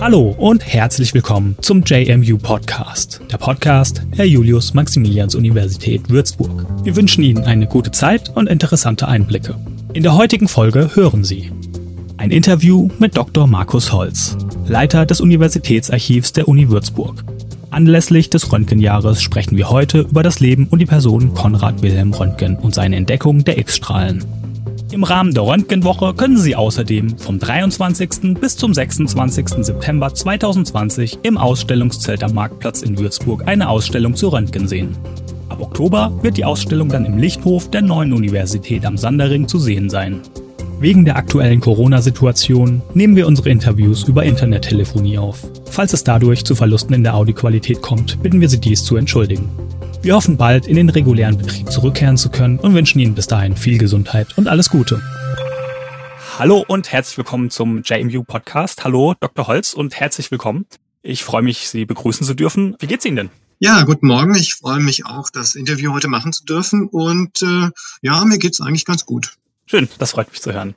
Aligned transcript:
Hallo 0.00 0.34
und 0.38 0.66
herzlich 0.66 1.12
willkommen 1.12 1.56
zum 1.60 1.82
JMU 1.84 2.38
Podcast, 2.38 3.20
der 3.30 3.36
Podcast 3.36 4.02
der 4.16 4.28
Julius 4.28 4.72
Maximilians 4.72 5.34
Universität 5.34 6.08
Würzburg. 6.08 6.66
Wir 6.82 6.96
wünschen 6.96 7.22
Ihnen 7.22 7.44
eine 7.44 7.66
gute 7.66 7.90
Zeit 7.90 8.30
und 8.34 8.46
interessante 8.46 9.06
Einblicke. 9.06 9.54
In 9.92 10.02
der 10.02 10.14
heutigen 10.14 10.48
Folge 10.48 10.94
hören 10.94 11.24
Sie 11.24 11.52
ein 12.16 12.30
Interview 12.30 12.88
mit 12.98 13.16
Dr. 13.16 13.46
Markus 13.46 13.92
Holz, 13.92 14.36
Leiter 14.66 15.04
des 15.04 15.20
Universitätsarchivs 15.20 16.32
der 16.32 16.48
Uni 16.48 16.68
Würzburg. 16.70 17.24
Anlässlich 17.70 18.30
des 18.30 18.50
Röntgenjahres 18.50 19.20
sprechen 19.22 19.56
wir 19.56 19.68
heute 19.68 20.00
über 20.00 20.22
das 20.22 20.40
Leben 20.40 20.66
und 20.70 20.78
die 20.78 20.86
Person 20.86 21.34
Konrad 21.34 21.82
Wilhelm 21.82 22.14
Röntgen 22.14 22.56
und 22.56 22.74
seine 22.74 22.96
Entdeckung 22.96 23.44
der 23.44 23.58
X-Strahlen. 23.58 24.24
Im 24.90 25.04
Rahmen 25.04 25.34
der 25.34 25.44
Röntgenwoche 25.44 26.14
können 26.14 26.38
Sie 26.38 26.56
außerdem 26.56 27.18
vom 27.18 27.38
23. 27.38 28.40
bis 28.40 28.56
zum 28.56 28.72
26. 28.72 29.64
September 29.66 30.14
2020 30.14 31.18
im 31.24 31.36
Ausstellungszelt 31.36 32.24
am 32.24 32.32
Marktplatz 32.32 32.80
in 32.80 32.98
Würzburg 32.98 33.46
eine 33.46 33.68
Ausstellung 33.68 34.14
zu 34.14 34.28
Röntgen 34.28 34.66
sehen. 34.66 34.96
Ab 35.50 35.60
Oktober 35.60 36.18
wird 36.22 36.38
die 36.38 36.46
Ausstellung 36.46 36.88
dann 36.88 37.04
im 37.04 37.18
Lichthof 37.18 37.70
der 37.70 37.82
neuen 37.82 38.14
Universität 38.14 38.86
am 38.86 38.96
Sandering 38.96 39.46
zu 39.46 39.58
sehen 39.58 39.90
sein. 39.90 40.22
Wegen 40.80 41.04
der 41.04 41.16
aktuellen 41.16 41.58
Corona-Situation 41.58 42.82
nehmen 42.94 43.16
wir 43.16 43.26
unsere 43.26 43.50
Interviews 43.50 44.04
über 44.04 44.22
Internettelefonie 44.22 45.18
auf. 45.18 45.44
Falls 45.68 45.92
es 45.92 46.04
dadurch 46.04 46.44
zu 46.44 46.54
Verlusten 46.54 46.94
in 46.94 47.02
der 47.02 47.16
Audioqualität 47.16 47.82
kommt, 47.82 48.22
bitten 48.22 48.40
wir 48.40 48.48
Sie 48.48 48.60
dies 48.60 48.84
zu 48.84 48.94
entschuldigen. 48.94 49.50
Wir 50.02 50.14
hoffen 50.14 50.36
bald 50.36 50.68
in 50.68 50.76
den 50.76 50.88
regulären 50.88 51.36
Betrieb 51.36 51.68
zurückkehren 51.68 52.16
zu 52.16 52.30
können 52.30 52.60
und 52.60 52.74
wünschen 52.74 53.00
Ihnen 53.00 53.16
bis 53.16 53.26
dahin 53.26 53.56
viel 53.56 53.76
Gesundheit 53.76 54.38
und 54.38 54.46
alles 54.46 54.70
Gute. 54.70 55.02
Hallo 56.38 56.64
und 56.68 56.92
herzlich 56.92 57.18
willkommen 57.18 57.50
zum 57.50 57.82
JMU 57.82 58.22
Podcast. 58.22 58.84
Hallo 58.84 59.14
Dr. 59.18 59.48
Holz 59.48 59.74
und 59.74 59.98
herzlich 59.98 60.30
willkommen. 60.30 60.66
Ich 61.02 61.24
freue 61.24 61.42
mich, 61.42 61.68
Sie 61.68 61.86
begrüßen 61.86 62.24
zu 62.24 62.34
dürfen. 62.34 62.76
Wie 62.78 62.86
geht's 62.86 63.04
Ihnen 63.04 63.16
denn? 63.16 63.30
Ja, 63.58 63.82
guten 63.82 64.06
Morgen. 64.06 64.36
Ich 64.36 64.54
freue 64.54 64.78
mich 64.78 65.04
auch, 65.06 65.28
das 65.30 65.56
Interview 65.56 65.92
heute 65.92 66.06
machen 66.06 66.32
zu 66.32 66.44
dürfen. 66.44 66.86
Und 66.86 67.42
äh, 67.42 67.70
ja, 68.02 68.24
mir 68.24 68.38
geht's 68.38 68.60
eigentlich 68.60 68.84
ganz 68.84 69.04
gut. 69.04 69.37
Schön, 69.70 69.86
das 69.98 70.12
freut 70.12 70.30
mich 70.30 70.40
zu 70.40 70.52
hören. 70.54 70.74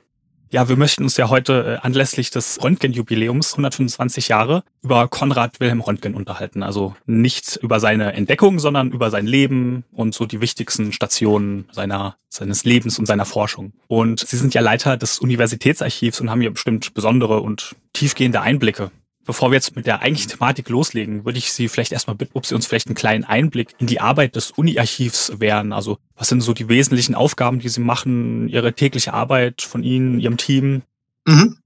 Ja, 0.50 0.68
wir 0.68 0.76
möchten 0.76 1.02
uns 1.02 1.16
ja 1.16 1.30
heute 1.30 1.78
äh, 1.80 1.86
anlässlich 1.86 2.30
des 2.30 2.62
Röntgenjubiläums 2.62 3.52
125 3.52 4.28
Jahre 4.28 4.64
über 4.82 5.08
Konrad 5.08 5.60
Wilhelm 5.60 5.80
Röntgen 5.80 6.14
unterhalten. 6.14 6.62
Also 6.62 6.94
nicht 7.06 7.56
über 7.62 7.80
seine 7.80 8.12
Entdeckung, 8.12 8.58
sondern 8.58 8.90
über 8.90 9.10
sein 9.10 9.26
Leben 9.26 9.84
und 9.92 10.14
so 10.14 10.26
die 10.26 10.42
wichtigsten 10.42 10.92
Stationen 10.92 11.70
seiner, 11.72 12.16
seines 12.28 12.64
Lebens 12.64 12.98
und 12.98 13.06
seiner 13.06 13.24
Forschung. 13.24 13.72
Und 13.86 14.20
Sie 14.20 14.36
sind 14.36 14.52
ja 14.52 14.60
Leiter 14.60 14.98
des 14.98 15.20
Universitätsarchivs 15.20 16.20
und 16.20 16.28
haben 16.28 16.42
hier 16.42 16.52
bestimmt 16.52 16.92
besondere 16.92 17.40
und 17.40 17.74
tiefgehende 17.94 18.42
Einblicke 18.42 18.90
Bevor 19.24 19.50
wir 19.50 19.54
jetzt 19.54 19.76
mit 19.76 19.86
der 19.86 20.00
eigentlichen 20.00 20.32
Thematik 20.32 20.68
loslegen, 20.68 21.24
würde 21.24 21.38
ich 21.38 21.52
Sie 21.52 21.68
vielleicht 21.68 21.92
erstmal 21.92 22.16
bitten, 22.16 22.32
ob 22.34 22.44
Sie 22.44 22.54
uns 22.54 22.66
vielleicht 22.66 22.88
einen 22.88 22.96
kleinen 22.96 23.24
Einblick 23.24 23.74
in 23.78 23.86
die 23.86 24.00
Arbeit 24.00 24.34
des 24.34 24.50
Uni-Archivs 24.50 25.32
wären. 25.38 25.72
Also 25.72 25.98
was 26.16 26.28
sind 26.28 26.40
so 26.40 26.52
die 26.52 26.68
wesentlichen 26.68 27.14
Aufgaben, 27.14 27.60
die 27.60 27.68
Sie 27.68 27.80
machen, 27.80 28.48
Ihre 28.48 28.72
tägliche 28.72 29.12
Arbeit 29.14 29.62
von 29.62 29.84
Ihnen, 29.84 30.18
Ihrem 30.18 30.36
Team? 30.36 30.82
Mhm. 31.26 31.58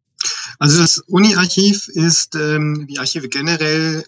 Also 0.59 0.81
das 0.81 0.99
Uni-Archiv 0.99 1.89
ist, 1.89 2.35
ähm, 2.35 2.85
wie 2.89 2.99
Archive 2.99 3.29
generell, 3.29 4.05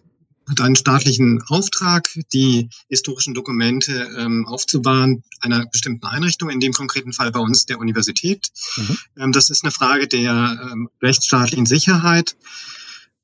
hat 0.49 0.61
einen 0.61 0.77
staatlichen 0.77 1.43
Auftrag, 1.49 2.09
die 2.33 2.71
historischen 2.89 3.35
Dokumente 3.35 4.09
ähm, 4.19 4.47
aufzubauen 4.47 5.23
einer 5.41 5.67
bestimmten 5.67 6.07
Einrichtung, 6.07 6.51
in 6.51 6.61
dem 6.61 6.73
konkreten 6.73 7.13
Fall 7.13 7.31
bei 7.31 7.41
uns 7.41 7.67
der 7.67 7.79
Universität. 7.79 8.49
Mhm. 8.77 8.99
Ähm, 9.19 9.33
das 9.33 9.51
ist 9.51 9.63
eine 9.63 9.71
Frage 9.71 10.09
der 10.09 10.71
ähm, 10.73 10.89
rechtsstaatlichen 11.03 11.67
Sicherheit 11.67 12.37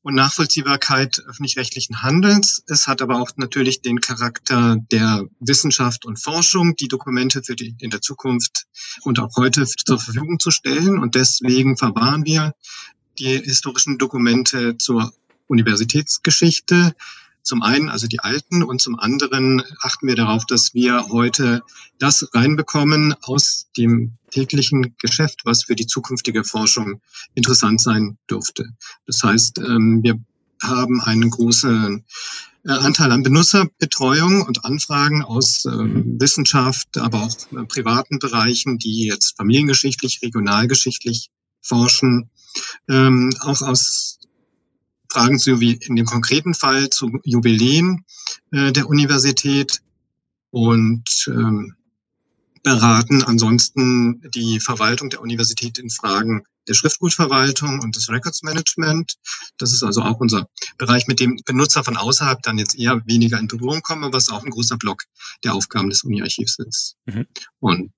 und 0.05 0.15
Nachvollziehbarkeit 0.15 1.23
öffentlich-rechtlichen 1.27 2.03
Handelns. 2.03 2.63
Es 2.69 2.87
hat 2.87 3.01
aber 3.01 3.21
auch 3.21 3.31
natürlich 3.37 3.81
den 3.81 4.03
Charakter 4.03 4.77
der 4.93 5.25
Wissenschaft 5.41 6.05
und 6.05 6.21
Forschung, 6.21 6.77
die 6.77 6.89
Dokumente 6.89 7.43
für 7.43 7.57
die 7.57 7.75
in 7.81 7.89
der 7.89 8.03
Zukunft 8.03 8.67
und 9.03 9.19
auch 9.19 9.35
heute 9.37 9.65
zur 9.65 9.99
Verfügung 9.99 10.39
zu 10.39 10.51
stellen. 10.51 10.99
Und 10.99 11.15
deswegen 11.15 11.79
verwahren 11.79 12.27
wir 12.27 12.55
die 13.19 13.39
historischen 13.39 13.97
Dokumente 13.97 14.77
zur 14.77 15.11
Universitätsgeschichte, 15.47 16.95
zum 17.45 17.63
einen 17.63 17.89
also 17.91 18.07
die 18.07 18.21
alten 18.21 18.63
und 18.63 18.81
zum 18.81 18.99
anderen 18.99 19.63
achten 19.83 20.09
wir 20.09 20.17
darauf, 20.17 20.47
dass 20.47 20.75
wir 20.75 21.09
heute 21.11 21.63
das 21.99 22.29
reinbekommen 22.33 23.15
aus 23.23 23.67
dem 23.77 24.15
täglichen 24.31 24.97
Geschäft, 24.99 25.43
was 25.45 25.65
für 25.65 25.77
die 25.77 25.87
zukünftige 25.87 26.43
Forschung 26.43 27.01
interessant 27.35 27.81
sein 27.81 28.19
dürfte. 28.29 28.71
Das 29.07 29.23
heißt, 29.23 29.59
ähm, 29.59 30.03
wir 30.03 30.19
haben 30.63 31.01
einen 31.03 31.31
großen 31.31 32.05
äh, 32.65 32.71
Anteil 32.71 33.13
an 33.13 33.23
Benutzerbetreuung 33.23 34.43
und 34.43 34.65
Anfragen 34.65 35.23
aus 35.23 35.67
ähm, 35.67 36.19
Wissenschaft, 36.19 36.97
aber 36.97 37.25
auch 37.25 37.37
äh, 37.53 37.65
privaten 37.67 38.19
Bereichen, 38.19 38.79
die 38.79 39.05
jetzt 39.07 39.37
familiengeschichtlich, 39.37 40.21
regionalgeschichtlich 40.23 41.31
forschen, 41.61 42.31
ähm, 42.89 43.31
auch 43.41 43.61
aus 43.63 44.19
Fragen 45.15 45.39
zu, 45.39 45.61
wie 45.61 45.75
in 45.75 45.95
dem 45.95 46.07
konkreten 46.07 46.55
Fall 46.55 46.91
zu 46.91 47.21
Jubiläen 47.23 48.05
äh, 48.51 48.73
der 48.73 48.89
Universität. 48.89 49.81
Und 50.51 51.27
ähm, 51.29 51.77
beraten 52.65 53.23
ansonsten 53.23 54.21
die 54.35 54.59
Verwaltung 54.59 55.11
der 55.11 55.21
Universität 55.21 55.79
in 55.79 55.91
Fragen 55.91 56.43
der 56.67 56.73
Schriftgutverwaltung 56.73 57.81
und 57.81 57.95
des 57.95 58.09
Records 58.09 58.43
Management. 58.43 59.17
Das 59.59 59.75
ist 59.75 59.83
also 59.83 60.01
auch 60.01 60.19
unser 60.19 60.49
Bereich, 60.79 61.07
mit 61.07 61.21
dem 61.21 61.39
Benutzer 61.45 61.85
von 61.85 61.99
außerhalb 61.99 62.41
dann 62.43 62.57
jetzt 62.57 62.79
eher 62.79 63.03
weniger 63.07 63.39
in 63.39 63.49
Berührung 63.49 63.83
kommen, 63.83 64.15
was 64.15 64.31
auch 64.31 64.43
ein 64.43 64.51
großer 64.51 64.79
Block 64.79 65.03
der 65.45 65.55
Aufgaben 65.55 65.91
des 65.91 66.05
Uni-Archivs 66.05 66.59
ist. 66.61 66.97
Mhm. 67.05 67.27
Und 67.61 67.93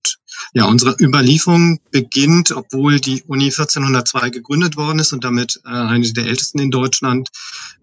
ja, 0.53 0.65
unsere 0.65 0.97
Überlieferung 1.01 1.79
beginnt, 1.93 2.51
obwohl 2.51 2.99
die 2.99 3.23
Uni 3.23 3.47
1402 3.47 4.31
gegründet 4.31 4.77
worden 4.77 4.99
ist 4.99 5.13
und 5.13 5.23
damit 5.23 5.61
äh, 5.65 5.69
eine 5.69 6.13
der 6.13 6.27
ältesten 6.27 6.59
in 6.59 6.73
Deutschland, 6.73 7.29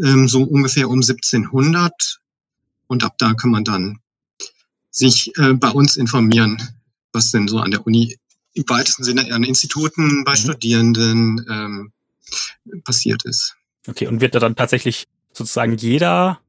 ähm, 0.03 0.27
so 0.27 0.43
ungefähr 0.43 0.89
um 0.89 1.01
1700. 1.01 2.19
Und 2.87 3.05
ab 3.05 3.15
da 3.17 3.33
kann 3.33 3.51
man 3.51 3.63
dann 3.63 3.99
sich 4.93 5.35
äh, 5.37 5.53
bei 5.53 5.69
uns 5.69 5.97
informieren, 5.97 6.57
was 7.11 7.31
denn 7.31 7.47
so 7.47 7.59
an 7.59 7.71
der 7.71 7.85
Uni 7.85 8.17
im 8.53 8.63
weitesten 8.67 9.03
Sinne 9.03 9.33
an 9.33 9.43
Instituten, 9.43 10.23
bei 10.23 10.31
mhm. 10.31 10.37
Studierenden 10.37 11.45
ähm, 11.49 11.91
passiert 12.83 13.25
ist. 13.25 13.55
Okay, 13.87 14.07
und 14.07 14.21
wird 14.21 14.35
da 14.35 14.39
dann 14.39 14.55
tatsächlich 14.55 15.07
sozusagen 15.33 15.75
jeder 15.75 16.39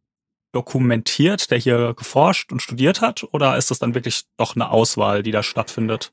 dokumentiert, 0.53 1.51
der 1.51 1.59
hier 1.59 1.95
geforscht 1.95 2.53
und 2.53 2.63
studiert 2.63 3.01
hat? 3.01 3.25
Oder 3.33 3.57
ist 3.57 3.71
das 3.71 3.81
dann 3.81 3.95
wirklich 3.95 4.25
doch 4.37 4.55
eine 4.55 4.71
Auswahl, 4.71 5.23
die 5.23 5.33
da 5.33 5.43
stattfindet? 5.43 6.13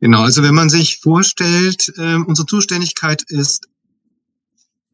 Genau, 0.00 0.22
also 0.22 0.42
wenn 0.42 0.54
man 0.54 0.70
sich 0.70 0.98
vorstellt, 0.98 1.92
äh, 1.98 2.14
unsere 2.14 2.46
Zuständigkeit 2.46 3.22
ist 3.28 3.68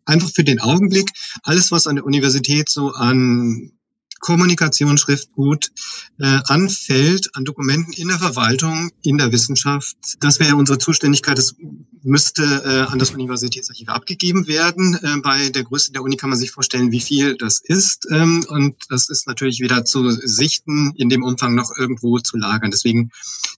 einfach 0.05 0.31
für 0.31 0.45
den 0.45 0.61
Augenblick 0.61 1.11
alles, 1.45 1.71
was 1.71 1.87
an 1.87 1.97
der 1.97 2.05
Universität 2.05 2.69
so 2.69 2.93
an 2.93 3.73
Kommunikation, 4.23 4.99
Schriftgut 4.99 5.73
äh, 6.19 6.39
anfällt 6.47 7.35
an 7.35 7.45
Dokumenten 7.45 7.93
in 7.93 8.07
der 8.07 8.21
Verwaltung, 8.21 8.91
in 9.03 9.19
der 9.19 9.33
Wissenschaft. 9.33 9.97
Das 10.21 10.39
wäre 10.39 10.55
unsere 10.55 10.79
Zuständigkeit. 10.79 11.37
Das 11.37 11.57
müsste 12.05 12.45
äh, 12.65 12.93
an 12.93 13.01
das 13.01 13.11
Universitätsarchiv 13.11 13.89
abgegeben 13.89 14.47
werden. 14.47 14.97
Äh, 15.03 15.21
bei 15.23 15.51
der 15.51 15.65
Größe 15.65 15.91
der 15.91 16.03
Uni 16.03 16.17
kann 16.17 16.31
man 16.31 16.39
sich 16.39 16.53
vorstellen, 16.53 16.93
wie 16.93 17.01
viel 17.01 17.37
das 17.37 17.61
ist. 17.65 18.07
Ähm, 18.11 18.47
und 18.49 18.77
das 18.89 19.09
ist 19.09 19.27
natürlich 19.27 19.59
wieder 19.59 19.85
zu 19.85 20.09
sichten, 20.11 20.93
in 20.97 21.09
dem 21.09 21.25
Umfang 21.25 21.57
noch 21.57 21.73
irgendwo 21.77 22.21
zu 22.21 22.37
lagern. 22.37 22.71
Deswegen 22.71 23.11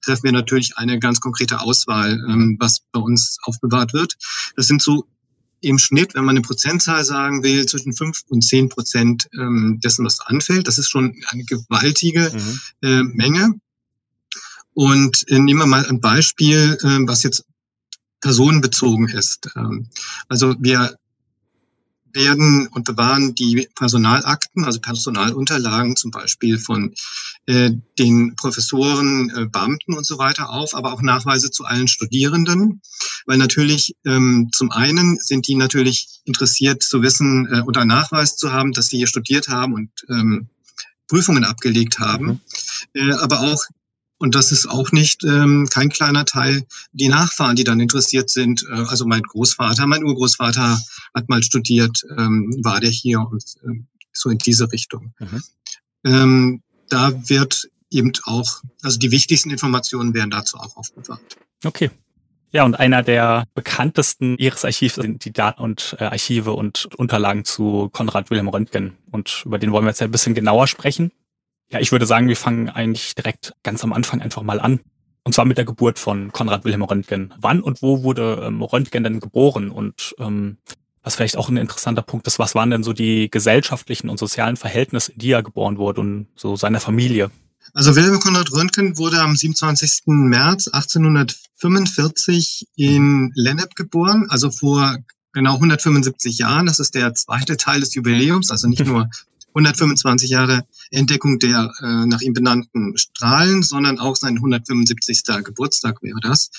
treffen 0.02 0.25
wir 0.25 0.32
natürlich 0.32 0.78
eine 0.78 0.99
ganz 0.99 1.20
konkrete 1.20 1.60
Auswahl, 1.60 2.12
ähm, 2.26 2.56
was 2.58 2.81
bei 2.90 3.00
uns 3.00 3.37
aufbewahrt 3.43 3.93
wird. 3.93 4.14
Das 4.56 4.67
sind 4.67 4.81
so 4.81 5.05
im 5.64 5.78
Schnitt, 5.78 6.14
wenn 6.14 6.25
man 6.25 6.37
eine 6.37 6.43
Prozentzahl 6.43 7.05
sagen 7.05 7.43
will, 7.43 7.66
zwischen 7.66 7.94
fünf 7.94 8.22
und 8.28 8.43
zehn 8.43 8.69
Prozent 8.69 9.28
ähm, 9.34 9.81
dessen, 9.82 10.05
was 10.05 10.20
anfällt. 10.20 10.69
Das 10.69 10.78
ist 10.78 10.90
schon 10.90 11.16
eine 11.28 11.44
gewaltige 11.44 12.31
mhm. 12.32 12.61
äh, 12.82 13.02
Menge. 13.02 13.55
Und 14.75 15.25
äh, 15.28 15.38
nehmen 15.38 15.61
wir 15.61 15.66
mal 15.66 15.87
ein 15.87 16.00
Beispiel, 16.00 16.78
äh, 16.82 17.06
was 17.06 17.22
jetzt 17.22 17.44
personenbezogen 18.20 19.08
ist. 19.08 19.49
Ähm, 19.56 19.88
also 20.28 20.55
wir 20.58 20.96
werden 22.14 22.69
und 22.69 22.84
bewahren 22.84 23.34
die 23.34 23.69
Personalakten, 23.75 24.64
also 24.64 24.81
Personalunterlagen 24.81 25.96
zum 25.96 26.11
Beispiel 26.11 26.58
von 26.58 26.94
äh, 27.46 27.72
den 27.99 28.37
Professoren, 28.37 29.31
äh, 29.31 29.46
Beamten 29.46 29.94
und 29.94 30.06
so 30.06 30.19
weiter 30.19 30.50
auf, 30.50 30.75
aber 30.75 30.93
auch 30.93 31.02
Nachweise 31.02 31.50
zu 31.50 31.64
allen 31.64 31.88
Studierenden, 31.88 32.81
weil 33.26 33.38
natürlich 33.38 33.94
ähm, 34.06 34.50
zum 34.52 34.70
einen 34.70 35.19
sind 35.20 35.46
die 35.49 35.55
natürlich 35.55 36.20
interessiert 36.25 36.82
zu 36.82 37.02
wissen 37.02 37.49
äh, 37.52 37.61
oder 37.62 37.84
Nachweis 37.84 38.37
zu 38.37 38.52
haben, 38.52 38.72
dass 38.72 38.87
sie 38.87 38.99
hier 38.99 39.06
studiert 39.06 39.49
haben 39.49 39.75
und 39.75 39.90
ähm, 40.08 40.49
Prüfungen 41.08 41.44
abgelegt 41.44 41.99
haben, 41.99 42.40
mhm. 42.94 43.12
aber 43.12 43.40
auch 43.40 43.62
Und 44.19 44.34
das 44.34 44.52
ist 44.52 44.66
auch 44.66 44.93
nicht 44.93 45.25
ähm, 45.25 45.69
kein 45.70 45.88
kleiner 45.88 46.25
Teil, 46.25 46.64
die 46.93 47.08
Nachfahren, 47.08 47.56
die 47.56 47.64
dann 47.64 47.81
interessiert 47.81 48.31
sind. 48.31 48.64
Äh, 48.70 48.84
also 48.87 49.06
mein 49.06 49.22
Großvater, 49.22 49.87
mein 49.87 50.05
Urgroßvater 50.05 50.81
hat 51.14 51.28
mal 51.28 51.43
studiert, 51.43 52.02
ähm, 52.16 52.55
war 52.62 52.81
der 52.81 52.90
hier 52.90 53.20
und 53.20 53.44
äh, 53.64 53.82
so 54.12 54.31
in 54.31 54.38
diese 54.38 54.70
Richtung. 54.72 55.14
Mhm. 55.19 55.43
Ähm, 56.05 56.62
da 56.88 57.12
wird 57.28 57.69
eben 57.90 58.12
auch, 58.25 58.62
also 58.82 58.99
die 58.99 59.11
wichtigsten 59.11 59.50
Informationen 59.50 60.14
werden 60.14 60.31
dazu 60.31 60.58
auch 60.58 60.76
aufbewahrt. 60.76 61.37
Okay. 61.64 61.90
Ja, 62.50 62.64
und 62.64 62.76
einer 62.76 63.02
der 63.02 63.49
bekanntesten 63.55 64.37
Ihres 64.38 64.64
Archivs 64.64 64.94
sind 64.94 65.25
die 65.25 65.32
Daten 65.32 65.60
und 65.60 65.96
äh, 65.99 66.05
Archive 66.05 66.52
und 66.52 66.88
Unterlagen 66.94 67.44
zu 67.44 67.88
Konrad 67.93 68.31
Wilhelm 68.31 68.46
Röntgen. 68.46 68.96
Und 69.10 69.43
über 69.44 69.58
den 69.58 69.72
wollen 69.72 69.84
wir 69.84 69.90
jetzt 69.90 70.02
ein 70.02 70.12
bisschen 70.12 70.34
genauer 70.34 70.69
sprechen. 70.69 71.10
Ja, 71.70 71.81
ich 71.81 71.93
würde 71.93 72.06
sagen, 72.06 72.28
wir 72.28 72.37
fangen 72.37 72.69
eigentlich 72.69 73.14
direkt 73.14 73.55
ganz 73.62 73.84
am 73.84 73.93
Anfang 73.93 74.20
einfach 74.20 74.43
mal 74.43 74.61
an. 74.61 74.81
Und 75.25 75.34
zwar 75.34 75.46
mit 75.46 75.56
der 75.56 75.64
Geburt 75.64 75.99
von 75.99 76.32
Konrad 76.32 76.64
Wilhelm 76.64 76.82
Röntgen. 76.82 77.32
Wann 77.38 77.62
und 77.62 77.81
wo 77.81 78.02
wurde 78.02 78.44
ähm, 78.46 78.62
Röntgen 78.62 79.05
denn 79.05 79.20
geboren? 79.20 79.70
Und 79.70 80.14
ähm, 80.19 80.58
was 81.02 81.16
vielleicht 81.16 81.37
auch 81.37 81.49
ein 81.49 81.56
interessanter 81.56 82.02
Punkt 82.02 82.26
ist, 82.26 82.38
was 82.38 82.55
waren 82.55 82.70
denn 82.70 82.82
so 82.82 82.93
die 82.93 83.31
gesellschaftlichen 83.31 84.11
und 84.11 84.19
sozialen 84.19 84.56
Verhältnisse, 84.56 85.12
in 85.12 85.19
die 85.19 85.31
er 85.31 85.43
geboren 85.43 85.78
wurde 85.78 86.02
und 86.02 86.28
so 86.37 86.56
seiner 86.56 86.81
Familie? 86.81 87.31
Also 87.72 87.96
Wilhelm 87.96 88.20
Konrad 88.20 88.52
Röntgen 88.52 88.99
wurde 88.99 89.20
am 89.20 89.34
27. 89.34 90.02
März 90.06 90.69
1845 90.69 92.69
in 92.76 93.32
Lennep 93.34 93.75
geboren, 93.75 94.26
also 94.28 94.50
vor 94.50 94.99
genau 95.32 95.55
175 95.55 96.38
Jahren. 96.38 96.67
Das 96.67 96.78
ist 96.78 96.94
der 96.94 97.14
zweite 97.14 97.56
Teil 97.56 97.81
des 97.81 97.94
Jubiläums, 97.94 98.50
also 98.50 98.69
nicht 98.69 98.84
nur 98.87 99.08
125 99.55 100.31
Jahre 100.31 100.67
Entdeckung 100.91 101.39
der 101.39 101.73
äh, 101.81 102.06
nach 102.06 102.21
ihm 102.21 102.33
benannten 102.33 102.97
Strahlen, 102.99 103.62
sondern 103.62 103.99
auch 103.99 104.17
sein 104.17 104.37
175. 104.37 105.23
Geburtstag 105.45 106.03
wäre 106.03 106.19
das. 106.21 106.51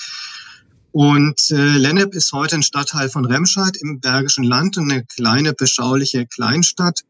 Und 0.91 1.51
äh, 1.51 1.77
Lennep 1.77 2.13
ist 2.13 2.31
heute 2.31 2.55
ein 2.55 2.63
Stadtteil 2.63 3.09
von 3.09 3.25
Remscheid 3.25 3.75
im 3.81 3.99
Bergischen 3.99 4.45
Land, 4.45 4.77
eine 4.77 5.03
kleine, 5.03 5.53
beschauliche 5.53 6.25
Kleinstadt. 6.25 7.01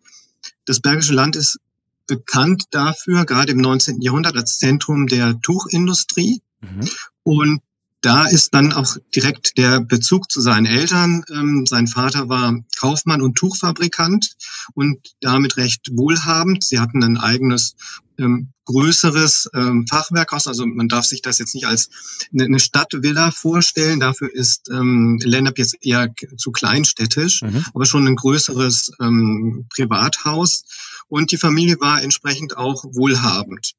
Das 0.65 0.79
Bergische 0.79 1.13
Land 1.13 1.35
ist 1.35 1.59
bekannt 2.07 2.63
dafür, 2.71 3.25
gerade 3.25 3.51
im 3.51 3.59
19. 3.59 4.01
Jahrhundert 4.01 4.35
als 4.35 4.57
Zentrum 4.57 5.05
der 5.05 5.39
Tuchindustrie. 5.39 6.41
Mhm. 6.61 6.89
Und 7.21 7.61
da 8.05 8.25
ist 8.25 8.53
dann 8.53 8.71
auch 8.71 8.97
direkt 9.15 9.57
der 9.57 9.79
Bezug 9.79 10.31
zu 10.31 10.39
seinen 10.39 10.67
Eltern. 10.67 11.23
Ähm, 11.33 11.65
sein 11.65 11.87
Vater 11.87 12.29
war 12.29 12.55
Kaufmann 12.77 13.23
und 13.23 13.35
Tuchfabrikant 13.35 14.35
und 14.75 15.15
damit 15.21 15.57
recht 15.57 15.89
wohlhabend. 15.91 16.63
Sie 16.63 16.79
hatten 16.79 17.03
ein 17.03 17.17
eigenes 17.17 17.75
ähm, 18.19 18.51
größeres 18.65 19.49
ähm, 19.55 19.87
Fachwerkhaus. 19.89 20.45
Also 20.45 20.67
man 20.67 20.87
darf 20.87 21.05
sich 21.05 21.23
das 21.23 21.39
jetzt 21.39 21.55
nicht 21.55 21.65
als 21.65 21.89
eine 22.31 22.59
Stadtvilla 22.59 23.31
vorstellen. 23.31 23.99
Dafür 23.99 24.31
ist 24.31 24.69
ähm, 24.69 25.19
Lennep 25.23 25.57
jetzt 25.57 25.77
eher 25.81 26.13
zu 26.37 26.51
kleinstädtisch, 26.51 27.41
mhm. 27.41 27.65
aber 27.73 27.85
schon 27.85 28.07
ein 28.07 28.15
größeres 28.15 28.91
ähm, 29.01 29.65
Privathaus. 29.73 30.63
Und 31.07 31.31
die 31.31 31.37
Familie 31.37 31.79
war 31.79 32.03
entsprechend 32.03 32.55
auch 32.55 32.83
wohlhabend. 32.83 33.73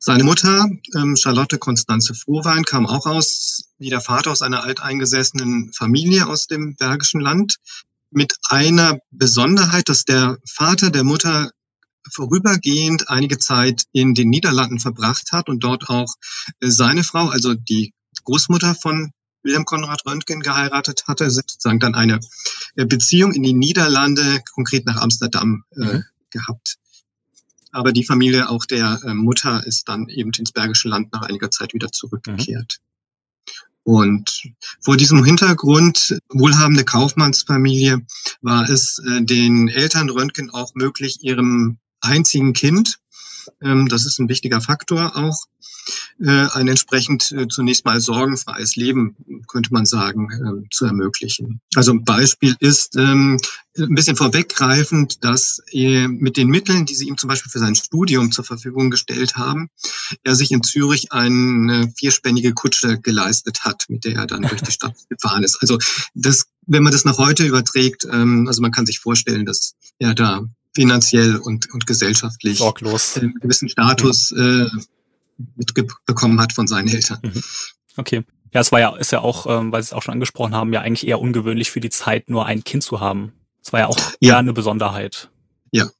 Seine 0.00 0.22
Mutter, 0.22 0.68
ähm, 0.96 1.16
Charlotte 1.16 1.58
Konstanze 1.58 2.14
Frohwein, 2.14 2.64
kam 2.64 2.86
auch 2.86 3.06
aus, 3.06 3.64
wie 3.78 3.90
der 3.90 4.00
Vater, 4.00 4.30
aus 4.30 4.42
einer 4.42 4.62
alteingesessenen 4.62 5.72
Familie 5.72 6.26
aus 6.28 6.46
dem 6.46 6.76
Bergischen 6.76 7.20
Land. 7.20 7.56
Mit 8.10 8.34
einer 8.48 9.00
Besonderheit, 9.10 9.88
dass 9.88 10.04
der 10.04 10.38
Vater 10.46 10.90
der 10.90 11.04
Mutter 11.04 11.50
vorübergehend 12.12 13.10
einige 13.10 13.38
Zeit 13.38 13.84
in 13.92 14.14
den 14.14 14.30
Niederlanden 14.30 14.78
verbracht 14.78 15.32
hat 15.32 15.48
und 15.48 15.60
dort 15.64 15.88
auch 15.88 16.14
äh, 16.60 16.68
seine 16.68 17.04
Frau, 17.04 17.28
also 17.28 17.54
die 17.54 17.92
Großmutter 18.24 18.74
von 18.74 19.12
Wilhelm 19.42 19.64
Konrad 19.64 20.04
Röntgen 20.06 20.40
geheiratet 20.40 21.04
hatte, 21.06 21.30
sozusagen 21.30 21.80
dann 21.80 21.94
eine 21.94 22.20
äh, 22.76 22.86
Beziehung 22.86 23.32
in 23.32 23.42
die 23.42 23.52
Niederlande, 23.52 24.42
konkret 24.54 24.86
nach 24.86 25.00
Amsterdam, 25.00 25.64
äh, 25.76 25.80
mhm. 25.80 26.04
gehabt. 26.30 26.76
Aber 27.72 27.92
die 27.92 28.04
Familie 28.04 28.48
auch 28.48 28.64
der 28.64 29.00
äh, 29.04 29.14
Mutter 29.14 29.66
ist 29.66 29.88
dann 29.88 30.08
eben 30.08 30.30
ins 30.38 30.52
Bergische 30.52 30.88
Land 30.88 31.12
nach 31.12 31.22
einiger 31.22 31.50
Zeit 31.50 31.74
wieder 31.74 31.90
zurückgekehrt. 31.92 32.78
Mhm. 32.80 32.88
Und 33.84 34.42
vor 34.82 34.98
diesem 34.98 35.24
Hintergrund, 35.24 36.18
wohlhabende 36.28 36.84
Kaufmannsfamilie, 36.84 38.02
war 38.42 38.68
es 38.68 39.02
äh, 39.08 39.22
den 39.22 39.68
Eltern 39.68 40.10
Röntgen 40.10 40.50
auch 40.50 40.74
möglich, 40.74 41.18
ihrem 41.22 41.78
einzigen 42.00 42.52
Kind, 42.52 42.98
das 43.60 44.06
ist 44.06 44.18
ein 44.18 44.28
wichtiger 44.28 44.60
Faktor 44.60 45.16
auch, 45.16 45.46
äh, 46.20 46.48
ein 46.52 46.68
entsprechend 46.68 47.30
äh, 47.32 47.46
zunächst 47.48 47.84
mal 47.84 48.00
sorgenfreies 48.00 48.76
Leben, 48.76 49.16
könnte 49.46 49.72
man 49.72 49.86
sagen, 49.86 50.28
äh, 50.30 50.68
zu 50.70 50.84
ermöglichen. 50.84 51.60
Also 51.74 51.92
ein 51.92 52.04
Beispiel 52.04 52.56
ist 52.60 52.96
ähm, 52.96 53.40
ein 53.78 53.94
bisschen 53.94 54.16
vorweggreifend, 54.16 55.22
dass 55.24 55.62
mit 55.72 56.36
den 56.36 56.48
Mitteln, 56.48 56.84
die 56.84 56.96
sie 56.96 57.06
ihm 57.06 57.16
zum 57.16 57.28
Beispiel 57.28 57.50
für 57.50 57.60
sein 57.60 57.76
Studium 57.76 58.32
zur 58.32 58.44
Verfügung 58.44 58.90
gestellt 58.90 59.36
haben, 59.36 59.70
er 60.24 60.34
sich 60.34 60.50
in 60.50 60.64
Zürich 60.64 61.12
eine 61.12 61.92
vierspännige 61.96 62.54
Kutsche 62.54 62.98
geleistet 62.98 63.60
hat, 63.64 63.84
mit 63.88 64.04
der 64.04 64.16
er 64.16 64.26
dann 64.26 64.42
durch 64.42 64.62
die 64.62 64.72
Stadt 64.72 64.96
gefahren 65.08 65.44
ist. 65.44 65.58
Also 65.60 65.78
das, 66.14 66.46
wenn 66.66 66.82
man 66.82 66.92
das 66.92 67.04
nach 67.04 67.18
heute 67.18 67.46
überträgt, 67.46 68.04
ähm, 68.10 68.46
also 68.48 68.60
man 68.62 68.72
kann 68.72 68.86
sich 68.86 68.98
vorstellen, 68.98 69.46
dass 69.46 69.74
er 70.00 70.14
da 70.14 70.44
finanziell 70.78 71.34
und, 71.34 71.68
und 71.74 71.88
gesellschaftlich 71.88 72.58
Sorglos. 72.58 73.16
einen 73.16 73.34
gewissen 73.34 73.68
Status 73.68 74.30
äh, 74.30 74.66
mitbekommen 75.56 76.40
hat 76.40 76.52
von 76.52 76.68
seinen 76.68 76.86
Eltern. 76.86 77.18
Mhm. 77.20 77.42
Okay. 77.96 78.24
Ja, 78.54 78.60
es 78.60 78.70
war 78.70 78.78
ja, 78.78 78.96
ist 78.96 79.10
ja 79.10 79.18
auch, 79.18 79.46
ähm, 79.48 79.72
weil 79.72 79.82
Sie 79.82 79.88
es 79.88 79.92
auch 79.92 80.02
schon 80.02 80.14
angesprochen 80.14 80.54
haben, 80.54 80.72
ja 80.72 80.80
eigentlich 80.80 81.08
eher 81.08 81.20
ungewöhnlich 81.20 81.72
für 81.72 81.80
die 81.80 81.90
Zeit, 81.90 82.30
nur 82.30 82.46
ein 82.46 82.62
Kind 82.62 82.84
zu 82.84 83.00
haben. 83.00 83.32
Es 83.60 83.72
war 83.72 83.80
ja 83.80 83.86
auch 83.88 83.98
eher 84.20 84.28
ja. 84.28 84.38
eine 84.38 84.52
Besonderheit. 84.52 85.30
Ja. 85.72 85.90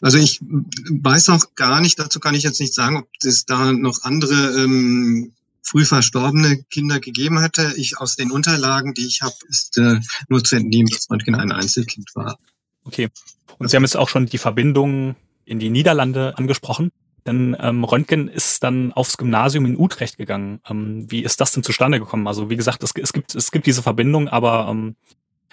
Also 0.00 0.18
ich 0.18 0.40
weiß 0.42 1.28
auch 1.28 1.54
gar 1.54 1.80
nicht, 1.80 2.00
dazu 2.00 2.18
kann 2.18 2.34
ich 2.34 2.42
jetzt 2.42 2.60
nicht 2.60 2.74
sagen, 2.74 2.96
ob 2.96 3.08
es 3.22 3.46
da 3.46 3.72
noch 3.72 4.02
andere 4.02 4.64
ähm, 4.64 5.32
früh 5.62 5.84
verstorbene 5.84 6.64
Kinder 6.64 6.98
gegeben 6.98 7.38
hätte. 7.38 7.72
Ich 7.76 7.98
aus 7.98 8.16
den 8.16 8.32
Unterlagen, 8.32 8.94
die 8.94 9.06
ich 9.06 9.22
habe, 9.22 9.36
ist 9.48 9.78
äh, 9.78 10.00
nur 10.28 10.42
zu 10.42 10.56
entnehmen, 10.56 10.88
dass 10.88 11.08
Röntgen 11.08 11.36
ein 11.36 11.52
Einzelkind 11.52 12.10
war. 12.14 12.36
Okay. 12.84 13.08
Und 13.58 13.68
Sie 13.68 13.76
haben 13.76 13.84
jetzt 13.84 13.96
auch 13.96 14.08
schon 14.08 14.26
die 14.26 14.38
Verbindung 14.38 15.16
in 15.44 15.58
die 15.58 15.70
Niederlande 15.70 16.34
angesprochen. 16.36 16.90
Denn 17.26 17.56
ähm, 17.58 17.84
Röntgen 17.84 18.28
ist 18.28 18.62
dann 18.62 18.92
aufs 18.92 19.16
Gymnasium 19.16 19.64
in 19.64 19.78
Utrecht 19.78 20.18
gegangen. 20.18 20.60
Ähm, 20.68 21.10
wie 21.10 21.24
ist 21.24 21.40
das 21.40 21.52
denn 21.52 21.62
zustande 21.62 21.98
gekommen? 21.98 22.26
Also 22.26 22.50
wie 22.50 22.56
gesagt, 22.56 22.82
es, 22.82 22.92
es, 23.00 23.12
gibt, 23.12 23.34
es 23.34 23.50
gibt 23.50 23.66
diese 23.66 23.82
Verbindung, 23.82 24.28
aber 24.28 24.68
ähm, 24.70 24.96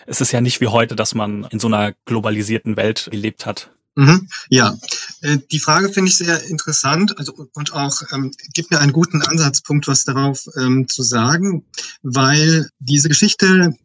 es 0.06 0.20
ist 0.20 0.32
ja 0.34 0.42
nicht 0.42 0.60
wie 0.60 0.68
heute, 0.68 0.96
dass 0.96 1.16
man 1.16 1.46
in 1.46 1.60
so 1.60 1.68
einer 1.68 1.94
globalisierten 2.06 2.76
Welt 2.76 3.08
gelebt 3.10 3.46
hat. 3.46 3.72
Mhm, 3.96 4.30
ja, 4.50 4.78
äh, 5.22 5.38
die 5.52 5.60
Frage 5.60 5.90
finde 5.90 6.10
ich 6.10 6.18
sehr 6.18 6.44
interessant 6.46 7.18
also, 7.18 7.50
und 7.54 7.74
auch 7.74 8.02
ähm, 8.14 8.32
gibt 8.54 8.72
mir 8.72 8.80
einen 8.80 8.94
guten 8.94 9.22
Ansatzpunkt, 9.22 9.88
was 9.88 10.06
darauf 10.06 10.46
ähm, 10.58 10.88
zu 10.88 11.04
sagen, 11.04 11.66
weil 12.02 12.70
diese 12.80 13.10
Geschichte 13.10 13.76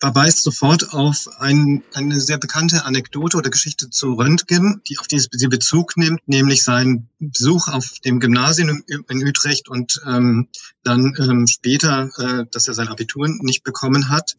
verweist 0.00 0.42
sofort 0.42 0.92
auf 0.94 1.28
ein, 1.38 1.82
eine 1.92 2.20
sehr 2.20 2.38
bekannte 2.38 2.84
Anekdote 2.84 3.36
oder 3.36 3.50
Geschichte 3.50 3.90
zu 3.90 4.14
Röntgen, 4.14 4.80
die 4.88 4.98
auf 4.98 5.06
die 5.06 5.48
Bezug 5.48 5.96
nimmt, 5.96 6.26
nämlich 6.26 6.64
seinen 6.64 7.08
Besuch 7.18 7.68
auf 7.68 7.98
dem 8.04 8.18
Gymnasium 8.18 8.82
in 8.86 9.28
Utrecht 9.28 9.68
und 9.68 10.00
ähm, 10.06 10.48
dann 10.82 11.14
ähm, 11.18 11.46
später, 11.46 12.10
äh, 12.18 12.46
dass 12.50 12.66
er 12.66 12.74
sein 12.74 12.88
Abitur 12.88 13.28
nicht 13.28 13.62
bekommen 13.62 14.08
hat. 14.08 14.36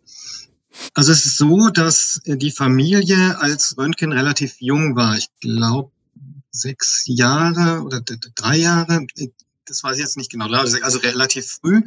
Also 0.94 1.12
es 1.12 1.26
ist 1.26 1.38
so, 1.38 1.70
dass 1.70 2.22
die 2.26 2.52
Familie 2.52 3.40
als 3.40 3.78
Röntgen 3.78 4.14
relativ 4.14 4.56
jung 4.60 4.96
war, 4.96 5.18
ich 5.18 5.28
glaube 5.42 5.92
sechs 6.50 7.04
Jahre 7.06 7.82
oder 7.82 8.02
drei 8.02 8.58
Jahre, 8.58 9.06
das 9.72 9.84
weiß 9.84 9.98
ich 9.98 10.04
jetzt 10.04 10.18
nicht 10.18 10.30
genau, 10.30 10.48
also 10.48 11.00
relativ 11.00 11.60
früh, 11.62 11.82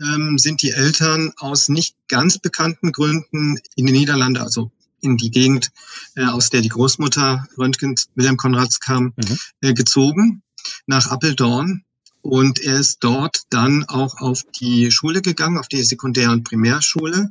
ähm, 0.00 0.36
sind 0.38 0.62
die 0.62 0.70
Eltern 0.70 1.32
aus 1.38 1.68
nicht 1.68 1.96
ganz 2.08 2.38
bekannten 2.38 2.92
Gründen 2.92 3.58
in 3.76 3.86
die 3.86 3.92
Niederlande, 3.92 4.42
also 4.42 4.70
in 5.00 5.16
die 5.16 5.30
Gegend, 5.30 5.70
äh, 6.16 6.26
aus 6.26 6.50
der 6.50 6.60
die 6.60 6.68
Großmutter 6.68 7.48
Röntgen 7.56 7.94
Wilhelm 8.14 8.36
Konrads 8.36 8.80
kam, 8.80 9.14
mhm. 9.16 9.38
äh, 9.62 9.72
gezogen 9.72 10.42
nach 10.86 11.10
Appeldorn. 11.10 11.84
Und 12.22 12.58
er 12.58 12.78
ist 12.78 12.98
dort 13.00 13.44
dann 13.48 13.84
auch 13.84 14.20
auf 14.20 14.42
die 14.60 14.90
Schule 14.90 15.22
gegangen, 15.22 15.56
auf 15.56 15.68
die 15.68 15.82
Sekundär- 15.82 16.32
und 16.32 16.44
Primärschule. 16.44 17.30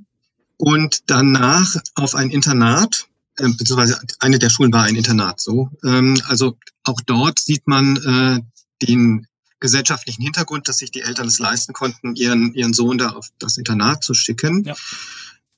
Und 0.57 1.03
danach 1.05 1.75
auf 1.93 2.15
ein 2.15 2.31
Internat, 2.31 3.05
äh, 3.37 3.47
beziehungsweise 3.49 4.01
eine 4.17 4.39
der 4.39 4.49
Schulen 4.49 4.73
war 4.73 4.83
ein 4.85 4.95
Internat 4.95 5.39
so. 5.39 5.69
Ähm, 5.85 6.19
also 6.25 6.57
auch 6.83 6.99
dort 7.05 7.37
sieht 7.39 7.67
man 7.67 7.97
äh, 7.97 8.39
den 8.87 9.27
gesellschaftlichen 9.59 10.23
Hintergrund, 10.23 10.67
dass 10.67 10.77
sich 10.77 10.91
die 10.91 11.01
Eltern 11.01 11.27
es 11.27 11.39
leisten 11.39 11.73
konnten, 11.73 12.15
ihren, 12.15 12.53
ihren 12.53 12.73
Sohn 12.73 12.97
da 12.97 13.09
auf 13.09 13.29
das 13.39 13.57
Internat 13.57 14.03
zu 14.03 14.13
schicken. 14.13 14.63
Ja. 14.63 14.75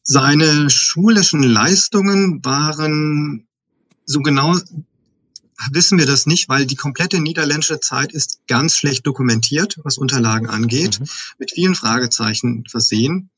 Seine 0.04 0.70
schulischen 0.70 1.44
Leistungen 1.44 2.44
waren 2.44 3.48
so 4.06 4.20
genau 4.20 4.58
wissen 5.70 6.00
wir 6.00 6.06
das 6.06 6.26
nicht, 6.26 6.50
weil 6.50 6.66
die 6.66 6.76
komplette 6.76 7.20
niederländische 7.20 7.80
Zeit 7.80 8.12
ist 8.12 8.40
ganz 8.48 8.76
schlecht 8.76 9.06
dokumentiert, 9.06 9.78
was 9.84 9.98
Unterlagen 9.98 10.48
angeht, 10.48 11.00
mhm. 11.00 11.06
mit 11.38 11.52
vielen 11.52 11.76
Fragezeichen 11.76 12.66
versehen. 12.68 13.30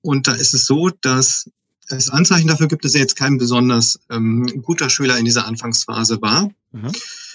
Und 0.00 0.28
da 0.28 0.34
ist 0.34 0.54
es 0.54 0.66
so, 0.66 0.90
dass 1.00 1.50
es 1.88 2.10
Anzeichen 2.10 2.48
dafür 2.48 2.68
gibt, 2.68 2.84
dass 2.84 2.94
er 2.94 3.00
jetzt 3.00 3.16
kein 3.16 3.38
besonders 3.38 3.98
ähm, 4.10 4.62
guter 4.62 4.88
Schüler 4.88 5.18
in 5.18 5.24
dieser 5.24 5.46
Anfangsphase 5.46 6.20
war. 6.22 6.50
Mhm. 6.72 6.92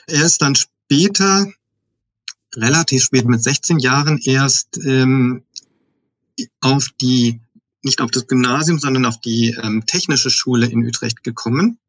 Er 0.07 0.25
ist 0.25 0.41
dann 0.41 0.55
später, 0.55 1.47
relativ 2.59 3.03
spät 3.03 3.25
mit 3.25 3.43
16 3.43 3.79
Jahren, 3.79 4.19
erst 4.23 4.77
ähm, 4.85 5.43
auf 6.61 6.87
die, 7.01 7.39
nicht 7.81 8.01
auf 8.01 8.11
das 8.11 8.27
Gymnasium, 8.27 8.79
sondern 8.79 9.05
auf 9.05 9.19
die 9.21 9.57
ähm, 9.61 9.85
technische 9.85 10.29
Schule 10.29 10.67
in 10.67 10.85
Utrecht 10.85 11.23
gekommen. 11.23 11.79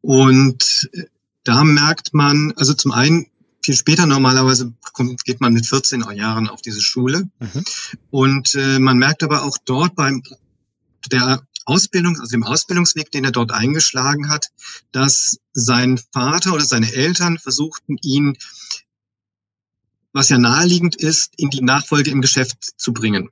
Und 0.00 0.88
äh, 0.92 1.04
da 1.44 1.64
merkt 1.64 2.14
man, 2.14 2.52
also 2.56 2.74
zum 2.74 2.92
einen, 2.92 3.26
viel 3.64 3.76
später 3.76 4.06
normalerweise 4.06 4.72
kommt, 4.92 5.24
geht 5.24 5.40
man 5.40 5.52
mit 5.52 5.66
14 5.66 6.04
Jahren 6.14 6.48
auf 6.48 6.62
diese 6.62 6.80
Schule. 6.80 7.28
Mhm. 7.38 7.64
Und 8.10 8.54
äh, 8.54 8.78
man 8.78 8.98
merkt 8.98 9.22
aber 9.22 9.44
auch 9.44 9.56
dort 9.64 9.94
beim 9.94 10.22
der 11.10 11.42
Ausbildung, 11.64 12.18
also 12.18 12.30
dem 12.30 12.42
Ausbildungsweg, 12.42 13.10
den 13.10 13.24
er 13.24 13.32
dort 13.32 13.52
eingeschlagen 13.52 14.28
hat, 14.28 14.48
dass 14.90 15.38
sein 15.52 16.00
Vater 16.12 16.54
oder 16.54 16.64
seine 16.64 16.92
Eltern 16.92 17.38
versuchten, 17.38 17.98
ihn, 18.02 18.36
was 20.12 20.28
ja 20.28 20.38
naheliegend 20.38 20.96
ist, 20.96 21.32
in 21.36 21.50
die 21.50 21.62
Nachfolge 21.62 22.10
im 22.10 22.20
Geschäft 22.20 22.72
zu 22.76 22.92
bringen. 22.92 23.30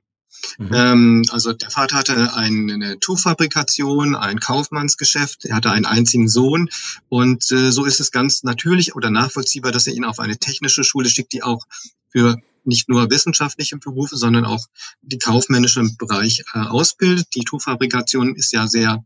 Mhm. 0.57 0.69
Ähm, 0.73 1.25
also 1.29 1.53
der 1.53 1.69
Vater 1.69 1.97
hatte 1.97 2.33
eine 2.33 2.99
Tuchfabrikation, 2.99 4.15
ein 4.15 4.39
Kaufmannsgeschäft, 4.39 5.45
er 5.45 5.55
hatte 5.55 5.71
einen 5.71 5.85
einzigen 5.85 6.27
Sohn 6.27 6.69
und 7.09 7.51
äh, 7.51 7.71
so 7.71 7.85
ist 7.85 7.99
es 7.99 8.11
ganz 8.11 8.43
natürlich 8.43 8.95
oder 8.95 9.09
nachvollziehbar, 9.11 9.71
dass 9.71 9.87
er 9.87 9.93
ihn 9.93 10.05
auf 10.05 10.19
eine 10.19 10.37
technische 10.37 10.83
Schule 10.83 11.09
schickt, 11.09 11.33
die 11.33 11.43
auch 11.43 11.65
für 12.09 12.37
nicht 12.63 12.89
nur 12.89 13.09
wissenschaftliche 13.09 13.77
Berufe, 13.77 14.17
sondern 14.17 14.45
auch 14.45 14.65
die 15.01 15.17
kaufmännische 15.17 15.83
Bereich 15.97 16.43
äh, 16.53 16.59
ausbildet. 16.59 17.27
Die 17.35 17.43
Tuchfabrikation 17.43 18.35
ist 18.35 18.51
ja 18.51 18.67
sehr 18.67 19.03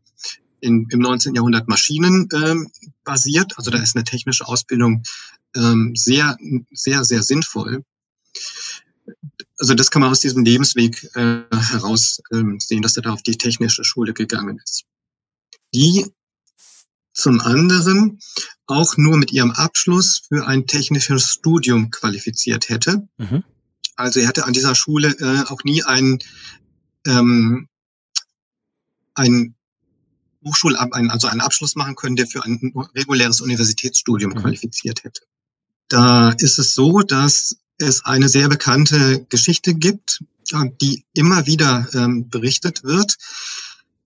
in, 0.59 0.87
im 0.89 0.99
19. 0.99 1.35
Jahrhundert 1.35 1.67
Maschinen 1.67 2.27
ähm, 2.33 2.71
also 3.05 3.71
da 3.71 3.77
ist 3.77 3.95
eine 3.95 4.03
technische 4.03 4.47
Ausbildung 4.47 5.03
ähm, 5.55 5.93
sehr, 5.95 6.37
sehr, 6.71 7.03
sehr 7.03 7.23
sinnvoll 7.23 7.83
also 9.57 9.73
das 9.73 9.91
kann 9.91 10.01
man 10.01 10.11
aus 10.11 10.19
diesem 10.19 10.43
Lebensweg 10.43 11.03
äh, 11.15 11.43
heraus 11.51 12.21
ähm, 12.33 12.59
sehen, 12.59 12.81
dass 12.81 12.97
er 12.97 13.03
da 13.03 13.13
auf 13.13 13.23
die 13.23 13.37
technische 13.37 13.83
Schule 13.83 14.13
gegangen 14.13 14.59
ist. 14.63 14.83
Die 15.73 16.05
zum 17.13 17.39
anderen 17.39 18.19
auch 18.67 18.97
nur 18.97 19.17
mit 19.17 19.31
ihrem 19.31 19.51
Abschluss 19.51 20.23
für 20.27 20.45
ein 20.47 20.67
technisches 20.67 21.29
Studium 21.29 21.89
qualifiziert 21.91 22.67
hätte. 22.69 23.07
Mhm. 23.17 23.43
Also 23.95 24.19
er 24.19 24.27
hatte 24.27 24.45
an 24.45 24.53
dieser 24.53 24.75
Schule 24.75 25.15
äh, 25.19 25.43
auch 25.47 25.63
nie 25.63 25.83
ein, 25.83 26.19
ähm, 27.05 27.69
ein 29.13 29.55
Hochschulab, 30.43 30.89
also 30.91 31.27
einen 31.27 31.41
Abschluss 31.41 31.75
machen 31.75 31.95
können, 31.95 32.17
der 32.17 32.27
für 32.27 32.43
ein 32.43 32.73
reguläres 32.93 33.39
Universitätsstudium 33.39 34.33
mhm. 34.33 34.41
qualifiziert 34.41 35.05
hätte. 35.05 35.21
Da 35.87 36.31
ist 36.31 36.59
es 36.59 36.73
so, 36.73 37.01
dass 37.01 37.57
es 37.77 38.05
eine 38.05 38.29
sehr 38.29 38.47
bekannte 38.49 39.25
Geschichte 39.29 39.73
gibt, 39.73 40.23
die 40.81 41.03
immer 41.13 41.45
wieder 41.45 41.87
ähm, 41.93 42.29
berichtet 42.29 42.83
wird, 42.83 43.17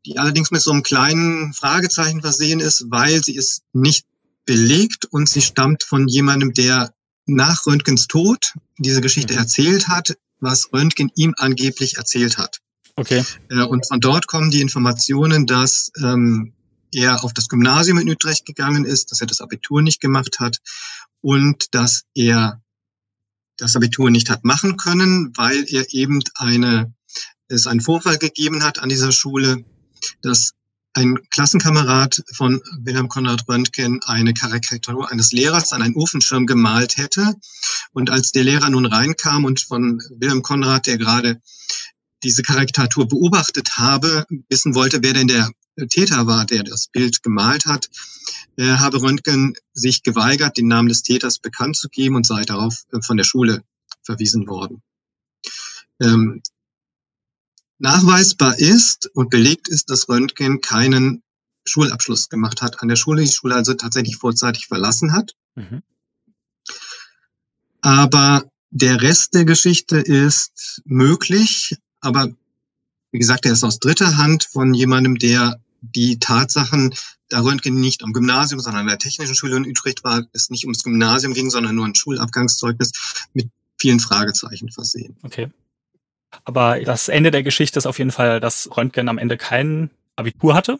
die 0.05 0.17
allerdings 0.17 0.51
mit 0.51 0.61
so 0.61 0.71
einem 0.71 0.83
kleinen 0.83 1.53
Fragezeichen 1.53 2.21
versehen 2.21 2.59
ist, 2.59 2.85
weil 2.89 3.23
sie 3.23 3.35
ist 3.35 3.63
nicht 3.73 4.05
belegt 4.45 5.05
und 5.05 5.29
sie 5.29 5.41
stammt 5.41 5.83
von 5.83 6.07
jemandem, 6.07 6.53
der 6.53 6.93
nach 7.25 7.65
Röntgens 7.65 8.07
Tod 8.07 8.53
diese 8.77 9.01
Geschichte 9.01 9.33
mhm. 9.33 9.39
erzählt 9.39 9.87
hat, 9.87 10.17
was 10.39 10.71
Röntgen 10.73 11.11
ihm 11.15 11.35
angeblich 11.37 11.97
erzählt 11.97 12.37
hat. 12.37 12.59
Okay. 12.95 13.23
Äh, 13.49 13.63
und 13.63 13.87
von 13.87 13.99
dort 13.99 14.27
kommen 14.27 14.51
die 14.51 14.61
Informationen, 14.61 15.45
dass 15.45 15.91
ähm, 16.01 16.53
er 16.93 17.23
auf 17.23 17.33
das 17.33 17.47
Gymnasium 17.47 17.99
in 17.99 18.09
Utrecht 18.09 18.45
gegangen 18.45 18.85
ist, 18.85 19.11
dass 19.11 19.21
er 19.21 19.27
das 19.27 19.41
Abitur 19.41 19.81
nicht 19.81 20.01
gemacht 20.01 20.39
hat 20.39 20.59
und 21.21 21.73
dass 21.73 22.03
er 22.13 22.61
das 23.57 23.75
Abitur 23.75 24.09
nicht 24.09 24.29
hat 24.29 24.45
machen 24.45 24.77
können, 24.77 25.33
weil 25.35 25.65
er 25.67 25.93
eben 25.93 26.21
eine, 26.35 26.93
es 27.47 27.67
einen 27.67 27.81
Vorfall 27.81 28.17
gegeben 28.17 28.63
hat 28.63 28.79
an 28.79 28.89
dieser 28.89 29.11
Schule, 29.11 29.65
dass 30.21 30.53
ein 30.93 31.17
Klassenkamerad 31.29 32.23
von 32.33 32.61
Wilhelm 32.79 33.09
Konrad 33.09 33.47
Röntgen 33.47 33.99
eine 34.05 34.33
Karikatur 34.33 35.11
eines 35.11 35.31
Lehrers 35.31 35.71
an 35.71 35.81
einen 35.81 35.95
Ofenschirm 35.95 36.47
gemalt 36.47 36.97
hätte. 36.97 37.35
Und 37.91 38.09
als 38.09 38.31
der 38.31 38.43
Lehrer 38.43 38.69
nun 38.69 38.85
reinkam 38.85 39.45
und 39.45 39.61
von 39.61 40.01
Wilhelm 40.17 40.41
Konrad, 40.41 40.87
der 40.87 40.97
gerade 40.97 41.41
diese 42.23 42.43
Karikatur 42.43 43.07
beobachtet 43.07 43.77
habe, 43.77 44.25
wissen 44.49 44.75
wollte, 44.75 44.99
wer 45.01 45.13
denn 45.13 45.27
der 45.27 45.49
Täter 45.89 46.27
war, 46.27 46.45
der 46.45 46.63
das 46.63 46.87
Bild 46.87 47.23
gemalt 47.23 47.65
hat, 47.65 47.89
äh, 48.57 48.77
habe 48.77 49.01
Röntgen 49.01 49.53
sich 49.73 50.03
geweigert, 50.03 50.57
den 50.57 50.67
Namen 50.67 50.89
des 50.89 51.03
Täters 51.03 51.39
bekannt 51.39 51.77
zu 51.77 51.87
geben 51.89 52.15
und 52.15 52.27
sei 52.27 52.43
darauf 52.43 52.83
äh, 52.91 53.01
von 53.01 53.17
der 53.17 53.23
Schule 53.23 53.63
verwiesen 54.03 54.47
worden. 54.47 54.81
Ähm, 56.01 56.41
nachweisbar 57.77 58.59
ist 58.59 59.09
und 59.13 59.29
belegt 59.29 59.67
ist, 59.69 59.89
dass 59.89 60.09
Röntgen 60.09 60.61
keinen 60.61 61.23
Schulabschluss 61.65 62.29
gemacht 62.29 62.61
hat 62.61 62.81
an 62.81 62.87
der 62.87 62.95
Schule, 62.95 63.21
die 63.21 63.31
Schule 63.31 63.55
also 63.55 63.73
tatsächlich 63.73 64.17
vorzeitig 64.17 64.67
verlassen 64.67 65.13
hat. 65.13 65.35
Mhm. 65.55 65.83
Aber 67.81 68.43
der 68.71 69.01
Rest 69.01 69.33
der 69.33 69.45
Geschichte 69.45 69.97
ist 69.97 70.81
möglich, 70.85 71.75
aber 72.01 72.29
wie 73.11 73.19
gesagt, 73.19 73.45
er 73.45 73.53
ist 73.53 73.63
aus 73.63 73.79
dritter 73.79 74.17
Hand 74.17 74.43
von 74.43 74.73
jemandem, 74.73 75.17
der 75.17 75.59
die 75.81 76.19
Tatsachen, 76.19 76.93
da 77.29 77.41
Röntgen 77.41 77.79
nicht 77.79 78.03
am 78.03 78.13
Gymnasium, 78.13 78.59
sondern 78.59 78.81
an 78.81 78.87
der 78.87 78.97
Technischen 78.97 79.35
Schule 79.35 79.55
in 79.55 79.65
Utrecht 79.65 80.03
war, 80.03 80.23
es 80.33 80.49
nicht 80.49 80.65
ums 80.65 80.83
Gymnasium 80.83 81.33
ging, 81.33 81.49
sondern 81.49 81.75
nur 81.75 81.85
ein 81.85 81.95
Schulabgangszeugnis 81.95 82.91
mit 83.33 83.49
vielen 83.79 83.99
Fragezeichen 83.99 84.71
versehen. 84.71 85.17
Okay. 85.23 85.49
Aber 86.43 86.79
das 86.81 87.07
Ende 87.07 87.31
der 87.31 87.43
Geschichte 87.43 87.79
ist 87.79 87.85
auf 87.85 87.97
jeden 87.97 88.11
Fall, 88.11 88.39
dass 88.39 88.69
Röntgen 88.75 89.09
am 89.09 89.17
Ende 89.17 89.37
kein 89.37 89.89
Abitur 90.15 90.53
hatte. 90.53 90.77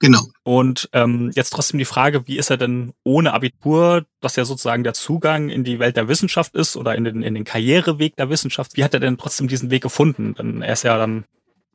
Genau. 0.00 0.28
Und 0.44 0.88
ähm, 0.92 1.32
jetzt 1.34 1.50
trotzdem 1.50 1.78
die 1.78 1.84
Frage, 1.84 2.26
wie 2.28 2.38
ist 2.38 2.50
er 2.50 2.56
denn 2.56 2.92
ohne 3.02 3.32
Abitur, 3.32 4.06
das 4.20 4.36
ja 4.36 4.44
sozusagen 4.44 4.84
der 4.84 4.94
Zugang 4.94 5.48
in 5.48 5.64
die 5.64 5.80
Welt 5.80 5.96
der 5.96 6.08
Wissenschaft 6.08 6.54
ist 6.54 6.76
oder 6.76 6.94
in 6.94 7.04
den, 7.04 7.22
in 7.22 7.34
den 7.34 7.44
Karriereweg 7.44 8.14
der 8.16 8.30
Wissenschaft, 8.30 8.76
wie 8.76 8.84
hat 8.84 8.94
er 8.94 9.00
denn 9.00 9.18
trotzdem 9.18 9.48
diesen 9.48 9.70
Weg 9.70 9.82
gefunden? 9.82 10.34
Denn 10.34 10.62
er 10.62 10.72
ist 10.72 10.84
ja 10.84 10.96
dann 10.96 11.24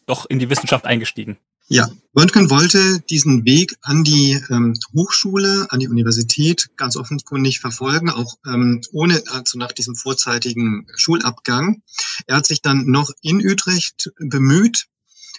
doch 0.06 0.25
in 0.25 0.39
die 0.39 0.50
Wissenschaft 0.50 0.86
eingestiegen. 0.86 1.38
Ja, 1.70 1.89
Röntgen 2.15 2.50
wollte 2.50 3.00
diesen 3.10 3.46
Weg 3.46 3.75
an 3.82 4.03
die 4.03 4.39
ähm, 4.50 4.77
Hochschule, 4.94 5.68
an 5.70 5.80
die 5.80 5.88
Universität 5.88 6.70
ganz 6.75 6.98
offenkundig 6.98 7.62
verfolgen, 7.62 8.10
auch 8.10 8.36
ähm, 8.46 8.82
ohne 8.92 9.24
also 9.32 9.58
nach 9.58 9.72
diesem 9.72 9.96
vorzeitigen 9.96 10.86
Schulabgang. 10.96 11.82
Er 12.27 12.38
hat 12.38 12.46
sich 12.46 12.62
dann 12.62 12.86
noch 12.88 13.12
in 13.22 13.38
Utrecht 13.38 14.12
bemüht. 14.20 14.88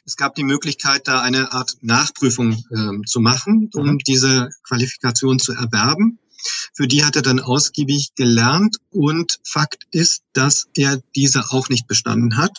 Es 0.07 0.17
gab 0.17 0.35
die 0.35 0.45
Möglichkeit, 0.45 1.09
da 1.09 1.23
eine 1.23 1.53
Art 1.53 1.79
Nachprüfung 1.81 2.63
ähm, 2.71 3.05
zu 3.07 3.21
machen, 3.21 3.71
um 3.75 3.87
mhm. 3.87 3.99
diese 3.99 4.51
Qualifikation 4.63 5.39
zu 5.39 5.53
erwerben. 5.53 6.19
Für 6.75 6.87
die 6.87 7.05
hat 7.05 7.17
er 7.17 7.23
dann 7.23 7.41
ausgiebig 7.41 8.15
gelernt 8.15 8.77
und 8.91 9.41
Fakt 9.45 9.87
ist, 9.93 10.23
dass 10.35 10.67
er 10.75 11.01
diese 11.15 11.51
auch 11.51 11.71
nicht 11.71 11.87
bestanden 11.87 12.37
hat. 12.37 12.59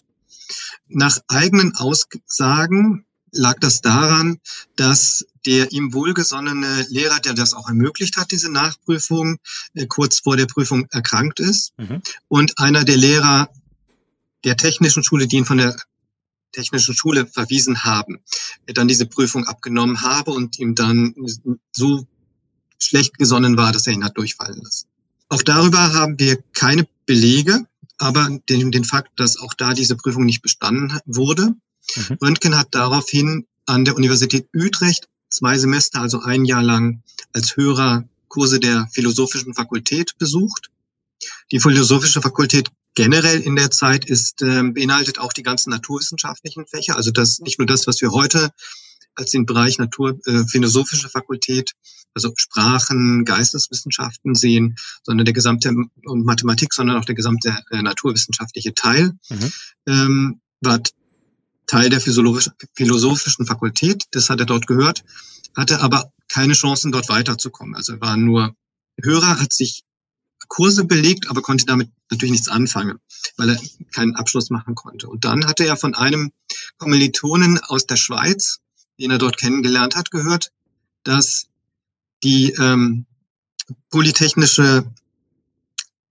Nach 0.87 1.19
eigenen 1.27 1.75
Aussagen 1.75 3.05
lag 3.31 3.59
das 3.59 3.81
daran, 3.81 4.39
dass 4.75 5.25
der 5.45 5.71
ihm 5.71 5.93
wohlgesonnene 5.93 6.87
Lehrer, 6.89 7.19
der 7.19 7.33
das 7.33 7.53
auch 7.53 7.67
ermöglicht 7.67 8.17
hat, 8.17 8.31
diese 8.31 8.51
Nachprüfung, 8.51 9.37
äh, 9.73 9.85
kurz 9.85 10.19
vor 10.19 10.37
der 10.37 10.47
Prüfung 10.47 10.87
erkrankt 10.91 11.39
ist. 11.39 11.73
Mhm. 11.77 12.01
Und 12.27 12.57
einer 12.57 12.85
der 12.85 12.97
Lehrer 12.97 13.49
der 14.43 14.57
technischen 14.57 15.03
Schule, 15.03 15.27
die 15.27 15.37
ihn 15.37 15.45
von 15.45 15.57
der 15.57 15.75
technischen 16.51 16.95
Schule 16.95 17.25
verwiesen 17.25 17.83
haben, 17.83 18.19
dann 18.67 18.87
diese 18.87 19.05
Prüfung 19.05 19.45
abgenommen 19.45 20.01
habe 20.01 20.31
und 20.31 20.59
ihm 20.59 20.75
dann 20.75 21.13
so 21.71 22.07
schlecht 22.81 23.17
gesonnen 23.17 23.57
war, 23.57 23.71
dass 23.71 23.87
er 23.87 23.93
ihn 23.93 24.03
hat 24.03 24.17
durchfallen 24.17 24.61
lassen. 24.61 24.87
Auch 25.29 25.41
darüber 25.41 25.93
haben 25.93 26.19
wir 26.19 26.37
keine 26.53 26.87
Belege, 27.05 27.65
aber 27.97 28.29
den, 28.49 28.71
den 28.71 28.83
Fakt, 28.83 29.19
dass 29.19 29.37
auch 29.37 29.53
da 29.53 29.73
diese 29.73 29.95
Prüfung 29.95 30.25
nicht 30.25 30.41
bestanden 30.41 30.99
wurde. 31.05 31.55
Mhm. 31.95 32.17
Röntgen 32.21 32.57
hat 32.57 32.69
daraufhin 32.71 33.45
an 33.65 33.85
der 33.85 33.95
Universität 33.95 34.47
Utrecht 34.55 35.07
zwei 35.29 35.57
Semester, 35.57 36.01
also 36.01 36.21
ein 36.21 36.45
Jahr 36.45 36.63
lang, 36.63 37.01
als 37.33 37.57
Hörer 37.57 38.07
Kurse 38.27 38.59
der 38.59 38.87
Philosophischen 38.91 39.53
Fakultät 39.53 40.17
besucht. 40.17 40.69
Die 41.51 41.59
Philosophische 41.59 42.21
Fakultät 42.21 42.69
generell 42.95 43.41
in 43.41 43.55
der 43.55 43.71
Zeit 43.71 44.05
ist, 44.05 44.41
äh, 44.41 44.63
beinhaltet 44.63 45.19
auch 45.19 45.33
die 45.33 45.43
ganzen 45.43 45.69
naturwissenschaftlichen 45.69 46.65
Fächer, 46.65 46.95
also 46.95 47.11
das 47.11 47.39
nicht 47.39 47.59
nur 47.59 47.67
das, 47.67 47.87
was 47.87 48.01
wir 48.01 48.11
heute 48.11 48.51
als 49.15 49.31
den 49.31 49.45
Bereich 49.45 49.77
Natur, 49.77 50.19
äh, 50.25 50.43
philosophische 50.45 51.09
Fakultät, 51.09 51.73
also 52.13 52.33
Sprachen, 52.37 53.25
Geisteswissenschaften 53.25 54.35
sehen, 54.35 54.75
sondern 55.03 55.25
der 55.25 55.33
gesamte 55.33 55.73
und 56.05 56.25
Mathematik, 56.25 56.73
sondern 56.73 56.97
auch 56.97 57.05
der 57.05 57.15
gesamte 57.15 57.57
äh, 57.71 57.81
naturwissenschaftliche 57.81 58.73
Teil 58.73 59.11
mhm. 59.29 59.51
ähm, 59.87 60.41
war 60.61 60.81
Teil 61.67 61.89
der 61.89 61.99
philosophischen 61.99 63.45
Fakultät. 63.45 64.05
Das 64.11 64.29
hat 64.29 64.39
er 64.39 64.45
dort 64.45 64.67
gehört, 64.67 65.03
hatte 65.55 65.81
aber 65.81 66.11
keine 66.27 66.53
Chancen, 66.53 66.91
dort 66.91 67.09
weiterzukommen. 67.09 67.75
Also 67.75 67.93
er 67.93 68.01
war 68.01 68.17
nur 68.17 68.55
Hörer, 69.01 69.39
hat 69.39 69.51
sich 69.51 69.83
Kurse 70.47 70.85
belegt, 70.85 71.29
aber 71.29 71.41
konnte 71.41 71.65
damit 71.65 71.89
natürlich 72.09 72.31
nichts 72.31 72.49
anfangen, 72.49 72.99
weil 73.37 73.49
er 73.49 73.59
keinen 73.93 74.15
Abschluss 74.15 74.49
machen 74.49 74.75
konnte. 74.75 75.07
Und 75.07 75.25
dann 75.25 75.45
hatte 75.45 75.65
er 75.65 75.77
von 75.77 75.95
einem 75.95 76.31
Kommilitonen 76.77 77.59
aus 77.59 77.85
der 77.85 77.97
Schweiz, 77.97 78.59
den 78.99 79.11
er 79.11 79.17
dort 79.17 79.37
kennengelernt 79.37 79.95
hat, 79.95 80.11
gehört, 80.11 80.51
dass 81.03 81.47
die 82.23 82.51
ähm, 82.53 83.05
Polytechnische 83.89 84.85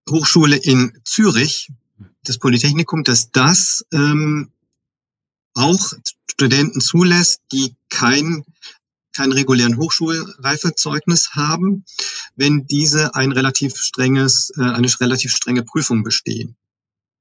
Hochschule 0.09 0.57
in 0.57 0.99
Zürich, 1.05 1.73
das 2.25 2.39
Polytechnikum, 2.39 3.05
dass 3.05 3.31
das 3.31 3.85
ähm, 3.93 4.51
auch 5.55 5.93
Studenten 6.31 6.81
zulässt, 6.81 7.41
die 7.53 7.75
kein 7.89 8.45
kein 9.15 9.33
regulären 9.33 9.77
Hochschulreifezeugnis 9.79 11.31
haben, 11.35 11.85
wenn 12.37 12.67
diese 12.67 13.15
ein 13.15 13.33
relativ 13.33 13.77
strenges, 13.77 14.53
äh, 14.57 14.63
eine 14.63 14.89
relativ 15.01 15.35
strenge 15.35 15.63
Prüfung 15.63 16.03
bestehen. 16.03 16.57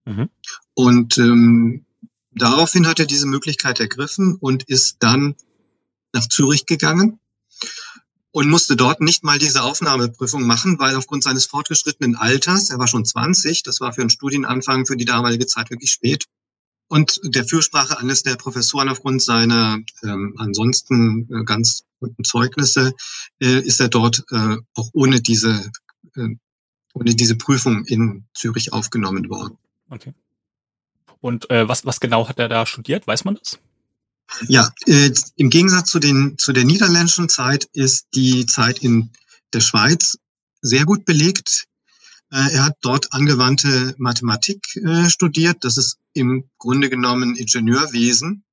Mhm. 0.05 0.29
Und 0.73 1.17
ähm, 1.17 1.85
daraufhin 2.31 2.87
hat 2.87 2.99
er 2.99 3.05
diese 3.05 3.27
Möglichkeit 3.27 3.79
ergriffen 3.79 4.35
und 4.39 4.63
ist 4.63 4.97
dann 4.99 5.35
nach 6.13 6.27
Zürich 6.27 6.65
gegangen 6.65 7.19
und 8.31 8.49
musste 8.49 8.75
dort 8.75 8.99
nicht 8.99 9.23
mal 9.23 9.37
diese 9.37 9.63
Aufnahmeprüfung 9.63 10.43
machen, 10.43 10.79
weil 10.79 10.95
aufgrund 10.95 11.23
seines 11.23 11.45
fortgeschrittenen 11.45 12.15
Alters, 12.15 12.71
er 12.71 12.79
war 12.79 12.87
schon 12.87 13.05
20, 13.05 13.63
das 13.63 13.79
war 13.79 13.93
für 13.93 14.01
einen 14.01 14.09
Studienanfang 14.09 14.85
für 14.85 14.97
die 14.97 15.05
damalige 15.05 15.45
Zeit 15.45 15.69
wirklich 15.69 15.91
spät, 15.91 16.25
und 16.93 17.19
der 17.23 17.43
Fürsprache 17.43 17.97
eines 17.97 18.21
der 18.21 18.35
Professoren 18.35 18.87
aufgrund 18.87 19.19
seiner 19.19 19.79
ähm, 20.03 20.35
ansonsten 20.37 21.27
äh, 21.33 21.43
ganz 21.43 21.85
guten 21.99 22.23
Zeugnisse 22.23 22.93
äh, 23.41 23.61
ist 23.61 23.81
er 23.81 23.89
dort 23.89 24.23
äh, 24.29 24.57
auch 24.75 24.89
ohne 24.93 25.19
diese, 25.19 25.71
äh, 26.15 26.35
ohne 26.93 27.15
diese 27.15 27.35
Prüfung 27.35 27.83
in 27.85 28.25
Zürich 28.35 28.73
aufgenommen 28.73 29.27
worden. 29.27 29.57
Okay. 29.89 30.13
Und 31.19 31.49
äh, 31.49 31.67
was, 31.67 31.83
was 31.83 31.99
genau 31.99 32.29
hat 32.29 32.37
er 32.37 32.47
da 32.47 32.67
studiert? 32.67 33.07
Weiß 33.07 33.25
man 33.25 33.39
das? 33.41 33.57
Ja, 34.47 34.71
äh, 34.85 35.09
im 35.35 35.49
Gegensatz 35.49 35.89
zu, 35.89 35.97
den, 35.97 36.37
zu 36.37 36.53
der 36.53 36.63
niederländischen 36.63 37.27
Zeit 37.27 37.67
ist 37.73 38.05
die 38.13 38.45
Zeit 38.45 38.77
in 38.83 39.09
der 39.51 39.61
Schweiz 39.61 40.19
sehr 40.61 40.85
gut 40.85 41.05
belegt. 41.05 41.65
Äh, 42.33 42.53
er 42.53 42.65
hat 42.65 42.77
dort 42.81 43.13
angewandte 43.13 43.93
Mathematik 43.97 44.75
äh, 44.77 45.07
studiert. 45.09 45.63
Das 45.63 45.77
ist 45.77 45.99
im 46.13 46.49
Grunde 46.57 46.89
genommen 46.89 47.35
Ingenieurwesen. 47.35 48.43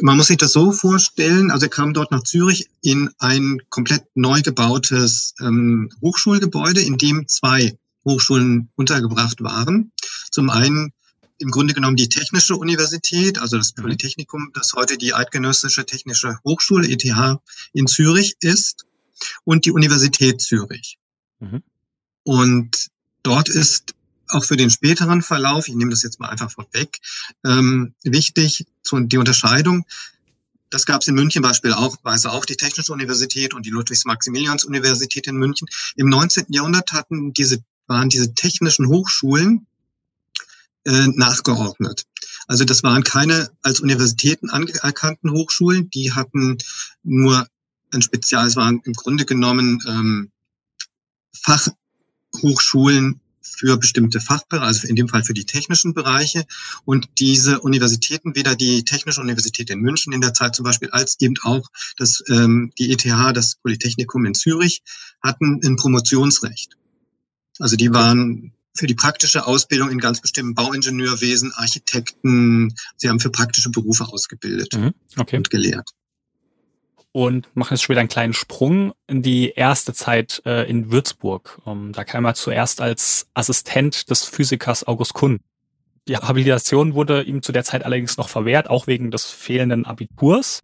Man 0.00 0.16
muss 0.16 0.28
sich 0.28 0.38
das 0.38 0.52
so 0.52 0.72
vorstellen, 0.72 1.50
also 1.50 1.66
er 1.66 1.70
kam 1.70 1.92
dort 1.92 2.10
nach 2.10 2.22
Zürich 2.22 2.70
in 2.80 3.10
ein 3.18 3.60
komplett 3.68 4.04
neu 4.14 4.40
gebautes 4.40 5.34
ähm, 5.40 5.90
Hochschulgebäude, 6.00 6.80
in 6.80 6.96
dem 6.96 7.28
zwei 7.28 7.76
Hochschulen 8.06 8.70
untergebracht 8.74 9.42
waren. 9.42 9.92
Zum 10.30 10.48
einen 10.48 10.92
im 11.38 11.50
Grunde 11.50 11.74
genommen 11.74 11.96
die 11.96 12.08
Technische 12.08 12.56
Universität, 12.56 13.38
also 13.38 13.58
das 13.58 13.76
mhm. 13.76 13.82
Polytechnikum, 13.82 14.50
das 14.54 14.72
heute 14.74 14.96
die 14.96 15.12
Eidgenössische 15.12 15.84
Technische 15.84 16.38
Hochschule 16.44 16.88
ETH 16.88 17.04
in 17.74 17.86
Zürich 17.86 18.36
ist, 18.40 18.86
und 19.44 19.66
die 19.66 19.72
Universität 19.72 20.40
Zürich. 20.40 20.98
Mhm. 21.38 21.62
Und 22.24 22.88
dort 23.22 23.48
ist 23.48 23.94
auch 24.28 24.44
für 24.44 24.56
den 24.56 24.70
späteren 24.70 25.22
Verlauf, 25.22 25.68
ich 25.68 25.74
nehme 25.74 25.90
das 25.90 26.02
jetzt 26.02 26.20
mal 26.20 26.28
einfach 26.28 26.50
vorweg, 26.50 26.98
ähm, 27.44 27.94
wichtig 28.02 28.66
zu, 28.82 28.98
die 29.00 29.18
Unterscheidung. 29.18 29.84
Das 30.70 30.86
gab 30.86 31.02
es 31.02 31.08
in 31.08 31.14
München 31.14 31.42
beispielsweise 31.42 32.32
auch 32.32 32.46
die 32.46 32.56
Technische 32.56 32.92
Universität 32.92 33.52
und 33.52 33.66
die 33.66 33.70
Ludwigs-Maximilians-Universität 33.70 35.26
in 35.26 35.36
München. 35.36 35.68
Im 35.96 36.08
19. 36.08 36.46
Jahrhundert 36.48 36.92
hatten 36.92 37.34
diese, 37.34 37.62
waren 37.86 38.08
diese 38.08 38.34
technischen 38.34 38.88
Hochschulen 38.88 39.66
äh, 40.84 41.08
nachgeordnet. 41.08 42.06
Also 42.46 42.64
das 42.64 42.82
waren 42.82 43.04
keine 43.04 43.50
als 43.62 43.80
Universitäten 43.80 44.48
anerkannten 44.48 45.30
Hochschulen, 45.30 45.90
die 45.90 46.12
hatten 46.12 46.56
nur 47.02 47.46
ein 47.92 48.02
Spezial, 48.02 48.46
es 48.46 48.56
waren 48.56 48.80
im 48.84 48.94
Grunde 48.94 49.26
genommen 49.26 49.78
ähm, 49.86 50.30
Fach, 51.34 51.68
Hochschulen 52.40 53.20
für 53.42 53.76
bestimmte 53.76 54.20
Fachbereiche, 54.20 54.66
also 54.66 54.88
in 54.88 54.96
dem 54.96 55.08
Fall 55.08 55.24
für 55.24 55.34
die 55.34 55.44
technischen 55.44 55.94
Bereiche. 55.94 56.44
Und 56.84 57.08
diese 57.18 57.60
Universitäten, 57.60 58.34
weder 58.34 58.54
die 58.54 58.84
Technische 58.84 59.20
Universität 59.20 59.70
in 59.70 59.80
München 59.80 60.12
in 60.12 60.20
der 60.20 60.34
Zeit 60.34 60.54
zum 60.54 60.64
Beispiel, 60.64 60.90
als 60.90 61.20
eben 61.20 61.34
auch 61.42 61.68
das, 61.96 62.22
ähm, 62.28 62.72
die 62.78 62.92
ETH, 62.92 63.04
das 63.34 63.56
Polytechnikum 63.56 64.24
in 64.24 64.34
Zürich, 64.34 64.82
hatten 65.22 65.60
ein 65.64 65.76
Promotionsrecht. 65.76 66.76
Also 67.58 67.76
die 67.76 67.92
waren 67.92 68.52
für 68.74 68.86
die 68.86 68.94
praktische 68.94 69.46
Ausbildung 69.46 69.90
in 69.90 69.98
ganz 69.98 70.20
bestimmten 70.20 70.54
Bauingenieurwesen, 70.54 71.52
Architekten, 71.52 72.74
sie 72.96 73.08
haben 73.08 73.20
für 73.20 73.30
praktische 73.30 73.70
Berufe 73.70 74.08
ausgebildet 74.08 74.72
mhm. 74.74 74.94
okay. 75.18 75.36
und 75.36 75.50
gelehrt 75.50 75.90
und 77.12 77.54
machen 77.54 77.74
jetzt 77.74 77.82
später 77.82 78.00
einen 78.00 78.08
kleinen 78.08 78.32
Sprung 78.32 78.92
in 79.06 79.22
die 79.22 79.50
erste 79.50 79.92
Zeit 79.92 80.42
äh, 80.46 80.68
in 80.68 80.90
Würzburg. 80.90 81.60
Um, 81.64 81.86
ähm, 81.86 81.92
da 81.92 82.04
kam 82.04 82.24
er 82.24 82.34
zuerst 82.34 82.80
als 82.80 83.28
Assistent 83.34 84.10
des 84.10 84.24
Physikers 84.24 84.86
August 84.86 85.14
Kuhn. 85.14 85.40
Die 86.08 86.16
Habilitation 86.16 86.94
wurde 86.94 87.22
ihm 87.22 87.42
zu 87.42 87.52
der 87.52 87.64
Zeit 87.64 87.84
allerdings 87.84 88.16
noch 88.16 88.28
verwehrt, 88.28 88.68
auch 88.68 88.86
wegen 88.86 89.10
des 89.10 89.26
fehlenden 89.26 89.86
Abiturs. 89.86 90.62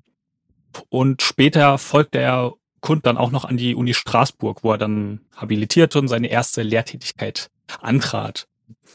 Und 0.88 1.22
später 1.22 1.78
folgte 1.78 2.18
er 2.18 2.54
Kund 2.80 3.06
dann 3.06 3.18
auch 3.18 3.30
noch 3.30 3.44
an 3.44 3.56
die 3.56 3.74
Uni 3.74 3.94
Straßburg, 3.94 4.64
wo 4.64 4.72
er 4.72 4.78
dann 4.78 5.20
habilitierte 5.36 5.98
und 5.98 6.08
seine 6.08 6.28
erste 6.28 6.62
Lehrtätigkeit 6.62 7.50
antrat. 7.80 8.46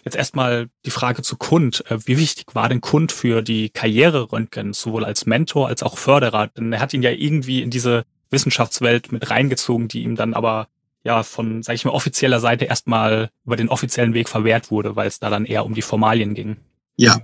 Jetzt 0.03 0.15
erstmal 0.15 0.69
die 0.85 0.91
Frage 0.91 1.21
zu 1.21 1.37
Kund. 1.37 1.83
Äh, 1.89 1.99
wie 2.05 2.17
wichtig 2.17 2.47
war 2.53 2.69
denn 2.69 2.81
Kund 2.81 3.11
für 3.11 3.41
die 3.41 3.69
Karriere 3.69 4.31
Röntgens, 4.31 4.81
sowohl 4.81 5.05
als 5.05 5.25
Mentor 5.25 5.67
als 5.67 5.83
auch 5.83 5.97
Förderer? 5.97 6.47
Denn 6.47 6.73
er 6.73 6.79
hat 6.79 6.93
ihn 6.93 7.03
ja 7.03 7.11
irgendwie 7.11 7.61
in 7.61 7.69
diese 7.69 8.05
Wissenschaftswelt 8.29 9.11
mit 9.11 9.29
reingezogen, 9.29 9.87
die 9.87 10.03
ihm 10.03 10.15
dann 10.15 10.33
aber 10.33 10.67
ja 11.03 11.23
von, 11.23 11.63
sag 11.63 11.75
ich 11.75 11.85
mal, 11.85 11.91
offizieller 11.91 12.39
Seite 12.39 12.65
erstmal 12.65 13.29
über 13.45 13.55
den 13.55 13.69
offiziellen 13.69 14.13
Weg 14.13 14.29
verwehrt 14.29 14.71
wurde, 14.71 14.95
weil 14.95 15.07
es 15.07 15.19
da 15.19 15.29
dann 15.29 15.45
eher 15.45 15.65
um 15.65 15.73
die 15.73 15.81
Formalien 15.81 16.33
ging. 16.33 16.57
Ja, 16.95 17.19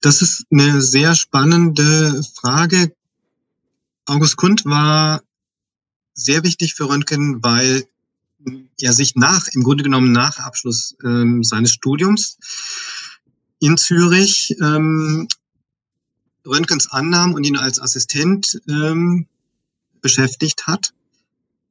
das 0.00 0.22
ist 0.22 0.44
eine 0.50 0.80
sehr 0.80 1.14
spannende 1.14 2.22
Frage. 2.34 2.92
August 4.06 4.36
Kund 4.36 4.64
war 4.66 5.22
sehr 6.12 6.44
wichtig 6.44 6.74
für 6.74 6.88
Röntgen, 6.88 7.42
weil 7.42 7.84
er 8.80 8.92
sich 8.92 9.14
nach, 9.16 9.48
im 9.52 9.62
Grunde 9.62 9.84
genommen 9.84 10.12
nach 10.12 10.38
Abschluss 10.38 10.96
ähm, 11.04 11.42
seines 11.42 11.72
Studiums 11.72 12.38
in 13.60 13.76
Zürich 13.76 14.56
ähm, 14.62 15.28
Röntgens 16.46 16.90
annahm 16.90 17.34
und 17.34 17.44
ihn 17.44 17.56
als 17.56 17.80
Assistent 17.80 18.60
ähm, 18.68 19.26
beschäftigt 20.00 20.66
hat. 20.66 20.92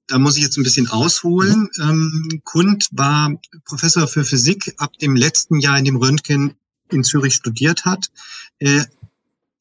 Da 0.07 0.19
muss 0.19 0.35
ich 0.35 0.43
jetzt 0.43 0.57
ein 0.57 0.63
bisschen 0.63 0.89
ausholen. 0.89 1.69
Ähm, 1.79 2.41
Kund 2.43 2.89
war 2.91 3.39
Professor 3.65 4.07
für 4.07 4.25
Physik 4.25 4.73
ab 4.77 4.97
dem 4.99 5.15
letzten 5.15 5.59
Jahr, 5.59 5.77
in 5.77 5.85
dem 5.85 5.95
Röntgen 5.95 6.55
in 6.89 7.03
Zürich 7.03 7.35
studiert 7.35 7.85
hat, 7.85 8.11
äh, 8.59 8.83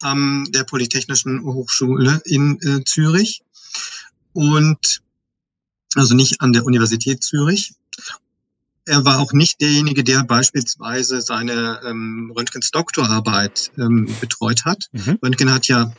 an 0.01 0.44
der 0.51 0.64
Polytechnischen 0.64 1.44
Hochschule 1.44 2.22
in 2.25 2.61
äh, 2.62 2.85
Zürich. 2.85 3.42
Und 4.33 5.03
also 6.01 6.15
nicht 6.15 6.41
an 6.41 6.53
der 6.53 6.65
Universität 6.65 7.23
Zürich. 7.23 7.75
Er 8.85 9.05
war 9.05 9.21
auch 9.21 9.33
nicht 9.33 9.61
derjenige, 9.61 10.03
der 10.03 10.25
beispielsweise 10.25 11.21
seine 11.21 11.81
ähm, 11.85 12.33
Röntgens 12.37 12.73
Doktorarbeit 12.73 13.71
ähm, 13.79 14.09
betreut 14.21 14.65
hat. 14.65 14.89
Mhm. 14.93 15.19
Röntgen 15.23 15.53
hat 15.53 15.69
ja, 15.69 15.95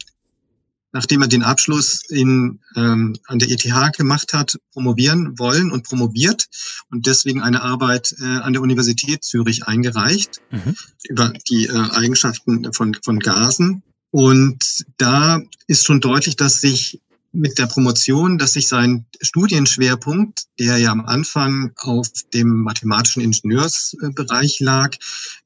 nachdem 0.91 1.21
er 1.21 1.29
den 1.29 1.43
Abschluss 1.43 2.01
in, 2.09 2.59
ähm, 2.75 3.15
an 3.27 3.39
der 3.39 3.49
ETH 3.49 3.63
gemacht 3.97 4.33
hat, 4.33 4.57
promovieren 4.73 5.39
wollen 5.39 5.71
und 5.71 5.85
promoviert 5.85 6.47
und 6.91 7.07
deswegen 7.07 7.41
eine 7.41 7.61
Arbeit 7.61 8.15
äh, 8.19 8.25
an 8.25 8.51
der 8.51 8.61
Universität 8.61 9.23
Zürich 9.23 9.65
eingereicht 9.65 10.41
mhm. 10.51 10.75
über 11.07 11.31
die 11.49 11.67
äh, 11.67 11.89
Eigenschaften 11.91 12.73
von, 12.73 12.97
von 13.01 13.19
Gasen. 13.19 13.81
Und 14.11 14.85
da 14.97 15.41
ist 15.67 15.85
schon 15.85 16.01
deutlich, 16.01 16.35
dass 16.35 16.61
sich 16.61 17.01
mit 17.33 17.57
der 17.57 17.65
Promotion, 17.65 18.37
dass 18.37 18.53
sich 18.53 18.67
sein 18.67 19.05
Studienschwerpunkt, 19.19 20.45
der 20.59 20.77
ja 20.77 20.91
am 20.91 21.05
Anfang 21.05 21.73
auf 21.77 22.07
dem 22.33 22.61
mathematischen 22.61 23.23
Ingenieursbereich 23.23 24.59
lag, 24.59 24.95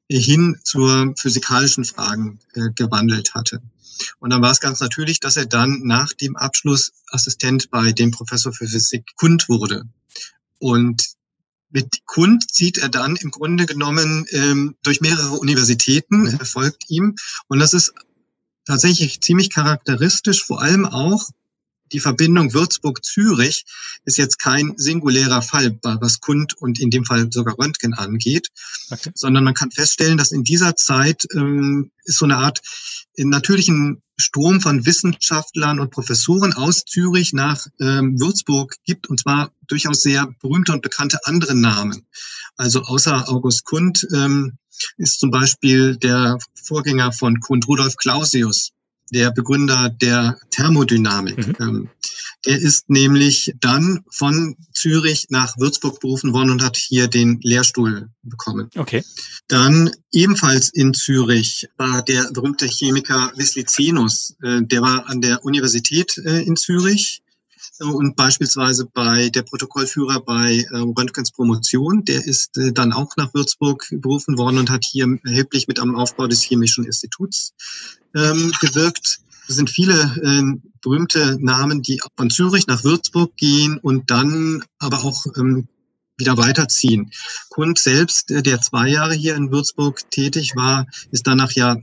hin 0.08 0.58
zur 0.62 1.14
physikalischen 1.16 1.84
Fragen 1.84 2.38
äh, 2.54 2.70
gewandelt 2.74 3.34
hatte. 3.34 3.60
Und 4.20 4.30
dann 4.30 4.42
war 4.42 4.52
es 4.52 4.60
ganz 4.60 4.80
natürlich, 4.80 5.18
dass 5.18 5.36
er 5.36 5.46
dann 5.46 5.80
nach 5.82 6.12
dem 6.12 6.36
Abschluss 6.36 6.92
Assistent 7.10 7.70
bei 7.70 7.92
dem 7.92 8.10
Professor 8.10 8.52
für 8.52 8.68
Physik 8.68 9.04
Kund 9.16 9.48
wurde. 9.48 9.84
Und 10.58 11.04
mit 11.70 12.06
Kund 12.06 12.52
zieht 12.54 12.78
er 12.78 12.88
dann 12.90 13.16
im 13.16 13.30
Grunde 13.30 13.66
genommen 13.66 14.26
ähm, 14.30 14.76
durch 14.82 15.00
mehrere 15.00 15.38
Universitäten, 15.38 16.26
er 16.26 16.46
folgt 16.46 16.90
ihm. 16.90 17.16
Und 17.48 17.58
das 17.58 17.74
ist 17.74 17.92
tatsächlich 18.64 19.20
ziemlich 19.20 19.50
charakteristisch, 19.50 20.44
vor 20.44 20.62
allem 20.62 20.86
auch 20.86 21.28
die 21.92 22.00
Verbindung 22.00 22.54
Würzburg-Zürich 22.54 23.64
ist 24.04 24.18
jetzt 24.18 24.38
kein 24.38 24.74
singulärer 24.76 25.42
Fall, 25.42 25.78
was 25.82 26.20
Kund 26.20 26.54
und 26.54 26.80
in 26.80 26.90
dem 26.90 27.04
Fall 27.04 27.28
sogar 27.30 27.58
Röntgen 27.58 27.94
angeht, 27.94 28.48
okay. 28.90 29.10
sondern 29.14 29.44
man 29.44 29.54
kann 29.54 29.70
feststellen, 29.70 30.18
dass 30.18 30.32
in 30.32 30.44
dieser 30.44 30.76
Zeit 30.76 31.26
ähm, 31.34 31.90
ist 32.04 32.18
so 32.18 32.24
eine 32.24 32.36
Art 32.36 32.60
natürlichen 33.16 34.02
Strom 34.16 34.60
von 34.60 34.84
Wissenschaftlern 34.84 35.78
und 35.78 35.90
Professoren 35.90 36.52
aus 36.52 36.84
Zürich 36.84 37.32
nach 37.32 37.66
ähm, 37.80 38.20
Würzburg 38.20 38.74
gibt, 38.84 39.08
und 39.08 39.20
zwar 39.20 39.52
durchaus 39.68 40.02
sehr 40.02 40.28
berühmte 40.40 40.72
und 40.72 40.82
bekannte 40.82 41.18
andere 41.24 41.54
Namen. 41.54 42.06
Also 42.56 42.82
außer 42.82 43.28
August 43.28 43.64
Kund 43.64 44.06
ähm, 44.12 44.58
ist 44.96 45.20
zum 45.20 45.30
Beispiel 45.30 45.96
der 45.96 46.38
Vorgänger 46.64 47.12
von 47.12 47.38
Kund 47.40 47.68
Rudolf 47.68 47.96
Clausius 47.96 48.72
der 49.10 49.30
Begründer 49.30 49.88
der 49.90 50.38
Thermodynamik. 50.50 51.46
Mhm. 51.46 51.56
Ähm, 51.60 51.90
der 52.46 52.58
ist 52.58 52.88
nämlich 52.88 53.52
dann 53.60 54.04
von 54.10 54.56
Zürich 54.72 55.26
nach 55.30 55.58
Würzburg 55.58 56.00
berufen 56.00 56.32
worden 56.32 56.50
und 56.50 56.62
hat 56.62 56.76
hier 56.76 57.08
den 57.08 57.40
Lehrstuhl 57.42 58.10
bekommen. 58.22 58.70
Okay. 58.76 59.02
Dann 59.48 59.90
ebenfalls 60.12 60.70
in 60.70 60.94
Zürich 60.94 61.68
war 61.76 62.02
der 62.02 62.30
berühmte 62.32 62.66
Chemiker 62.66 63.32
Wislicenus. 63.36 64.36
Äh, 64.42 64.62
der 64.62 64.82
war 64.82 65.08
an 65.08 65.20
der 65.20 65.44
Universität 65.44 66.16
äh, 66.18 66.42
in 66.42 66.56
Zürich 66.56 67.22
und 67.80 68.16
beispielsweise 68.16 68.86
bei 68.86 69.28
der 69.30 69.42
Protokollführer 69.42 70.20
bei 70.20 70.66
äh, 70.70 70.76
Röntgens 70.76 71.30
Promotion, 71.30 72.04
der 72.04 72.24
ist 72.26 72.56
äh, 72.58 72.72
dann 72.72 72.92
auch 72.92 73.16
nach 73.16 73.32
Würzburg 73.34 73.86
berufen 73.90 74.36
worden 74.36 74.58
und 74.58 74.70
hat 74.70 74.84
hier 74.84 75.18
erheblich 75.24 75.68
mit 75.68 75.78
am 75.78 75.94
Aufbau 75.94 76.26
des 76.26 76.42
Chemischen 76.42 76.84
Instituts 76.84 77.54
ähm, 78.14 78.52
gewirkt. 78.60 79.20
Es 79.48 79.56
sind 79.56 79.70
viele 79.70 79.94
äh, 79.94 80.68
berühmte 80.82 81.38
Namen, 81.40 81.82
die 81.82 82.00
von 82.16 82.30
Zürich 82.30 82.66
nach 82.66 82.84
Würzburg 82.84 83.36
gehen 83.36 83.78
und 83.78 84.10
dann 84.10 84.64
aber 84.78 85.04
auch 85.04 85.24
ähm, 85.36 85.68
wieder 86.16 86.36
weiterziehen. 86.36 87.12
Kund 87.48 87.78
selbst, 87.78 88.30
äh, 88.30 88.42
der 88.42 88.60
zwei 88.60 88.88
Jahre 88.88 89.14
hier 89.14 89.36
in 89.36 89.52
Würzburg 89.52 90.10
tätig 90.10 90.56
war, 90.56 90.86
ist 91.12 91.26
danach 91.26 91.52
ja 91.52 91.76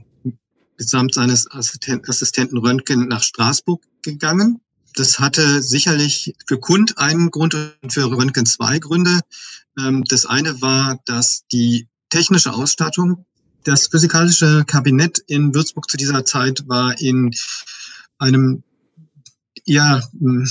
mitsamt 0.78 1.14
seines 1.14 1.50
Assistenten 1.50 2.58
Röntgen 2.58 3.08
nach 3.08 3.22
Straßburg 3.22 3.82
gegangen 4.02 4.60
das 4.96 5.20
hatte 5.20 5.62
sicherlich 5.62 6.34
für 6.46 6.58
Kund 6.58 6.98
einen 6.98 7.30
Grund 7.30 7.54
und 7.54 7.92
für 7.92 8.10
Röntgen 8.10 8.46
zwei 8.46 8.78
Gründe. 8.78 9.20
Ähm, 9.78 10.04
das 10.04 10.26
eine 10.26 10.60
war, 10.60 10.98
dass 11.04 11.46
die 11.52 11.86
technische 12.08 12.52
Ausstattung, 12.52 13.24
das 13.64 13.88
physikalische 13.88 14.64
Kabinett 14.66 15.18
in 15.26 15.54
Würzburg 15.54 15.90
zu 15.90 15.96
dieser 15.96 16.24
Zeit 16.24 16.64
war 16.66 16.98
in 17.00 17.30
einem 18.18 18.62
ja, 19.68 20.00
hm, 20.18 20.48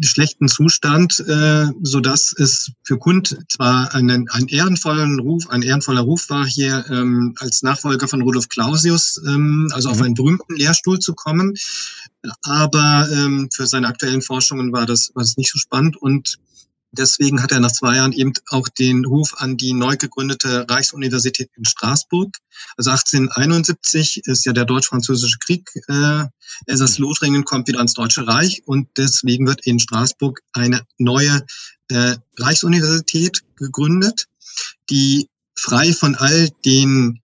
schlechten 0.00 0.46
Zustand, 0.46 1.18
äh, 1.26 1.66
so 1.82 1.98
dass 1.98 2.32
es 2.32 2.70
für 2.84 2.96
Kund 2.96 3.36
zwar 3.48 3.92
einen, 3.92 4.28
einen 4.30 4.46
ehrenvollen 4.46 5.18
Ruf, 5.18 5.50
ein 5.50 5.62
ehrenvoller 5.62 6.02
Ruf 6.02 6.30
war, 6.30 6.46
hier 6.46 6.84
ähm, 6.88 7.34
als 7.40 7.62
Nachfolger 7.62 8.06
von 8.06 8.22
Rudolf 8.22 8.48
Clausius, 8.48 9.20
ähm, 9.26 9.68
also 9.72 9.90
auf 9.90 9.98
mhm. 9.98 10.04
einen 10.04 10.14
berühmten 10.14 10.54
Lehrstuhl 10.54 11.00
zu 11.00 11.14
kommen, 11.14 11.54
aber 12.42 13.08
ähm, 13.12 13.48
für 13.52 13.66
seine 13.66 13.88
aktuellen 13.88 14.22
Forschungen 14.22 14.72
war 14.72 14.86
das, 14.86 15.10
war 15.14 15.22
das 15.22 15.36
nicht 15.36 15.50
so 15.50 15.58
spannend 15.58 15.96
und 15.96 16.38
Deswegen 16.92 17.42
hat 17.42 17.52
er 17.52 17.60
nach 17.60 17.72
zwei 17.72 17.96
Jahren 17.96 18.12
eben 18.12 18.32
auch 18.48 18.68
den 18.68 19.04
Ruf 19.04 19.34
an 19.36 19.56
die 19.56 19.74
neu 19.74 19.96
gegründete 19.96 20.66
Reichsuniversität 20.68 21.50
in 21.56 21.64
Straßburg. 21.64 22.36
Also 22.76 22.90
1871 22.90 24.22
ist 24.24 24.46
ja 24.46 24.52
der 24.52 24.64
deutsch-französische 24.64 25.38
Krieg. 25.38 25.68
Äh, 25.88 26.24
Elsass-Lothringen 26.66 27.44
kommt 27.44 27.68
wieder 27.68 27.78
ans 27.78 27.94
Deutsche 27.94 28.26
Reich 28.26 28.62
und 28.66 28.88
deswegen 28.96 29.46
wird 29.46 29.66
in 29.66 29.78
Straßburg 29.78 30.40
eine 30.52 30.86
neue 30.96 31.44
äh, 31.88 32.16
Reichsuniversität 32.38 33.42
gegründet, 33.56 34.26
die 34.88 35.28
frei 35.54 35.92
von 35.92 36.14
all 36.14 36.48
den 36.64 37.20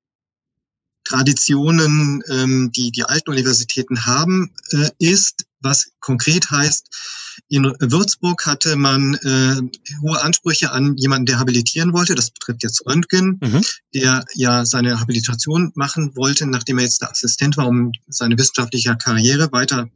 Traditionen, 1.04 2.22
ähm, 2.28 2.70
die 2.72 2.90
die 2.90 3.04
alten 3.04 3.30
Universitäten 3.30 4.06
haben, 4.06 4.52
äh, 4.70 4.88
ist, 4.98 5.46
was 5.62 5.92
konkret 6.00 6.50
heißt, 6.50 6.88
in 7.48 7.64
Würzburg 7.80 8.46
hatte 8.46 8.76
man 8.76 9.14
äh, 9.14 9.60
hohe 10.00 10.22
Ansprüche 10.22 10.72
an 10.72 10.96
jemanden, 10.96 11.26
der 11.26 11.38
habilitieren 11.38 11.92
wollte. 11.92 12.14
Das 12.14 12.30
betrifft 12.30 12.62
jetzt 12.62 12.84
Röntgen, 12.86 13.38
mhm. 13.42 13.62
der 13.94 14.24
ja 14.34 14.64
seine 14.64 15.00
Habilitation 15.00 15.72
machen 15.74 16.14
wollte, 16.16 16.46
nachdem 16.46 16.78
er 16.78 16.84
jetzt 16.84 17.02
der 17.02 17.10
Assistent 17.10 17.56
war, 17.56 17.68
um 17.68 17.92
seine 18.08 18.36
wissenschaftliche 18.38 18.96
Karriere 18.96 19.50
weiter 19.52 19.88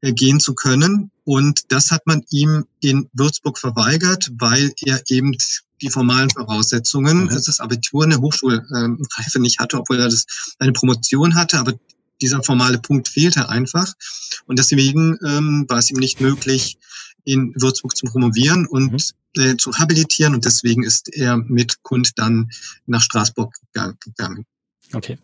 äh, 0.00 0.12
gehen 0.12 0.40
zu 0.40 0.54
können. 0.54 1.10
Und 1.24 1.72
das 1.72 1.90
hat 1.90 2.06
man 2.06 2.24
ihm 2.30 2.64
in 2.80 3.08
Würzburg 3.12 3.58
verweigert, 3.58 4.30
weil 4.38 4.72
er 4.80 5.02
eben 5.08 5.36
die 5.80 5.90
formalen 5.90 6.30
Voraussetzungen, 6.30 7.24
mhm. 7.24 7.28
das 7.28 7.60
Abitur 7.60 8.04
eine 8.04 8.18
Hochschulreife 8.18 9.40
nicht 9.40 9.58
hatte, 9.58 9.78
obwohl 9.78 9.98
er 10.00 10.08
das 10.08 10.26
eine 10.58 10.72
Promotion 10.72 11.34
hatte, 11.34 11.58
aber 11.58 11.74
dieser 12.22 12.42
formale 12.42 12.78
Punkt 12.78 13.08
fehlte 13.08 13.48
einfach. 13.48 13.92
Und 14.46 14.58
deswegen 14.58 15.18
ähm, 15.24 15.66
war 15.68 15.78
es 15.78 15.90
ihm 15.90 15.98
nicht 15.98 16.20
möglich, 16.20 16.78
in 17.24 17.52
Würzburg 17.56 17.96
zu 17.96 18.06
promovieren 18.06 18.66
und 18.66 18.92
mhm. 18.92 19.42
äh, 19.42 19.56
zu 19.56 19.72
habilitieren. 19.74 20.34
Und 20.34 20.44
deswegen 20.44 20.82
ist 20.82 21.12
er 21.14 21.36
mit 21.36 21.82
Kund 21.82 22.12
dann 22.16 22.50
nach 22.86 23.02
Straßburg 23.02 23.54
gegangen. 23.72 24.46
Okay. 24.92 25.18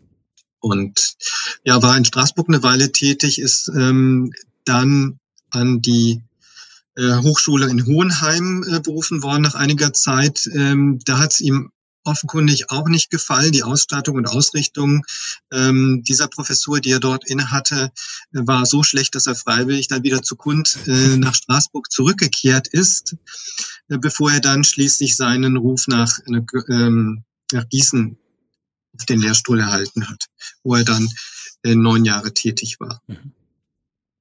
Und 0.61 1.17
ja, 1.65 1.81
war 1.83 1.97
in 1.97 2.05
Straßburg 2.05 2.49
eine 2.49 2.63
Weile 2.63 2.93
tätig, 2.93 3.41
ist 3.41 3.71
ähm, 3.75 4.33
dann 4.65 5.19
an 5.51 5.81
die 5.81 6.21
äh, 6.97 7.17
Hochschule 7.19 7.69
in 7.69 7.87
Hohenheim 7.87 8.65
äh, 8.69 8.81
berufen 8.81 9.23
worden 9.23 9.43
nach 9.43 9.55
einiger 9.55 9.93
Zeit. 9.93 10.49
Ähm, 10.53 10.99
da 11.05 11.19
hat 11.19 11.33
es 11.33 11.41
ihm 11.41 11.71
offenkundig 12.05 12.71
auch 12.71 12.89
nicht 12.89 13.11
gefallen. 13.11 13.53
Die 13.53 13.63
Ausstattung 13.63 14.17
und 14.17 14.27
Ausrichtung 14.27 15.05
ähm, 15.53 16.03
dieser 16.07 16.29
Professur, 16.29 16.81
die 16.81 16.91
er 16.91 17.01
dort 17.01 17.29
innehatte, 17.29 17.91
war 18.33 18.67
so 18.67 18.83
schlecht, 18.83 19.15
dass 19.15 19.27
er 19.27 19.35
freiwillig 19.35 19.89
dann 19.89 20.03
wieder 20.03 20.23
zu 20.23 20.37
Kund 20.37 20.79
äh, 20.87 21.17
nach 21.17 21.35
Straßburg 21.35 21.91
zurückgekehrt 21.91 22.69
ist, 22.69 23.17
äh, 23.89 23.99
bevor 23.99 24.33
er 24.33 24.41
dann 24.41 24.65
schließlich 24.65 25.17
seinen 25.17 25.57
Ruf 25.57 25.87
nach, 25.89 26.19
äh, 26.27 26.91
nach 27.53 27.69
Gießen 27.69 28.17
auf 28.99 29.07
den 29.07 29.21
Lehrstuhl 29.21 29.61
erhalten 29.61 30.09
hat, 30.09 30.27
wo 30.63 30.75
er 30.75 30.85
dann 30.85 31.09
äh, 31.63 31.75
neun 31.75 32.05
Jahre 32.05 32.33
tätig 32.33 32.81
war. 32.81 33.03
Mhm. 33.07 33.33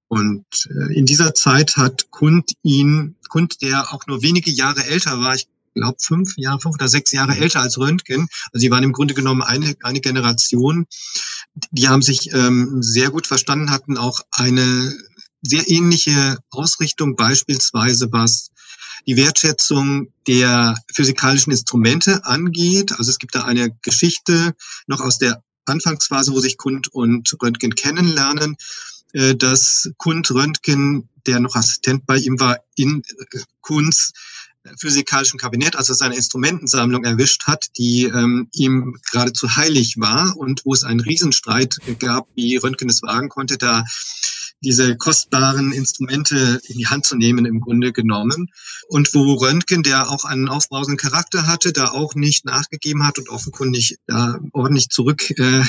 Und 0.10 0.46
äh, 0.70 0.98
in 0.98 1.06
dieser 1.06 1.34
Zeit 1.34 1.76
hat 1.76 2.12
Kund 2.12 2.54
ihn, 2.64 3.16
Kund, 3.28 3.62
der 3.62 3.94
auch 3.94 4.08
nur 4.08 4.22
wenige 4.22 4.52
Jahre 4.52 4.86
älter 4.86 5.20
war, 5.20 5.36
ich 5.36 5.48
glaube, 5.78 5.98
fünf 6.00 6.38
Jahre, 6.38 6.60
fünf 6.60 6.76
oder 6.76 6.88
sechs 6.88 7.12
Jahre 7.12 7.36
älter 7.36 7.62
als 7.62 7.78
Röntgen. 7.78 8.28
Also 8.52 8.62
sie 8.62 8.72
waren 8.72 8.84
im 8.84 8.94
Grunde 8.94 9.14
genommen 9.14 9.42
eine, 9.42 9.76
eine 9.84 10.02
Generation. 10.02 10.86
Die 11.72 11.88
haben 11.88 12.02
sich 12.02 12.34
ähm, 12.34 12.82
sehr 12.82 13.10
gut 13.10 13.28
verstanden, 13.28 13.72
hatten 13.72 13.98
auch 13.98 14.20
eine 14.32 14.96
sehr 15.42 15.70
ähnliche 15.70 16.38
Ausrichtung, 16.50 17.16
beispielsweise 17.16 18.12
was 18.12 18.50
die 19.06 19.16
Wertschätzung 19.16 20.12
der 20.28 20.76
physikalischen 20.94 21.52
Instrumente 21.52 22.26
angeht. 22.26 22.92
Also 22.98 23.10
es 23.12 23.20
gibt 23.20 23.36
da 23.36 23.46
eine 23.46 23.72
Geschichte 23.82 24.54
noch 24.88 25.00
aus 25.00 25.18
der 25.18 25.42
Anfangsphase, 25.66 26.34
wo 26.34 26.40
sich 26.40 26.58
Kund 26.58 26.88
und 26.94 27.36
Röntgen 27.42 27.76
kennenlernen, 27.76 28.58
äh, 29.14 29.36
dass 29.36 29.90
Kund 29.98 30.30
Röntgen, 30.32 31.10
der 31.26 31.40
noch 31.40 31.56
Assistent 31.56 32.06
bei 32.06 32.18
ihm 32.18 32.40
war, 32.40 32.60
in 32.76 33.02
äh, 33.02 33.40
Kunz 33.62 34.14
physikalischen 34.80 35.40
Kabinett, 35.40 35.76
also 35.76 35.94
seine 35.94 36.16
Instrumentensammlung 36.16 37.04
erwischt 37.04 37.48
hat, 37.48 37.68
die 37.78 38.04
ähm, 38.04 38.50
ihm 38.54 38.98
geradezu 39.12 39.56
heilig 39.56 39.96
war 39.98 40.36
und 40.38 40.66
wo 40.66 40.74
es 40.74 40.84
einen 40.84 41.00
Riesenstreit 41.00 41.78
gab, 42.00 42.28
wie 42.36 42.58
Röntgen 42.58 42.90
es 42.90 43.02
wagen 43.02 43.30
konnte, 43.30 43.58
da 43.58 43.84
diese 44.62 44.98
kostbaren 44.98 45.72
Instrumente 45.72 46.60
in 46.68 46.78
die 46.78 46.88
Hand 46.88 47.06
zu 47.06 47.16
nehmen, 47.16 47.46
im 47.46 47.62
Grunde 47.62 47.94
genommen. 47.94 48.50
Und 48.88 49.14
wo 49.14 49.34
Röntgen, 49.36 49.84
der 49.84 50.10
auch 50.10 50.26
einen 50.26 50.50
aufbrausenden 50.50 50.98
Charakter 50.98 51.46
hatte, 51.46 51.74
da 51.74 51.90
auch 51.90 52.16
nicht 52.16 52.46
nachgegeben 52.46 53.06
hat 53.06 53.20
und 53.20 53.30
offenkundig 53.30 53.98
da 54.08 54.40
ordentlich 54.54 54.90
zurück 54.90 55.30
äh, 55.38 55.64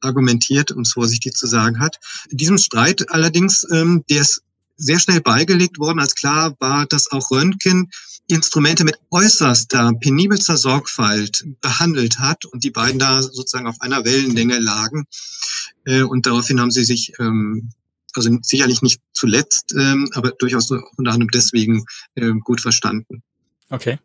argumentiert, 0.00 0.72
um 0.72 0.82
es 0.82 0.92
vorsichtig 0.92 1.34
zu 1.34 1.46
sagen 1.46 1.80
hat. 1.80 1.98
In 2.30 2.36
diesem 2.36 2.58
Streit 2.58 3.10
allerdings, 3.10 3.66
ähm, 3.72 4.04
der 4.08 4.20
ist 4.20 4.42
sehr 4.80 4.98
schnell 4.98 5.20
beigelegt 5.20 5.78
worden, 5.78 6.00
als 6.00 6.14
klar 6.14 6.56
war, 6.58 6.86
dass 6.86 7.10
auch 7.12 7.30
Röntgen 7.30 7.90
Instrumente 8.26 8.84
mit 8.84 8.96
äußerster, 9.10 9.92
penibelster 10.00 10.56
Sorgfalt 10.56 11.44
behandelt 11.60 12.18
hat 12.18 12.44
und 12.44 12.62
die 12.64 12.70
beiden 12.70 12.98
da 12.98 13.22
sozusagen 13.22 13.66
auf 13.66 13.80
einer 13.80 14.04
Wellenlänge 14.04 14.58
lagen. 14.58 15.04
Äh, 15.84 16.02
und 16.02 16.26
daraufhin 16.26 16.60
haben 16.60 16.70
sie 16.70 16.84
sich, 16.84 17.12
ähm, 17.18 17.70
also 18.14 18.30
sicherlich 18.42 18.82
nicht 18.82 19.00
zuletzt, 19.12 19.74
ähm, 19.76 20.08
aber 20.14 20.30
durchaus 20.30 20.70
unter 20.70 21.12
anderem 21.12 21.30
deswegen 21.32 21.84
äh, 22.14 22.30
gut 22.44 22.60
verstanden. 22.60 23.22
Okay. 23.68 23.98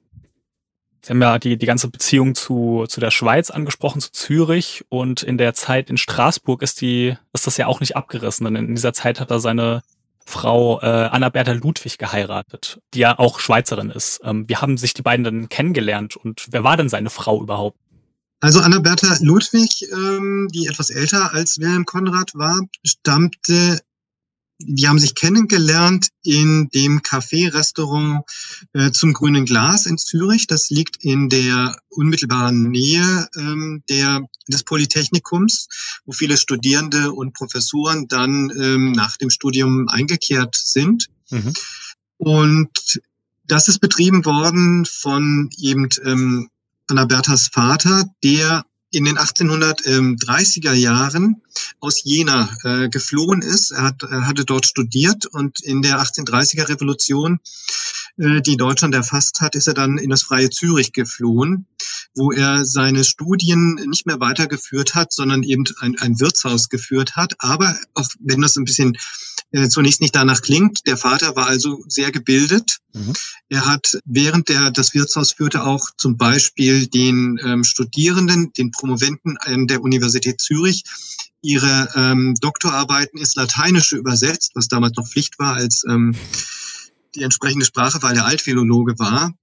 Sie 1.05 1.11
haben 1.11 1.21
ja 1.21 1.37
die, 1.37 1.55
die 1.55 1.67
ganze 1.67 1.87
Beziehung 1.87 2.33
zu, 2.33 2.85
zu 2.89 2.99
der 2.99 3.11
Schweiz 3.11 3.51
angesprochen, 3.51 4.01
zu 4.01 4.11
Zürich. 4.11 4.85
Und 4.89 5.21
in 5.21 5.37
der 5.37 5.53
Zeit 5.53 5.91
in 5.91 5.97
Straßburg 5.97 6.63
ist 6.63 6.81
die, 6.81 7.15
ist 7.31 7.45
das 7.45 7.57
ja 7.57 7.67
auch 7.67 7.79
nicht 7.79 7.95
abgerissen. 7.95 8.45
Denn 8.45 8.55
in 8.55 8.73
dieser 8.73 8.93
Zeit 8.93 9.19
hat 9.19 9.29
er 9.29 9.39
seine 9.39 9.83
Frau 10.25 10.81
äh, 10.81 10.85
Anna-Bertha 10.85 11.53
Ludwig 11.53 11.97
geheiratet, 11.97 12.79
die 12.93 12.99
ja 12.99 13.17
auch 13.17 13.39
Schweizerin 13.39 13.91
ist. 13.91 14.21
Ähm, 14.23 14.45
wie 14.47 14.57
haben 14.57 14.77
sich 14.77 14.93
die 14.93 15.03
beiden 15.03 15.23
dann 15.23 15.49
kennengelernt 15.49 16.15
und 16.15 16.47
wer 16.49 16.63
war 16.63 16.77
denn 16.77 16.89
seine 16.89 17.09
Frau 17.09 17.41
überhaupt? 17.41 17.77
Also 18.41 18.59
Anna-Bertha 18.59 19.17
Ludwig, 19.21 19.87
ähm, 19.91 20.49
die 20.53 20.67
etwas 20.67 20.89
älter 20.89 21.33
als 21.33 21.59
Wilhelm 21.59 21.85
Konrad 21.85 22.31
war, 22.35 22.59
stammte 22.85 23.79
die 24.59 24.87
haben 24.87 24.99
sich 24.99 25.15
kennengelernt 25.15 26.09
in 26.23 26.69
dem 26.69 27.01
Café-Restaurant 27.01 28.23
äh, 28.73 28.91
zum 28.91 29.13
Grünen 29.13 29.45
Glas 29.45 29.85
in 29.85 29.97
Zürich. 29.97 30.47
Das 30.47 30.69
liegt 30.69 31.03
in 31.03 31.29
der 31.29 31.75
unmittelbaren 31.89 32.69
Nähe 32.69 33.27
ähm, 33.37 33.83
der, 33.89 34.21
des 34.47 34.63
Polytechnikums, 34.63 35.67
wo 36.05 36.13
viele 36.13 36.37
Studierende 36.37 37.11
und 37.11 37.33
Professoren 37.33 38.07
dann 38.07 38.51
ähm, 38.57 38.91
nach 38.93 39.17
dem 39.17 39.29
Studium 39.29 39.89
eingekehrt 39.89 40.55
sind. 40.55 41.07
Mhm. 41.29 41.53
Und 42.17 43.01
das 43.45 43.67
ist 43.67 43.79
betrieben 43.79 44.25
worden 44.25 44.85
von 44.85 45.49
eben 45.57 45.89
ähm, 46.03 46.49
Anna-Berthas 46.87 47.47
Vater, 47.47 48.05
der 48.23 48.65
in 48.95 49.03
den 49.03 49.17
1830er 49.17 50.71
Jahren 50.71 51.41
aus 51.81 52.03
Jena 52.05 52.49
äh, 52.63 52.87
geflohen 52.87 53.41
ist. 53.41 53.71
Er, 53.71 53.83
hat, 53.83 54.03
er 54.03 54.25
hatte 54.25 54.45
dort 54.45 54.65
studiert 54.65 55.25
und 55.25 55.59
in 55.61 55.81
der 55.81 55.99
1830er 55.99 56.69
Revolution, 56.69 57.39
die 58.17 58.57
Deutschland 58.57 58.95
erfasst 58.95 59.41
hat, 59.41 59.55
ist 59.55 59.67
er 59.67 59.73
dann 59.73 59.97
in 59.97 60.09
das 60.09 60.23
freie 60.23 60.49
Zürich 60.49 60.93
geflohen, 60.93 61.67
wo 62.15 62.31
er 62.31 62.65
seine 62.65 63.03
Studien 63.03 63.75
nicht 63.89 64.05
mehr 64.05 64.19
weitergeführt 64.19 64.95
hat, 64.95 65.11
sondern 65.11 65.43
eben 65.43 65.65
ein, 65.79 65.97
ein 65.99 66.19
Wirtshaus 66.19 66.69
geführt 66.69 67.15
hat. 67.15 67.33
Aber 67.39 67.75
auch 67.93 68.07
wenn 68.19 68.41
das 68.41 68.55
ein 68.55 68.65
bisschen 68.65 68.97
äh, 69.51 69.69
zunächst 69.69 70.01
nicht 70.01 70.15
danach 70.15 70.41
klingt. 70.41 70.85
Der 70.85 70.97
Vater 70.97 71.35
war 71.35 71.47
also 71.47 71.83
sehr 71.87 72.11
gebildet. 72.11 72.79
Mhm. 72.93 73.13
Er 73.49 73.65
hat, 73.65 73.97
während 74.05 74.49
er 74.49 74.71
das 74.71 74.93
Wirtshaus 74.93 75.31
führte, 75.33 75.63
auch 75.63 75.91
zum 75.97 76.17
Beispiel 76.17 76.87
den 76.87 77.39
ähm, 77.43 77.63
Studierenden, 77.63 78.51
den 78.53 78.71
Promoventen 78.71 79.37
ähm, 79.45 79.67
der 79.67 79.81
Universität 79.81 80.41
Zürich, 80.41 80.83
ihre 81.41 81.89
ähm, 81.95 82.35
Doktorarbeiten 82.41 83.19
ins 83.19 83.35
Lateinische 83.35 83.97
übersetzt, 83.97 84.51
was 84.55 84.67
damals 84.67 84.97
noch 84.97 85.07
Pflicht 85.07 85.37
war 85.37 85.53
als 85.53 85.83
ähm, 85.87 86.15
die 87.15 87.23
entsprechende 87.23 87.65
Sprache, 87.65 88.01
weil 88.01 88.15
er 88.15 88.25
Altphilologe 88.25 88.97
war. 88.99 89.33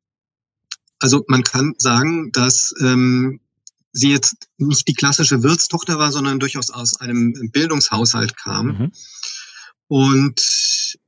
Also 0.98 1.24
man 1.28 1.42
kann 1.42 1.74
sagen, 1.78 2.30
dass 2.32 2.74
ähm, 2.80 3.40
sie 3.92 4.10
jetzt 4.10 4.48
nicht 4.56 4.88
die 4.88 4.94
klassische 4.94 5.42
Wirtstochter 5.42 5.98
war, 5.98 6.12
sondern 6.12 6.38
durchaus 6.38 6.70
aus 6.70 7.00
einem 7.00 7.50
Bildungshaushalt 7.50 8.36
kam. 8.36 8.66
Mhm. 8.66 8.92
Und 9.88 10.98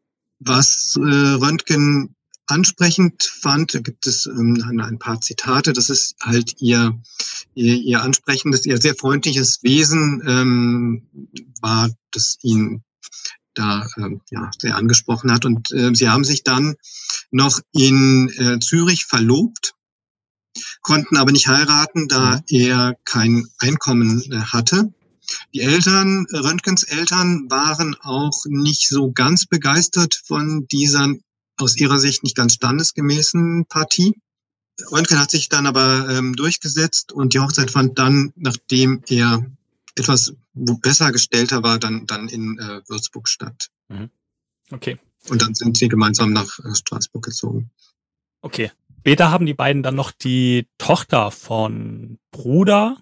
was 0.40 0.96
äh, 0.96 1.00
Röntgen 1.00 2.14
ansprechend 2.46 3.22
fand, 3.22 3.74
da 3.74 3.79
gibt 3.79 4.07
es 4.07 4.27
ähm, 4.27 4.62
ein 4.81 4.98
paar 4.98 5.20
Zitate, 5.20 5.72
das 5.72 5.88
ist 5.88 6.16
halt 6.20 6.61
ihr, 6.61 7.00
ihr, 7.55 7.77
ihr 7.77 8.03
ansprechendes, 8.03 8.66
ihr 8.66 8.79
sehr 8.81 8.94
freundliches 8.94 9.62
Wesen 9.62 10.22
ähm, 10.27 11.07
war, 11.62 11.90
das 12.11 12.37
ihn 12.42 12.83
da 13.55 13.87
ähm, 13.97 14.21
ja, 14.31 14.51
sehr 14.59 14.77
angesprochen 14.77 15.33
hat. 15.33 15.45
Und 15.45 15.71
äh, 15.73 15.95
sie 15.95 16.09
haben 16.09 16.25
sich 16.25 16.45
dann 16.45 16.75
noch 17.31 17.61
in 17.73 18.29
äh, 18.37 18.59
Zürich 18.61 19.07
verlobt, 19.07 19.75
konnten 20.83 21.17
aber 21.17 21.33
nicht 21.33 21.49
heiraten, 21.49 22.09
da 22.09 22.37
mhm. 22.37 22.43
er 22.49 22.97
kein 23.05 23.47
Einkommen 23.59 24.23
äh, 24.31 24.40
hatte. 24.40 24.93
Die 25.55 25.61
Eltern, 25.61 26.27
Röntgens 26.33 26.83
Eltern 26.83 27.47
waren 27.49 27.97
auch 28.03 28.45
nicht 28.47 28.88
so 28.88 29.11
ganz 29.12 29.47
begeistert 29.47 30.21
von 30.27 30.67
dieser 30.71 31.14
aus 31.57 31.77
ihrer 31.77 31.99
Sicht 31.99 32.23
nicht 32.25 32.37
ganz 32.37 32.55
standesgemäßen 32.55 33.67
Partie. 33.69 34.14
Röntgen 34.90 35.21
hat 35.21 35.31
sich 35.31 35.49
dann 35.49 35.67
aber 35.67 36.09
ähm, 36.11 36.35
durchgesetzt 36.35 37.12
und 37.12 37.33
die 37.33 37.38
Hochzeit 37.38 37.71
fand 37.71 37.99
dann, 37.99 38.33
nachdem 38.37 39.03
er 39.07 39.47
etwas 39.96 40.35
besser 40.54 41.12
gestellter 41.12 41.62
war, 41.62 41.78
dann, 41.78 42.07
dann 42.07 42.28
in 42.28 42.59
äh, 42.59 42.80
Würzburg 42.88 43.28
statt. 43.28 43.70
Mhm. 43.88 44.11
Okay. 44.70 44.98
Und 45.28 45.42
dann 45.42 45.54
sind 45.54 45.76
sie 45.76 45.88
gemeinsam 45.88 46.33
nach 46.33 46.59
äh, 46.59 46.74
Straßburg 46.74 47.24
gezogen. 47.24 47.70
Okay. 48.40 48.70
Später 49.00 49.30
haben 49.30 49.46
die 49.46 49.54
beiden 49.54 49.83
dann 49.83 49.94
noch 49.94 50.12
die 50.12 50.66
Tochter 50.78 51.30
von 51.30 52.18
Bruder 52.30 52.96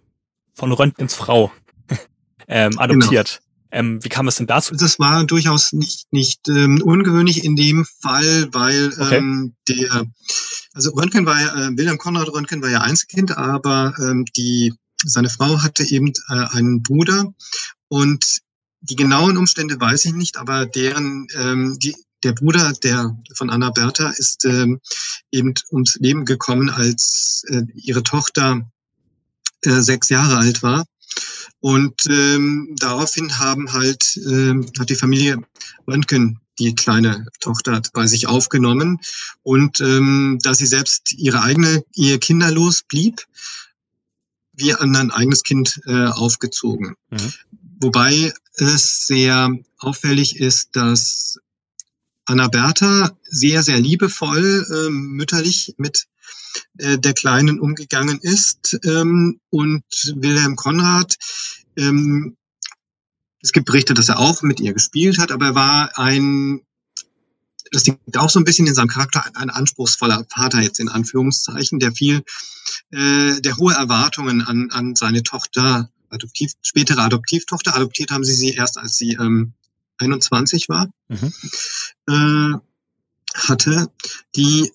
von 0.52 0.72
Röntgens 0.72 1.14
Frau 1.14 1.52
ähm, 2.48 2.78
adoptiert. 2.78 3.40
Genau. 3.40 3.52
Ähm, 3.74 4.04
wie 4.04 4.08
kam 4.10 4.28
es 4.28 4.34
denn 4.36 4.46
dazu? 4.46 4.74
Das 4.74 4.98
war 4.98 5.24
durchaus 5.24 5.72
nicht, 5.72 6.12
nicht 6.12 6.46
ähm, 6.48 6.82
ungewöhnlich 6.82 7.42
in 7.42 7.56
dem 7.56 7.86
Fall, 8.02 8.48
weil 8.52 8.92
okay. 8.92 9.16
ähm, 9.16 9.54
der, 9.66 10.04
also 10.74 10.90
Röntgen 10.90 11.24
war 11.24 11.40
ja, 11.40 11.54
äh, 11.54 11.76
Wilhelm 11.76 11.96
Konrad 11.96 12.28
Röntgen 12.28 12.60
war 12.60 12.68
ja 12.68 12.82
Einzelkind, 12.82 13.38
aber 13.38 13.94
ähm, 13.98 14.26
die, 14.36 14.74
seine 15.04 15.30
Frau 15.30 15.62
hatte 15.62 15.84
eben 15.84 16.12
äh, 16.28 16.34
einen 16.50 16.82
Bruder 16.82 17.32
und 17.88 18.42
die 18.80 18.96
genauen 18.96 19.36
Umstände 19.36 19.80
weiß 19.80 20.04
ich 20.06 20.12
nicht, 20.12 20.36
aber 20.36 20.66
deren, 20.66 21.28
ähm, 21.36 21.78
die, 21.78 21.94
der 22.24 22.32
Bruder 22.32 22.72
der 22.82 23.16
von 23.34 23.50
Anna 23.50 23.70
Bertha 23.70 24.10
ist 24.10 24.44
ähm, 24.44 24.80
eben 25.30 25.54
ums 25.70 25.96
Leben 25.96 26.24
gekommen, 26.24 26.68
als 26.70 27.44
äh, 27.48 27.62
ihre 27.74 28.02
Tochter 28.02 28.68
äh, 29.62 29.80
sechs 29.80 30.08
Jahre 30.08 30.38
alt 30.38 30.62
war. 30.62 30.84
Und 31.60 32.06
ähm, 32.08 32.74
daraufhin 32.78 33.38
haben 33.38 33.72
halt, 33.72 34.16
ähm, 34.26 34.66
hat 34.78 34.90
die 34.90 34.96
Familie 34.96 35.38
Röntgen 35.86 36.40
die 36.58 36.74
kleine 36.74 37.26
Tochter 37.40 37.80
bei 37.92 38.06
sich 38.06 38.26
aufgenommen. 38.26 38.98
Und 39.42 39.80
ähm, 39.80 40.38
da 40.42 40.54
sie 40.54 40.66
selbst 40.66 41.12
ihre 41.12 41.42
eigene 41.42 41.84
Ehe 41.94 42.18
kinderlos 42.18 42.82
blieb, 42.82 43.22
wir 44.62 44.80
an 44.80 44.96
ein 44.96 45.10
eigenes 45.10 45.42
Kind 45.42 45.80
äh, 45.86 46.06
aufgezogen. 46.06 46.94
Mhm. 47.10 47.32
Wobei 47.80 48.32
es 48.54 49.06
sehr 49.06 49.50
auffällig 49.78 50.38
ist, 50.38 50.76
dass 50.76 51.38
Anna 52.24 52.48
Bertha 52.48 53.16
sehr, 53.24 53.62
sehr 53.62 53.80
liebevoll 53.80 54.66
äh, 54.70 54.90
mütterlich 54.90 55.74
mit 55.76 56.06
äh, 56.78 56.98
der 56.98 57.14
Kleinen 57.14 57.60
umgegangen 57.60 58.18
ist. 58.20 58.78
Ähm, 58.84 59.40
und 59.50 59.84
Wilhelm 60.16 60.56
Konrad, 60.56 61.16
ähm, 61.76 62.36
es 63.42 63.52
gibt 63.52 63.66
Berichte, 63.66 63.94
dass 63.94 64.08
er 64.08 64.20
auch 64.20 64.42
mit 64.42 64.60
ihr 64.60 64.72
gespielt 64.72 65.18
hat, 65.18 65.32
aber 65.32 65.46
er 65.46 65.54
war 65.54 65.98
ein, 65.98 66.60
das 67.72 67.86
liegt 67.86 68.18
auch 68.18 68.30
so 68.30 68.38
ein 68.38 68.44
bisschen 68.44 68.66
in 68.66 68.74
seinem 68.74 68.88
Charakter, 68.88 69.24
ein 69.34 69.50
anspruchsvoller 69.50 70.24
Vater 70.28 70.60
jetzt 70.60 70.78
in 70.78 70.88
Anführungszeichen, 70.88 71.80
der 71.80 71.92
viel, 71.92 72.22
äh, 72.90 73.40
der 73.40 73.56
hohe 73.56 73.74
Erwartungen 73.74 74.42
an, 74.42 74.70
an 74.70 74.94
seine 74.94 75.22
Tochter, 75.22 75.90
Adoptiv, 76.10 76.52
spätere 76.62 77.00
Adoptivtochter, 77.00 77.74
adoptiert 77.74 78.10
haben 78.10 78.24
sie 78.24 78.34
sie 78.34 78.50
erst, 78.50 78.76
als 78.76 78.96
sie 78.96 79.14
ähm, 79.14 79.54
21 79.96 80.68
war, 80.68 80.88
mhm. 81.08 81.32
äh, 82.06 82.58
hatte, 83.34 83.88
die 84.36 84.70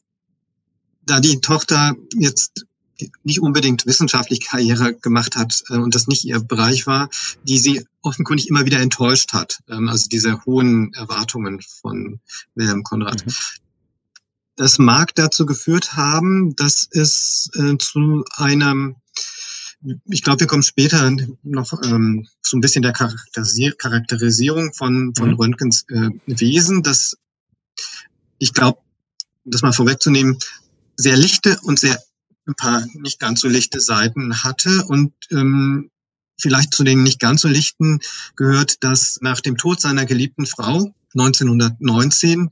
da 1.03 1.19
die 1.19 1.39
Tochter 1.39 1.95
jetzt 2.15 2.65
nicht 3.23 3.41
unbedingt 3.41 3.85
wissenschaftlich 3.85 4.45
Karriere 4.45 4.93
gemacht 4.93 5.35
hat 5.35 5.63
äh, 5.69 5.77
und 5.77 5.95
das 5.95 6.07
nicht 6.07 6.25
ihr 6.25 6.39
Bereich 6.39 6.87
war, 6.87 7.09
die 7.43 7.57
sie 7.57 7.85
offenkundig 8.01 8.49
immer 8.49 8.65
wieder 8.65 8.79
enttäuscht 8.79 9.33
hat. 9.33 9.59
Ähm, 9.69 9.89
also 9.89 10.07
diese 10.09 10.43
hohen 10.45 10.93
Erwartungen 10.93 11.61
von 11.61 12.19
Wilhelm 12.55 12.83
Konrad. 12.83 13.25
Mhm. 13.25 13.33
Das 14.55 14.79
mag 14.79 15.13
dazu 15.15 15.45
geführt 15.45 15.93
haben, 15.93 16.55
dass 16.55 16.87
es 16.91 17.49
äh, 17.55 17.77
zu 17.77 18.25
einem, 18.35 18.95
ich 20.05 20.23
glaube, 20.23 20.39
wir 20.39 20.47
kommen 20.47 20.63
später 20.63 21.15
noch 21.43 21.71
ähm, 21.83 22.27
so 22.41 22.57
ein 22.57 22.61
bisschen 22.61 22.81
der 22.81 22.93
Charakterisierung 22.93 24.73
von, 24.73 25.13
von 25.15 25.29
mhm. 25.29 25.35
Röntgens 25.35 25.85
äh, 25.89 26.09
Wesen, 26.25 26.81
dass 26.81 27.17
ich 28.39 28.53
glaube, 28.53 28.79
das 29.45 29.61
mal 29.61 29.73
vorwegzunehmen, 29.73 30.37
sehr 30.95 31.15
lichte 31.15 31.59
und 31.61 31.79
sehr 31.79 32.01
ein 32.47 32.55
paar 32.55 32.85
nicht 32.93 33.19
ganz 33.19 33.41
so 33.41 33.47
lichte 33.47 33.79
Seiten 33.79 34.43
hatte 34.43 34.85
und 34.85 35.13
ähm, 35.31 35.91
vielleicht 36.39 36.73
zu 36.73 36.83
den 36.83 37.03
nicht 37.03 37.19
ganz 37.19 37.41
so 37.41 37.47
lichten 37.47 37.99
gehört, 38.35 38.83
dass 38.83 39.19
nach 39.21 39.41
dem 39.41 39.57
Tod 39.57 39.81
seiner 39.81 40.05
geliebten 40.05 40.45
Frau 40.45 40.93
1919 41.13 42.49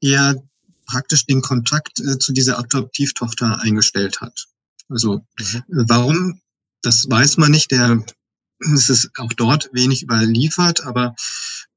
er 0.00 0.42
praktisch 0.86 1.26
den 1.26 1.42
Kontakt 1.42 2.00
äh, 2.00 2.18
zu 2.18 2.32
dieser 2.32 2.58
Adoptivtochter 2.58 3.60
eingestellt 3.60 4.20
hat. 4.20 4.46
Also 4.88 5.24
mhm. 5.38 5.56
Äh, 5.56 5.84
warum, 5.88 6.40
das 6.82 7.08
weiß 7.08 7.38
man 7.38 7.50
nicht. 7.50 7.70
Der, 7.70 8.04
es 8.74 8.88
ist 8.88 9.10
auch 9.18 9.32
dort 9.32 9.70
wenig 9.72 10.02
überliefert, 10.02 10.84
aber 10.84 11.14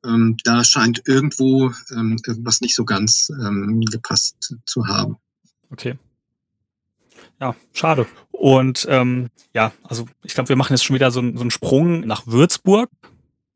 ähm, 0.06 0.38
da 0.44 0.64
scheint 0.64 1.02
irgendwo 1.06 1.74
ähm, 1.92 2.20
irgendwas 2.26 2.62
nicht 2.62 2.76
so 2.76 2.86
ganz 2.86 3.30
ähm, 3.30 3.82
gepasst 3.82 4.56
zu 4.66 4.88
haben. 4.88 5.18
Okay. 5.70 5.98
Ja, 7.40 7.56
schade. 7.74 8.08
Und 8.32 8.88
ähm, 8.90 9.30
ja, 9.54 9.72
also 9.84 10.06
ich 10.24 10.34
glaube, 10.34 10.50
wir 10.50 10.56
machen 10.56 10.74
jetzt 10.74 10.84
schon 10.84 10.96
wieder 10.96 11.12
so, 11.12 11.22
so 11.22 11.42
einen 11.42 11.52
Sprung 11.52 12.02
nach 12.02 12.28
Würzburg, 12.28 12.90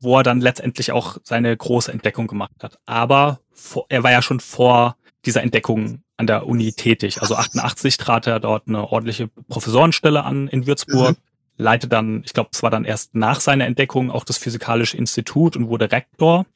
wo 0.00 0.18
er 0.18 0.22
dann 0.22 0.40
letztendlich 0.40 0.92
auch 0.92 1.18
seine 1.22 1.56
große 1.56 1.92
Entdeckung 1.92 2.26
gemacht 2.26 2.62
hat. 2.62 2.78
Aber 2.86 3.40
vor, 3.52 3.86
er 3.88 4.02
war 4.02 4.10
ja 4.10 4.22
schon 4.22 4.40
vor 4.40 4.96
dieser 5.24 5.42
Entdeckung 5.42 6.02
an 6.16 6.26
der 6.26 6.46
Uni 6.46 6.72
tätig. 6.72 7.20
Also 7.22 7.36
88 7.36 7.96
trat 7.96 8.26
er 8.26 8.40
dort 8.40 8.68
eine 8.68 8.90
ordentliche 8.90 9.28
Professorenstelle 9.48 10.24
an 10.24 10.48
in 10.48 10.66
Würzburg, 10.66 11.16
mhm. 11.16 11.22
leite 11.56 11.88
dann, 11.88 12.22
ich 12.24 12.32
glaube, 12.32 12.50
es 12.52 12.62
war 12.62 12.70
dann 12.70 12.84
erst 12.84 13.14
nach 13.14 13.40
seiner 13.40 13.66
Entdeckung 13.66 14.10
auch 14.10 14.24
das 14.24 14.38
Physikalische 14.38 14.96
Institut 14.96 15.56
und 15.56 15.68
wurde 15.68 15.90
Rektor. 15.90 16.46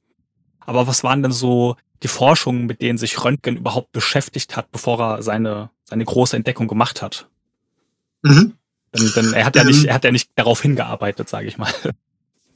Aber 0.61 0.87
was 0.87 1.05
waren 1.05 1.23
denn 1.23 1.33
so 1.33 1.77
die 2.03 2.09
Forschungen, 2.09 2.67
mit 2.67 2.83
denen 2.83 2.99
sich 2.99 3.25
Röntgen 3.25 3.57
überhaupt 3.57 3.93
beschäftigt 3.93 4.57
hat, 4.57 4.71
bevor 4.71 5.01
er 5.01 5.23
seine, 5.23 5.71
seine 5.89 6.05
große 6.05 6.37
Entdeckung 6.37 6.69
gemacht 6.69 7.01
hat? 7.01 7.29
Mhm. 8.23 8.55
Denn, 8.95 9.13
denn 9.15 9.33
er 9.33 9.47
hat 9.47 9.57
ja 9.57 9.65
nicht, 9.65 9.83
ähm. 9.85 9.89
er 9.89 9.95
hat 9.95 10.05
ja 10.05 10.13
nicht 10.13 10.31
darauf 10.35 10.61
hingearbeitet, 10.63 11.29
sage 11.29 11.49
ich 11.49 11.59
mal. 11.59 11.73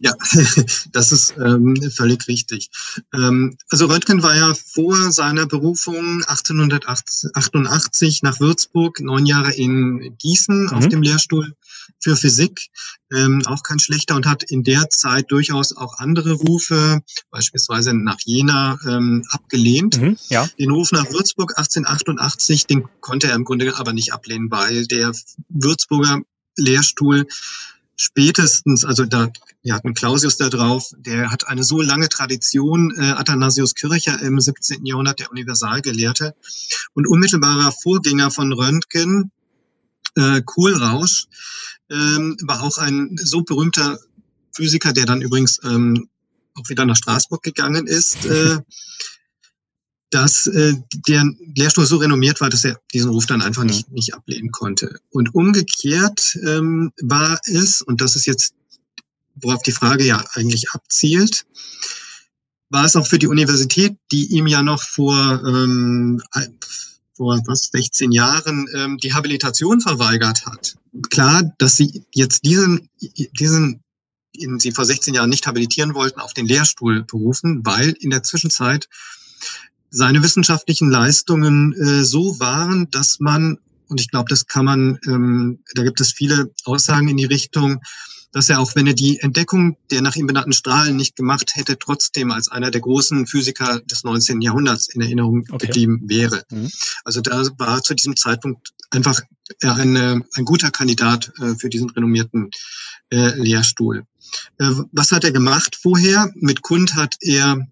Ja, 0.03 0.15
das 0.93 1.13
ist 1.13 1.35
ähm, 1.37 1.77
völlig 1.95 2.27
richtig. 2.27 2.71
Ähm, 3.13 3.59
also 3.69 3.85
Röntgen 3.85 4.23
war 4.23 4.35
ja 4.35 4.55
vor 4.55 5.13
seiner 5.13 5.45
Berufung 5.47 6.25
1888 6.25 8.23
nach 8.23 8.41
Würzburg, 8.41 8.99
neun 9.01 9.27
Jahre 9.27 9.53
in 9.53 10.17
Gießen 10.17 10.69
mhm. 10.69 10.73
auf 10.73 10.89
dem 10.89 11.03
Lehrstuhl 11.03 11.55
für 11.99 12.17
Physik, 12.17 12.69
ähm, 13.13 13.43
auch 13.47 13.63
kein 13.63 13.79
schlechter 13.79 14.17
und 14.17 14.27
hat 14.27 14.43
in 14.45 14.63
der 14.63 14.89
Zeit 14.91 15.31
durchaus 15.31 15.77
auch 15.77 15.99
andere 15.99 16.33
Rufe, 16.33 17.01
beispielsweise 17.31 17.95
nach 17.95 18.19
Jena, 18.25 18.79
ähm, 18.87 19.25
abgelehnt. 19.31 20.01
Mhm, 20.01 20.17
ja. 20.29 20.49
Den 20.59 20.71
Ruf 20.71 20.93
nach 20.93 21.11
Würzburg 21.11 21.59
1888, 21.59 22.67
den 22.67 22.85
konnte 23.01 23.29
er 23.29 23.35
im 23.35 23.45
Grunde 23.45 23.77
aber 23.77 23.93
nicht 23.93 24.13
ablehnen, 24.13 24.51
weil 24.51 24.87
der 24.87 25.13
Würzburger 25.49 26.21
Lehrstuhl 26.57 27.27
spätestens, 28.01 28.85
also 28.85 29.05
da, 29.05 29.31
wir 29.63 29.75
hatten 29.75 29.93
Clausius 29.93 30.39
da 30.39 30.49
drauf, 30.49 30.91
der 30.97 31.31
hat 31.31 31.49
eine 31.49 31.63
so 31.63 31.83
lange 31.83 32.09
Tradition, 32.09 32.95
äh, 32.97 33.11
Athanasius 33.11 33.75
Kircher 33.75 34.21
im 34.23 34.41
17. 34.41 34.87
Jahrhundert, 34.87 35.21
der 35.21 35.31
Universalgelehrte 35.31 36.35
und 36.95 37.07
unmittelbarer 37.07 37.73
Vorgänger 37.73 38.31
von 38.31 38.55
Röntgen, 38.55 39.31
äh, 40.17 40.43
Kohlrausch, 40.43 41.27
ähm, 41.91 42.37
war 42.43 42.63
auch 42.63 42.79
ein 42.79 43.17
so 43.17 43.43
berühmter 43.43 43.99
Physiker, 44.53 44.93
der 44.93 45.07
dann 45.07 45.23
übrigens 45.23 45.61
ähm, 45.65 46.09
auch 46.55 46.69
wieder 46.69 46.85
nach 46.85 46.97
Straßburg 46.97 47.43
gegangen 47.43 47.87
ist, 47.87 48.25
äh, 48.27 48.59
dass 50.11 50.47
äh, 50.49 50.75
der 51.07 51.25
Lehrstuhl 51.55 51.87
so 51.87 51.99
renommiert 51.99 52.41
war, 52.41 52.51
dass 52.51 52.65
er 52.65 52.81
diesen 52.93 53.11
Ruf 53.11 53.27
dann 53.27 53.43
einfach 53.43 53.63
nicht, 53.63 53.91
nicht 53.93 54.13
ablehnen 54.13 54.51
konnte. 54.51 54.99
Und 55.11 55.35
umgekehrt 55.35 56.37
ähm, 56.45 56.93
war 57.01 57.41
es, 57.45 57.81
und 57.81 58.01
das 58.01 58.17
ist 58.17 58.27
jetzt, 58.27 58.55
worauf 59.37 59.63
die 59.63 59.73
Frage 59.73 60.05
ja 60.05 60.25
eigentlich 60.35 60.71
abzielt, 60.73 61.47
war 62.71 62.85
es 62.85 62.97
auch 62.97 63.07
für 63.07 63.19
die 63.19 63.29
Universität, 63.29 63.97
die 64.11 64.27
ihm 64.27 64.47
ja 64.47 64.63
noch 64.63 64.83
vor, 64.83 65.43
ähm, 65.47 66.21
vor 67.21 67.39
was, 67.47 67.69
16 67.71 68.13
Jahren 68.13 68.67
ähm, 68.75 68.97
die 68.97 69.13
Habilitation 69.13 69.83
verweigert 69.83 70.47
hat. 70.47 70.77
Klar, 71.11 71.53
dass 71.59 71.77
sie 71.77 72.03
jetzt 72.15 72.47
diesen, 72.47 72.89
diesen 73.39 73.83
den 74.35 74.59
sie 74.59 74.73
vor 74.73 74.87
16 74.87 75.13
Jahren 75.13 75.29
nicht 75.29 75.47
habilitieren 75.47 75.93
wollten, 75.93 76.21
auf 76.21 76.33
den 76.33 76.47
Lehrstuhl 76.47 77.03
berufen, 77.03 77.61
weil 77.67 77.91
in 78.01 78.09
der 78.09 78.23
Zwischenzeit 78.23 78.89
seine 79.91 80.23
wissenschaftlichen 80.23 80.91
Leistungen 80.91 81.75
äh, 81.75 82.05
so 82.05 82.41
waren, 82.41 82.91
dass 82.91 83.21
man, 83.21 83.59
und 83.89 84.01
ich 84.01 84.09
glaube, 84.09 84.31
das 84.31 84.47
kann 84.47 84.65
man, 84.65 84.99
ähm, 85.07 85.59
da 85.75 85.83
gibt 85.83 86.01
es 86.01 86.13
viele 86.13 86.51
Aussagen 86.65 87.09
in 87.09 87.19
die 87.19 87.27
Richtung, 87.27 87.83
dass 88.33 88.49
er 88.49 88.61
auch 88.61 88.75
wenn 88.75 88.87
er 88.87 88.95
die 88.95 89.19
Entdeckung 89.21 89.77
der 89.91 90.03
nach 90.03 90.17
ihm 90.17 90.27
benannten 90.27 90.53
Strahlen 90.53 90.97
nicht 90.97 91.17
gemacht 91.17 91.53
hätte, 91.55 91.79
trotzdem 91.79 92.31
als 92.31 92.49
einer 92.49 92.71
der 92.71 92.81
großen 92.81 93.27
Physiker 93.27 93.81
des 93.81 94.05
19. 94.05 94.41
Jahrhunderts 94.41 94.89
in 94.89 95.01
Erinnerung 95.01 95.45
okay. 95.51 95.67
geblieben 95.67 96.03
wäre. 96.07 96.45
Mhm. 96.51 96.71
Also 97.05 97.21
da 97.21 97.43
war 97.59 97.83
zu 97.83 97.95
diesem 97.95 98.17
Zeitpunkt 98.17 98.73
einfach 98.91 99.21
eine, 99.63 100.23
ein 100.35 100.45
guter 100.45 100.71
Kandidat 100.71 101.33
äh, 101.41 101.55
für 101.57 101.69
diesen 101.69 101.91
renommierten 101.91 102.51
äh, 103.11 103.31
Lehrstuhl. 103.41 104.05
Äh, 104.59 104.71
was 104.93 105.13
hat 105.13 105.25
er 105.25 105.33
gemacht 105.33 105.77
vorher? 105.81 106.31
Mit 106.35 106.63
Kund 106.63 106.95
hat 106.95 107.17
er 107.21 107.67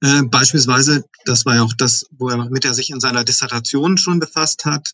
äh, 0.00 0.22
beispielsweise, 0.22 1.04
das 1.24 1.44
war 1.44 1.56
ja 1.56 1.62
auch 1.62 1.72
das, 1.76 2.06
wo 2.12 2.28
er, 2.28 2.48
mit 2.50 2.64
er 2.64 2.74
sich 2.74 2.90
in 2.90 3.00
seiner 3.00 3.24
Dissertation 3.24 3.98
schon 3.98 4.20
befasst 4.20 4.64
hat, 4.64 4.92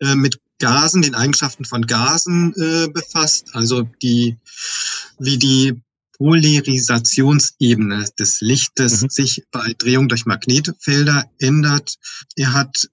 äh, 0.00 0.14
mit 0.14 0.40
Gasen, 0.58 1.02
den 1.02 1.14
Eigenschaften 1.14 1.64
von 1.64 1.86
Gasen 1.86 2.54
äh, 2.56 2.88
befasst, 2.88 3.50
also 3.54 3.82
die, 4.02 4.36
wie 5.18 5.38
die 5.38 5.80
Polarisationsebene 6.16 8.06
des 8.18 8.40
Lichtes 8.40 9.02
mhm. 9.02 9.08
sich 9.10 9.42
bei 9.50 9.74
Drehung 9.76 10.08
durch 10.08 10.26
Magnetfelder 10.26 11.24
ändert. 11.38 11.96
Er 12.36 12.52
hat 12.52 12.88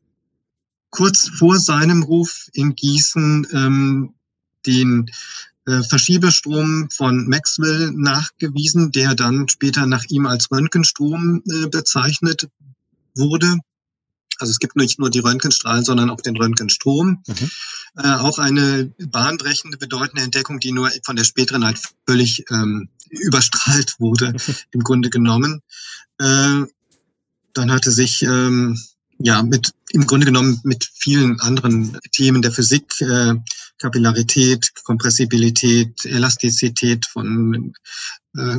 kurz 0.89 1.29
vor 1.29 1.59
seinem 1.59 2.03
Ruf 2.03 2.47
in 2.53 2.75
Gießen 2.75 3.47
ähm, 3.53 4.13
den 4.65 5.09
äh, 5.65 5.83
Verschiebestrom 5.83 6.89
von 6.89 7.27
Maxwell 7.27 7.91
nachgewiesen, 7.91 8.91
der 8.91 9.15
dann 9.15 9.47
später 9.47 9.85
nach 9.85 10.03
ihm 10.09 10.25
als 10.25 10.51
Röntgenstrom 10.51 11.43
äh, 11.47 11.67
bezeichnet 11.67 12.49
wurde. 13.15 13.57
Also 14.41 14.51
es 14.51 14.59
gibt 14.59 14.75
nicht 14.75 14.99
nur 14.99 15.09
die 15.09 15.19
Röntgenstrahlen, 15.19 15.83
sondern 15.83 16.09
auch 16.09 16.21
den 16.21 16.37
Röntgenstrom. 16.37 17.23
Mhm. 17.27 17.51
Äh, 17.97 18.13
auch 18.15 18.39
eine 18.39 18.93
bahnbrechende, 18.97 19.77
bedeutende 19.77 20.23
Entdeckung, 20.23 20.59
die 20.59 20.71
nur 20.71 20.89
von 21.03 21.15
der 21.15 21.23
späteren 21.23 21.65
halt 21.65 21.79
völlig 22.07 22.45
ähm, 22.49 22.89
überstrahlt 23.09 23.95
wurde, 23.99 24.33
im 24.71 24.81
Grunde 24.81 25.09
genommen. 25.09 25.61
Äh, 26.19 26.63
dann 27.53 27.71
hatte 27.71 27.91
sich 27.91 28.21
ähm, 28.23 28.79
ja 29.19 29.43
mit 29.43 29.73
im 29.91 30.07
Grunde 30.07 30.25
genommen 30.25 30.59
mit 30.63 30.89
vielen 30.93 31.39
anderen 31.41 31.97
Themen 32.11 32.41
der 32.41 32.51
Physik, 32.51 32.99
äh, 33.01 33.35
Kapillarität, 33.77 34.71
Kompressibilität, 34.83 36.05
Elastizität 36.05 37.05
von 37.05 37.73
äh, 38.37 38.57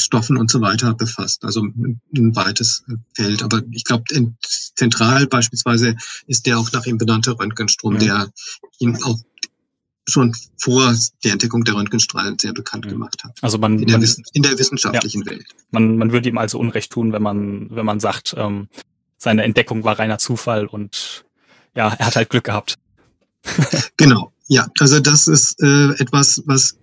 Stoffen 0.00 0.36
und 0.36 0.50
so 0.50 0.60
weiter 0.60 0.94
befasst. 0.94 1.44
Also 1.44 1.62
ein 1.62 2.36
weites 2.36 2.84
Feld. 3.14 3.42
Aber 3.42 3.62
ich 3.70 3.84
glaube, 3.84 4.04
zentral 4.74 5.26
beispielsweise 5.26 5.96
ist 6.26 6.46
der 6.46 6.58
auch 6.58 6.70
nach 6.72 6.86
ihm 6.86 6.98
benannte 6.98 7.38
Röntgenstrom, 7.38 7.94
ja. 7.94 7.98
der 7.98 8.30
ihn 8.78 8.96
auch 9.02 9.18
schon 10.08 10.34
vor 10.58 10.94
der 11.22 11.32
Entdeckung 11.32 11.64
der 11.64 11.74
Röntgenstrahlen 11.74 12.38
sehr 12.38 12.52
bekannt 12.52 12.88
gemacht 12.88 13.22
hat. 13.24 13.38
Also 13.42 13.58
man 13.58 13.78
in 13.78 13.88
der, 13.88 13.98
man, 13.98 14.14
in 14.32 14.42
der 14.42 14.58
wissenschaftlichen 14.58 15.22
ja, 15.22 15.32
Welt. 15.32 15.46
Man, 15.70 15.98
man 15.98 16.12
würde 16.12 16.28
ihm 16.28 16.38
also 16.38 16.58
Unrecht 16.58 16.92
tun, 16.92 17.12
wenn 17.12 17.22
man 17.22 17.68
wenn 17.70 17.84
man 17.84 18.00
sagt, 18.00 18.34
ähm, 18.36 18.68
seine 19.18 19.42
Entdeckung 19.42 19.84
war 19.84 19.98
reiner 19.98 20.18
Zufall 20.18 20.66
und 20.66 21.24
ja, 21.74 21.94
er 21.98 22.06
hat 22.06 22.16
halt 22.16 22.30
Glück 22.30 22.44
gehabt. 22.44 22.76
genau, 23.96 24.32
ja, 24.48 24.66
also 24.78 25.00
das 25.00 25.28
ist 25.28 25.60
äh, 25.62 25.90
etwas, 25.98 26.42
was 26.46 26.76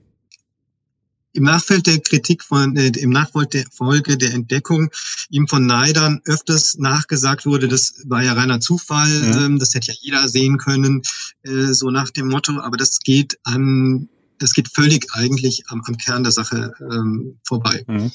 im 1.35 1.43
Nachfeld 1.43 1.85
der 1.85 1.99
Kritik 1.99 2.43
von, 2.43 2.75
äh, 2.77 2.87
im 2.87 3.09
Nachfolge 3.09 4.17
der 4.17 4.33
Entdeckung 4.33 4.89
ihm 5.29 5.47
von 5.47 5.65
Neidern 5.65 6.21
öfters 6.25 6.77
nachgesagt 6.77 7.45
wurde, 7.45 7.67
das 7.67 7.95
war 8.05 8.23
ja 8.23 8.33
reiner 8.33 8.61
Zufall, 8.61 9.11
ja. 9.11 9.45
ähm, 9.45 9.59
das 9.59 9.73
hätte 9.73 9.91
ja 9.91 9.97
jeder 9.99 10.29
sehen 10.29 10.57
können, 10.57 11.01
äh, 11.43 11.73
so 11.73 11.91
nach 11.91 12.09
dem 12.09 12.29
Motto, 12.29 12.59
aber 12.59 12.77
das 12.77 12.99
geht 12.99 13.37
an, 13.43 14.07
das 14.39 14.53
geht 14.53 14.69
völlig 14.73 15.07
eigentlich 15.13 15.63
am, 15.67 15.81
am 15.85 15.97
Kern 15.97 16.23
der 16.23 16.31
Sache 16.31 16.71
ähm, 16.79 17.37
vorbei. 17.43 17.83
Mhm. 17.87 18.11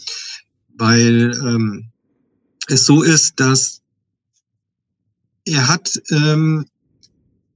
Weil 0.77 1.39
ähm, 1.45 1.91
es 2.69 2.87
so 2.87 3.03
ist, 3.03 3.39
dass 3.39 3.83
er 5.45 5.69
hat 5.69 6.01
ähm, 6.11 6.67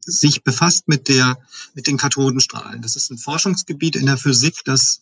sich 0.01 0.43
befasst 0.43 0.89
mit 0.89 1.09
der 1.09 1.39
mit 1.75 1.87
den 1.87 1.97
Kathodenstrahlen. 1.97 2.83
Das 2.83 2.97
ist 2.97 3.11
ein 3.11 3.17
Forschungsgebiet 3.17 3.97
in 3.97 4.07
der 4.07 4.19
Physik, 4.19 4.61
das 4.65 5.01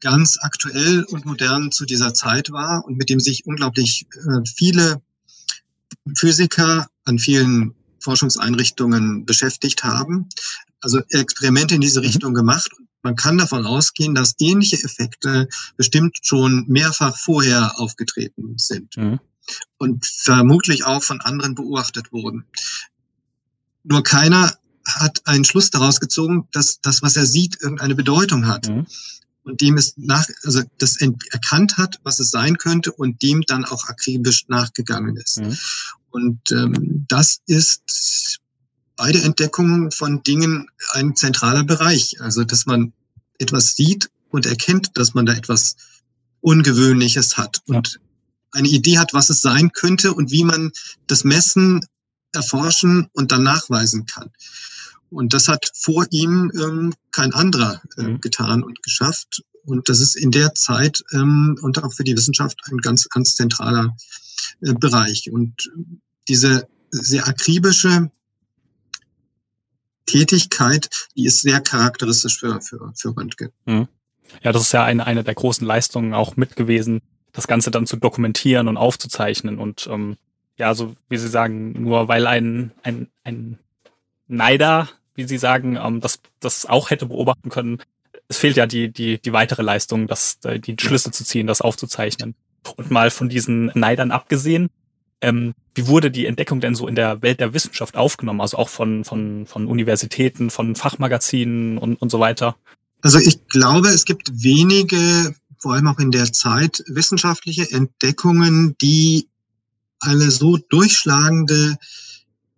ganz 0.00 0.38
aktuell 0.40 1.04
und 1.04 1.24
modern 1.24 1.72
zu 1.72 1.84
dieser 1.84 2.14
Zeit 2.14 2.50
war 2.50 2.84
und 2.84 2.96
mit 2.96 3.10
dem 3.10 3.20
sich 3.20 3.46
unglaublich 3.46 4.06
äh, 4.12 4.40
viele 4.56 5.00
Physiker 6.16 6.88
an 7.04 7.18
vielen 7.18 7.74
Forschungseinrichtungen 8.00 9.24
beschäftigt 9.26 9.84
haben. 9.84 10.28
Also 10.80 11.00
Experimente 11.10 11.74
in 11.74 11.80
diese 11.80 12.00
mhm. 12.00 12.06
Richtung 12.06 12.34
gemacht. 12.34 12.70
Man 13.02 13.16
kann 13.16 13.38
davon 13.38 13.66
ausgehen, 13.66 14.14
dass 14.14 14.34
ähnliche 14.38 14.76
Effekte 14.82 15.48
bestimmt 15.76 16.18
schon 16.22 16.64
mehrfach 16.68 17.16
vorher 17.16 17.78
aufgetreten 17.78 18.58
sind. 18.58 18.96
Mhm. 18.96 19.20
und 19.78 20.04
vermutlich 20.04 20.84
auch 20.84 21.02
von 21.02 21.20
anderen 21.20 21.54
beobachtet 21.54 22.12
wurden. 22.12 22.44
Nur 23.84 24.02
keiner 24.02 24.52
hat 24.84 25.22
einen 25.26 25.44
Schluss 25.44 25.70
daraus 25.70 26.00
gezogen, 26.00 26.48
dass 26.52 26.80
das, 26.80 27.02
was 27.02 27.16
er 27.16 27.26
sieht, 27.26 27.60
irgendeine 27.60 27.94
Bedeutung 27.94 28.46
hat. 28.46 28.68
Mhm. 28.68 28.86
Und 29.46 29.60
dem 29.60 29.78
es 29.78 29.94
nach, 29.96 30.26
also 30.42 30.62
das 30.78 30.96
erkannt 31.30 31.78
hat, 31.78 32.00
was 32.02 32.18
es 32.18 32.30
sein 32.30 32.58
könnte 32.58 32.92
und 32.92 33.22
dem 33.22 33.42
dann 33.42 33.64
auch 33.64 33.86
akribisch 33.86 34.48
nachgegangen 34.48 35.16
ist. 35.16 35.38
Mhm. 35.38 35.56
Und 36.10 36.50
ähm, 36.50 37.04
das 37.08 37.40
ist 37.46 38.40
bei 38.96 39.12
der 39.12 39.24
Entdeckung 39.24 39.92
von 39.92 40.22
Dingen 40.24 40.68
ein 40.92 41.14
zentraler 41.14 41.62
Bereich. 41.62 42.20
Also, 42.20 42.42
dass 42.42 42.66
man 42.66 42.92
etwas 43.38 43.76
sieht 43.76 44.10
und 44.30 44.46
erkennt, 44.46 44.90
dass 44.94 45.14
man 45.14 45.26
da 45.26 45.34
etwas 45.34 45.76
Ungewöhnliches 46.40 47.36
hat 47.36 47.60
und 47.66 47.94
ja. 47.94 48.00
eine 48.52 48.68
Idee 48.68 48.98
hat, 48.98 49.14
was 49.14 49.30
es 49.30 49.42
sein 49.42 49.72
könnte 49.72 50.12
und 50.12 50.30
wie 50.30 50.44
man 50.44 50.72
das 51.06 51.24
messen, 51.24 51.86
erforschen 52.32 53.08
und 53.12 53.32
dann 53.32 53.42
nachweisen 53.42 54.06
kann. 54.06 54.30
Und 55.10 55.32
das 55.32 55.48
hat 55.48 55.70
vor 55.74 56.06
ihm 56.10 56.50
ähm, 56.54 56.94
kein 57.12 57.32
anderer 57.32 57.80
äh, 57.96 58.02
mhm. 58.02 58.20
getan 58.20 58.62
und 58.62 58.82
geschafft. 58.82 59.42
Und 59.64 59.88
das 59.88 60.00
ist 60.00 60.16
in 60.16 60.30
der 60.30 60.54
Zeit 60.54 61.02
ähm, 61.12 61.58
und 61.62 61.82
auch 61.82 61.92
für 61.92 62.04
die 62.04 62.16
Wissenschaft 62.16 62.60
ein 62.70 62.78
ganz, 62.78 63.08
ganz 63.08 63.34
zentraler 63.34 63.96
äh, 64.60 64.72
Bereich. 64.74 65.30
Und 65.30 65.70
diese 66.28 66.68
sehr 66.90 67.26
akribische 67.26 68.10
Tätigkeit, 70.06 70.88
die 71.16 71.26
ist 71.26 71.40
sehr 71.40 71.60
charakteristisch 71.60 72.38
für, 72.38 72.60
für, 72.60 72.92
für 72.94 73.16
Röntgen. 73.16 73.50
Mhm. 73.64 73.88
Ja, 74.42 74.52
das 74.52 74.62
ist 74.62 74.72
ja 74.72 74.84
eine, 74.84 75.06
eine 75.06 75.24
der 75.24 75.34
großen 75.34 75.66
Leistungen 75.66 76.14
auch 76.14 76.36
mit 76.36 76.56
gewesen, 76.56 77.00
das 77.32 77.46
Ganze 77.46 77.70
dann 77.70 77.86
zu 77.86 77.96
dokumentieren 77.96 78.68
und 78.68 78.76
aufzuzeichnen. 78.76 79.58
Und 79.58 79.88
ähm, 79.90 80.16
ja, 80.56 80.74
so 80.74 80.96
wie 81.08 81.18
Sie 81.18 81.28
sagen, 81.28 81.72
nur 81.82 82.08
weil 82.08 82.26
ein, 82.26 82.72
ein, 82.82 83.08
ein 83.24 83.58
Neider, 84.28 84.88
wie 85.14 85.24
Sie 85.24 85.38
sagen, 85.38 85.78
ähm, 85.82 86.00
das, 86.00 86.20
das 86.40 86.66
auch 86.66 86.90
hätte 86.90 87.06
beobachten 87.06 87.50
können, 87.50 87.78
es 88.28 88.38
fehlt 88.38 88.56
ja 88.56 88.66
die, 88.66 88.90
die, 88.90 89.20
die 89.20 89.32
weitere 89.32 89.62
Leistung, 89.62 90.06
das, 90.06 90.40
die 90.40 90.76
Schlüsse 90.80 91.10
zu 91.12 91.24
ziehen, 91.24 91.46
das 91.46 91.60
aufzuzeichnen. 91.60 92.34
Und 92.76 92.90
mal 92.90 93.10
von 93.10 93.28
diesen 93.28 93.70
Neidern 93.74 94.10
abgesehen, 94.10 94.68
ähm, 95.20 95.54
wie 95.74 95.86
wurde 95.86 96.10
die 96.10 96.26
Entdeckung 96.26 96.60
denn 96.60 96.74
so 96.74 96.88
in 96.88 96.94
der 96.94 97.22
Welt 97.22 97.40
der 97.40 97.54
Wissenschaft 97.54 97.96
aufgenommen? 97.96 98.40
Also 98.40 98.56
auch 98.56 98.68
von, 98.68 99.04
von, 99.04 99.46
von 99.46 99.66
Universitäten, 99.66 100.50
von 100.50 100.74
Fachmagazinen 100.74 101.78
und, 101.78 102.00
und 102.02 102.10
so 102.10 102.18
weiter? 102.20 102.56
Also 103.02 103.18
ich 103.18 103.46
glaube, 103.48 103.88
es 103.88 104.04
gibt 104.04 104.30
wenige, 104.42 105.34
vor 105.58 105.74
allem 105.74 105.86
auch 105.88 105.98
in 105.98 106.10
der 106.10 106.32
Zeit, 106.32 106.82
wissenschaftliche 106.88 107.70
Entdeckungen, 107.70 108.76
die 108.80 109.28
eine 110.00 110.30
so 110.30 110.56
durchschlagende 110.56 111.78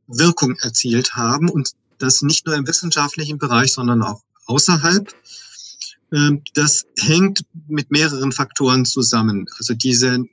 Wirkung 0.09 0.57
erzielt 0.57 1.15
haben 1.15 1.49
und 1.49 1.73
das 1.99 2.23
nicht 2.23 2.47
nur 2.47 2.55
im 2.57 2.67
wissenschaftlichen 2.67 3.39
Bereich, 3.39 3.73
sondern 3.73 4.03
auch 4.03 4.23
außerhalb. 4.47 5.15
Ähm, 6.13 6.43
das 6.55 6.87
hängt 6.99 7.43
mit 7.67 7.91
mehreren 7.91 8.33
Faktoren 8.33 8.85
zusammen. 8.85 9.47
Also 9.59 9.75
diese, 9.75 10.25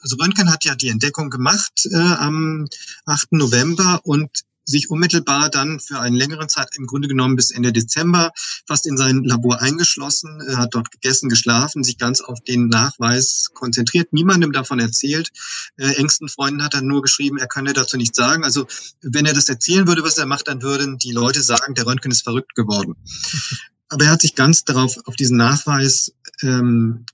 also 0.00 0.16
Röntgen 0.16 0.50
hat 0.50 0.64
ja 0.64 0.74
die 0.74 0.88
Entdeckung 0.88 1.30
gemacht 1.30 1.86
äh, 1.90 1.96
am 1.96 2.66
8. 3.06 3.32
November 3.32 4.00
und 4.04 4.30
sich 4.70 4.90
unmittelbar 4.90 5.50
dann 5.50 5.80
für 5.80 6.00
einen 6.00 6.16
längeren 6.16 6.48
Zeit, 6.48 6.68
im 6.76 6.86
Grunde 6.86 7.08
genommen 7.08 7.36
bis 7.36 7.50
Ende 7.50 7.72
Dezember, 7.72 8.30
fast 8.66 8.86
in 8.86 8.96
sein 8.96 9.24
Labor 9.24 9.60
eingeschlossen, 9.60 10.40
er 10.46 10.58
hat 10.58 10.74
dort 10.74 10.90
gegessen, 10.90 11.28
geschlafen, 11.28 11.84
sich 11.84 11.98
ganz 11.98 12.20
auf 12.20 12.40
den 12.40 12.68
Nachweis 12.68 13.50
konzentriert, 13.52 14.12
niemandem 14.12 14.52
davon 14.52 14.78
erzählt. 14.78 15.30
Äh, 15.76 15.94
engsten 15.94 16.28
Freunden 16.28 16.62
hat 16.62 16.74
er 16.74 16.82
nur 16.82 17.02
geschrieben, 17.02 17.38
er 17.38 17.48
könne 17.48 17.72
dazu 17.72 17.96
nichts 17.96 18.16
sagen. 18.16 18.44
Also 18.44 18.66
wenn 19.02 19.26
er 19.26 19.34
das 19.34 19.48
erzählen 19.48 19.86
würde, 19.86 20.02
was 20.02 20.18
er 20.18 20.26
macht, 20.26 20.48
dann 20.48 20.62
würden 20.62 20.98
die 20.98 21.12
Leute 21.12 21.42
sagen, 21.42 21.74
der 21.74 21.86
Röntgen 21.86 22.10
ist 22.10 22.22
verrückt 22.22 22.54
geworden. 22.54 22.96
Aber 23.88 24.04
er 24.04 24.12
hat 24.12 24.20
sich 24.20 24.36
ganz 24.36 24.64
darauf, 24.64 24.96
auf 25.06 25.16
diesen 25.16 25.36
Nachweis 25.36 26.12
ähm, 26.42 27.04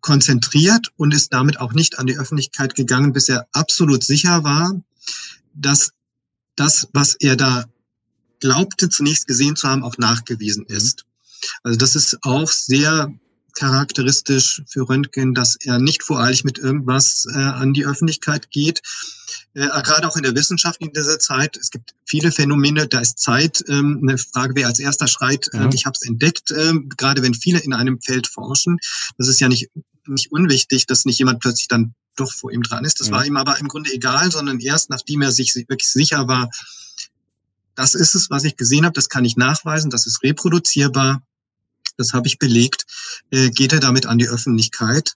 konzentriert 0.00 0.88
und 0.96 1.12
ist 1.12 1.32
damit 1.32 1.60
auch 1.60 1.72
nicht 1.72 1.98
an 1.98 2.06
die 2.06 2.16
Öffentlichkeit 2.16 2.74
gegangen, 2.74 3.12
bis 3.12 3.28
er 3.28 3.46
absolut 3.52 4.04
sicher 4.04 4.44
war, 4.44 4.80
dass 5.54 5.90
das, 6.60 6.88
was 6.92 7.14
er 7.14 7.36
da 7.36 7.64
glaubte 8.40 8.88
zunächst 8.88 9.26
gesehen 9.26 9.56
zu 9.56 9.68
haben, 9.68 9.82
auch 9.82 9.98
nachgewiesen 9.98 10.66
mhm. 10.68 10.76
ist. 10.76 11.04
Also 11.62 11.78
das 11.78 11.96
ist 11.96 12.18
auch 12.22 12.48
sehr 12.48 13.12
charakteristisch 13.54 14.62
für 14.68 14.88
Röntgen, 14.88 15.34
dass 15.34 15.56
er 15.56 15.78
nicht 15.78 16.02
voreilig 16.02 16.44
mit 16.44 16.58
irgendwas 16.58 17.26
äh, 17.34 17.38
an 17.38 17.72
die 17.72 17.84
Öffentlichkeit 17.84 18.50
geht. 18.50 18.80
Äh, 19.54 19.66
gerade 19.82 20.06
auch 20.06 20.16
in 20.16 20.22
der 20.22 20.34
Wissenschaft 20.34 20.80
in 20.80 20.92
dieser 20.92 21.18
Zeit. 21.18 21.56
Es 21.56 21.70
gibt 21.70 21.94
viele 22.06 22.30
Phänomene, 22.30 22.86
da 22.86 23.00
ist 23.00 23.18
Zeit 23.18 23.64
ähm, 23.68 23.98
eine 24.02 24.18
Frage, 24.18 24.54
wer 24.54 24.68
als 24.68 24.78
erster 24.78 25.08
schreit, 25.08 25.48
äh, 25.52 25.60
mhm. 25.60 25.70
ich 25.74 25.84
habe 25.84 25.96
es 26.00 26.06
entdeckt, 26.08 26.50
äh, 26.52 26.74
gerade 26.96 27.22
wenn 27.22 27.34
viele 27.34 27.58
in 27.58 27.72
einem 27.72 28.00
Feld 28.00 28.28
forschen. 28.28 28.78
Das 29.18 29.28
ist 29.28 29.40
ja 29.40 29.48
nicht, 29.48 29.68
nicht 30.06 30.30
unwichtig, 30.30 30.86
dass 30.86 31.04
nicht 31.04 31.18
jemand 31.18 31.40
plötzlich 31.40 31.68
dann 31.68 31.94
doch 32.16 32.32
vor 32.32 32.52
ihm 32.52 32.62
dran 32.62 32.84
ist. 32.84 33.00
Das 33.00 33.08
mhm. 33.08 33.12
war 33.12 33.26
ihm 33.26 33.36
aber 33.36 33.58
im 33.58 33.68
Grunde 33.68 33.92
egal, 33.92 34.30
sondern 34.30 34.60
erst 34.60 34.90
nachdem 34.90 35.22
er 35.22 35.32
sich 35.32 35.54
wirklich 35.54 35.88
sicher 35.88 36.28
war, 36.28 36.50
das 37.74 37.94
ist 37.94 38.14
es, 38.14 38.30
was 38.30 38.44
ich 38.44 38.56
gesehen 38.56 38.84
habe, 38.84 38.92
das 38.92 39.08
kann 39.08 39.24
ich 39.24 39.36
nachweisen, 39.36 39.90
das 39.90 40.06
ist 40.06 40.22
reproduzierbar, 40.22 41.22
das 41.96 42.12
habe 42.12 42.28
ich 42.28 42.38
belegt, 42.38 42.86
äh, 43.30 43.50
geht 43.50 43.72
er 43.72 43.80
damit 43.80 44.06
an 44.06 44.18
die 44.18 44.28
Öffentlichkeit. 44.28 45.14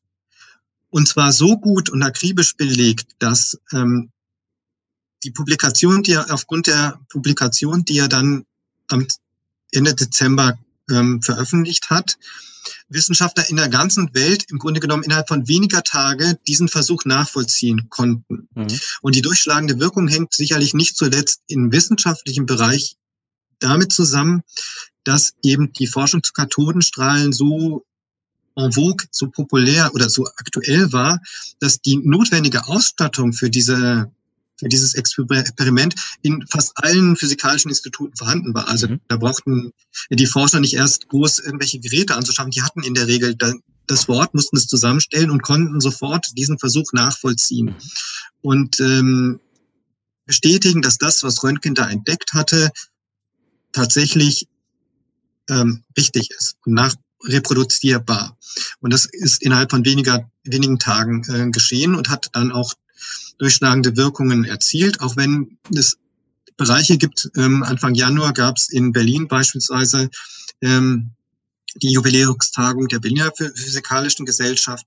Und 0.90 1.08
zwar 1.08 1.32
so 1.32 1.58
gut 1.58 1.90
und 1.90 2.02
akribisch 2.02 2.56
belegt, 2.56 3.16
dass 3.18 3.58
ähm, 3.72 4.10
die 5.24 5.30
Publikation, 5.30 6.02
die 6.02 6.12
er 6.12 6.32
aufgrund 6.32 6.66
der 6.66 7.00
Publikation, 7.08 7.84
die 7.84 7.98
er 7.98 8.08
dann 8.08 8.46
am 8.88 9.06
Ende 9.72 9.94
Dezember 9.94 10.58
ähm, 10.90 11.20
veröffentlicht 11.22 11.90
hat, 11.90 12.16
Wissenschaftler 12.88 13.48
in 13.48 13.56
der 13.56 13.68
ganzen 13.68 14.14
Welt 14.14 14.44
im 14.50 14.58
Grunde 14.58 14.80
genommen 14.80 15.02
innerhalb 15.02 15.28
von 15.28 15.48
weniger 15.48 15.82
Tage 15.82 16.38
diesen 16.46 16.68
Versuch 16.68 17.04
nachvollziehen 17.04 17.88
konnten. 17.90 18.48
Mhm. 18.54 18.80
Und 19.02 19.14
die 19.14 19.22
durchschlagende 19.22 19.80
Wirkung 19.80 20.08
hängt 20.08 20.34
sicherlich 20.34 20.74
nicht 20.74 20.96
zuletzt 20.96 21.42
im 21.46 21.72
wissenschaftlichen 21.72 22.46
Bereich 22.46 22.96
damit 23.58 23.92
zusammen, 23.92 24.42
dass 25.04 25.34
eben 25.42 25.72
die 25.72 25.86
Forschung 25.86 26.22
zu 26.22 26.32
Kathodenstrahlen 26.32 27.32
so 27.32 27.84
en 28.56 28.72
vogue, 28.72 29.06
so 29.10 29.28
populär 29.30 29.92
oder 29.94 30.08
so 30.08 30.26
aktuell 30.36 30.92
war, 30.92 31.20
dass 31.60 31.80
die 31.80 31.96
notwendige 31.96 32.66
Ausstattung 32.68 33.32
für 33.32 33.50
diese 33.50 34.12
für 34.58 34.68
dieses 34.68 34.94
Experiment 34.94 35.94
in 36.22 36.44
fast 36.48 36.72
allen 36.76 37.16
physikalischen 37.16 37.70
Instituten 37.70 38.16
vorhanden 38.16 38.54
war. 38.54 38.68
Also 38.68 38.88
mhm. 38.88 39.00
da 39.08 39.16
brauchten 39.16 39.72
die 40.10 40.26
Forscher 40.26 40.60
nicht 40.60 40.74
erst 40.74 41.08
groß 41.08 41.40
irgendwelche 41.40 41.80
Geräte 41.80 42.14
anzuschaffen. 42.14 42.50
Die 42.50 42.62
hatten 42.62 42.82
in 42.82 42.94
der 42.94 43.06
Regel 43.06 43.36
das 43.86 44.08
Wort, 44.08 44.34
mussten 44.34 44.56
es 44.56 44.66
zusammenstellen 44.66 45.30
und 45.30 45.42
konnten 45.42 45.80
sofort 45.80 46.26
diesen 46.36 46.58
Versuch 46.58 46.92
nachvollziehen. 46.92 47.74
Und 48.40 48.80
ähm, 48.80 49.40
bestätigen, 50.26 50.82
dass 50.82 50.98
das, 50.98 51.22
was 51.22 51.42
Röntgen 51.42 51.74
da 51.74 51.88
entdeckt 51.88 52.32
hatte, 52.32 52.70
tatsächlich 53.72 54.48
ähm, 55.50 55.82
richtig 55.96 56.30
ist 56.30 56.56
und 56.64 56.74
nachreproduzierbar. 56.74 58.38
Und 58.80 58.92
das 58.92 59.06
ist 59.06 59.42
innerhalb 59.42 59.70
von 59.70 59.84
weniger, 59.84 60.30
wenigen 60.44 60.78
Tagen 60.78 61.22
äh, 61.28 61.50
geschehen 61.50 61.94
und 61.94 62.08
hat 62.08 62.30
dann 62.32 62.52
auch 62.52 62.74
durchschlagende 63.38 63.96
Wirkungen 63.96 64.44
erzielt, 64.44 65.00
auch 65.00 65.16
wenn 65.16 65.58
es 65.74 65.96
Bereiche 66.56 66.98
gibt. 66.98 67.30
Ähm, 67.36 67.62
Anfang 67.62 67.94
Januar 67.94 68.32
gab 68.32 68.56
es 68.56 68.68
in 68.68 68.92
Berlin 68.92 69.28
beispielsweise 69.28 70.10
ähm, 70.60 71.10
die 71.76 71.92
Jubiläumstagung 71.92 72.88
der 72.88 73.00
Berliner 73.00 73.32
Physikalischen 73.36 74.26
Gesellschaft, 74.26 74.86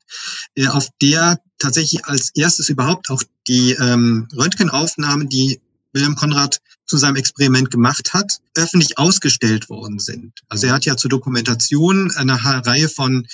äh, 0.55 0.67
auf 0.67 0.87
der 1.01 1.41
tatsächlich 1.59 2.05
als 2.05 2.31
erstes 2.35 2.69
überhaupt 2.69 3.09
auch 3.09 3.23
die 3.47 3.71
ähm, 3.73 4.27
Röntgenaufnahmen, 4.35 5.27
die 5.27 5.59
Wilhelm 5.93 6.15
Konrad 6.15 6.61
zu 6.85 6.97
seinem 6.97 7.17
Experiment 7.17 7.71
gemacht 7.71 8.13
hat, 8.13 8.39
öffentlich 8.55 8.97
ausgestellt 8.97 9.69
worden 9.69 9.99
sind. 9.99 10.39
Also 10.47 10.67
er 10.67 10.73
hat 10.73 10.85
ja 10.85 10.95
zur 10.95 11.09
Dokumentation 11.09 12.11
eine 12.11 12.33
Reihe 12.43 12.87
von 12.87 13.27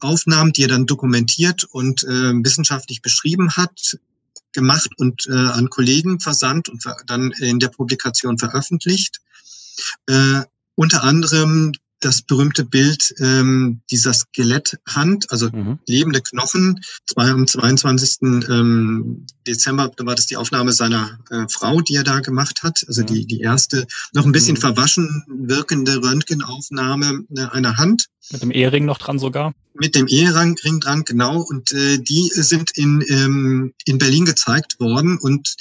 Aufnahmen, 0.00 0.52
die 0.52 0.62
er 0.62 0.68
dann 0.68 0.86
dokumentiert 0.86 1.64
und 1.64 2.04
äh, 2.04 2.32
wissenschaftlich 2.44 3.02
beschrieben 3.02 3.56
hat, 3.56 3.98
gemacht 4.52 4.90
und 4.96 5.26
äh, 5.26 5.32
an 5.32 5.70
Kollegen 5.70 6.20
versandt 6.20 6.68
und 6.68 6.84
dann 7.06 7.32
in 7.32 7.58
der 7.58 7.68
Publikation 7.68 8.38
veröffentlicht. 8.38 9.20
Äh, 10.06 10.42
unter 10.74 11.02
anderem 11.02 11.72
das 12.00 12.22
berühmte 12.22 12.64
Bild 12.64 13.14
ähm, 13.18 13.80
dieser 13.90 14.12
Skeletthand, 14.12 15.30
also 15.30 15.48
mhm. 15.50 15.78
lebende 15.86 16.20
Knochen. 16.20 16.80
Zwei, 17.06 17.30
am 17.30 17.46
22. 17.46 18.18
Ähm, 18.22 19.26
Dezember 19.46 19.90
da 19.96 20.04
war 20.04 20.14
das 20.14 20.26
die 20.26 20.36
Aufnahme 20.36 20.72
seiner 20.72 21.18
äh, 21.30 21.46
Frau, 21.50 21.80
die 21.80 21.94
er 21.94 22.04
da 22.04 22.20
gemacht 22.20 22.62
hat. 22.62 22.84
Also 22.86 23.02
mhm. 23.02 23.06
die, 23.06 23.26
die 23.26 23.40
erste, 23.40 23.86
noch 24.12 24.26
ein 24.26 24.32
bisschen 24.32 24.56
mhm. 24.56 24.60
verwaschen 24.60 25.24
wirkende 25.28 26.02
Röntgenaufnahme 26.02 27.24
äh, 27.34 27.46
einer 27.46 27.76
Hand. 27.76 28.06
Mit 28.30 28.42
dem 28.42 28.50
Ehering 28.50 28.84
noch 28.84 28.98
dran 28.98 29.18
sogar? 29.18 29.54
Mit 29.74 29.94
dem 29.94 30.08
Ehering 30.08 30.56
dran, 30.80 31.04
genau. 31.04 31.40
Und 31.40 31.72
äh, 31.72 31.98
die 31.98 32.30
sind 32.32 32.70
in, 32.76 33.04
ähm, 33.08 33.74
in 33.84 33.98
Berlin 33.98 34.24
gezeigt 34.24 34.80
worden 34.80 35.18
und 35.18 35.54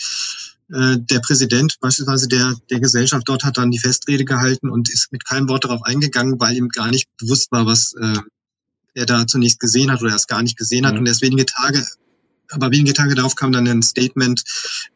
der 0.67 1.19
Präsident 1.19 1.75
beispielsweise 1.79 2.27
der, 2.27 2.55
der 2.71 2.79
Gesellschaft 2.79 3.29
dort 3.29 3.43
hat 3.43 3.57
dann 3.57 3.69
die 3.69 3.77
Festrede 3.77 4.25
gehalten 4.25 4.69
und 4.69 4.91
ist 4.91 5.11
mit 5.11 5.23
keinem 5.23 5.47
Wort 5.47 5.63
darauf 5.63 5.83
eingegangen, 5.83 6.39
weil 6.39 6.57
ihm 6.57 6.69
gar 6.69 6.89
nicht 6.89 7.07
bewusst 7.17 7.51
war, 7.51 7.67
was 7.67 7.93
äh, 7.93 8.17
er 8.95 9.05
da 9.05 9.27
zunächst 9.27 9.59
gesehen 9.59 9.91
hat 9.91 10.01
oder 10.01 10.11
er 10.11 10.15
es 10.15 10.27
gar 10.27 10.41
nicht 10.41 10.57
gesehen 10.57 10.87
hat. 10.87 10.93
Mhm. 10.93 11.01
Und 11.01 11.07
erst 11.07 11.21
wenige 11.21 11.45
Tage, 11.45 11.85
aber 12.49 12.71
wenige 12.71 12.93
Tage 12.93 13.13
darauf 13.13 13.35
kam 13.35 13.51
dann 13.51 13.67
ein 13.67 13.83
Statement, 13.83 14.43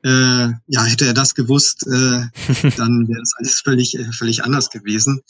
äh, 0.03 0.49
ja, 0.67 0.83
hätte 0.85 1.05
er 1.05 1.13
das 1.13 1.35
gewusst, 1.35 1.85
äh, 1.85 1.91
dann 2.77 3.07
wäre 3.07 3.21
es 3.21 3.35
alles 3.37 3.61
völlig, 3.61 3.97
äh, 3.97 4.11
völlig 4.11 4.43
anders 4.43 4.69
gewesen. 4.69 5.21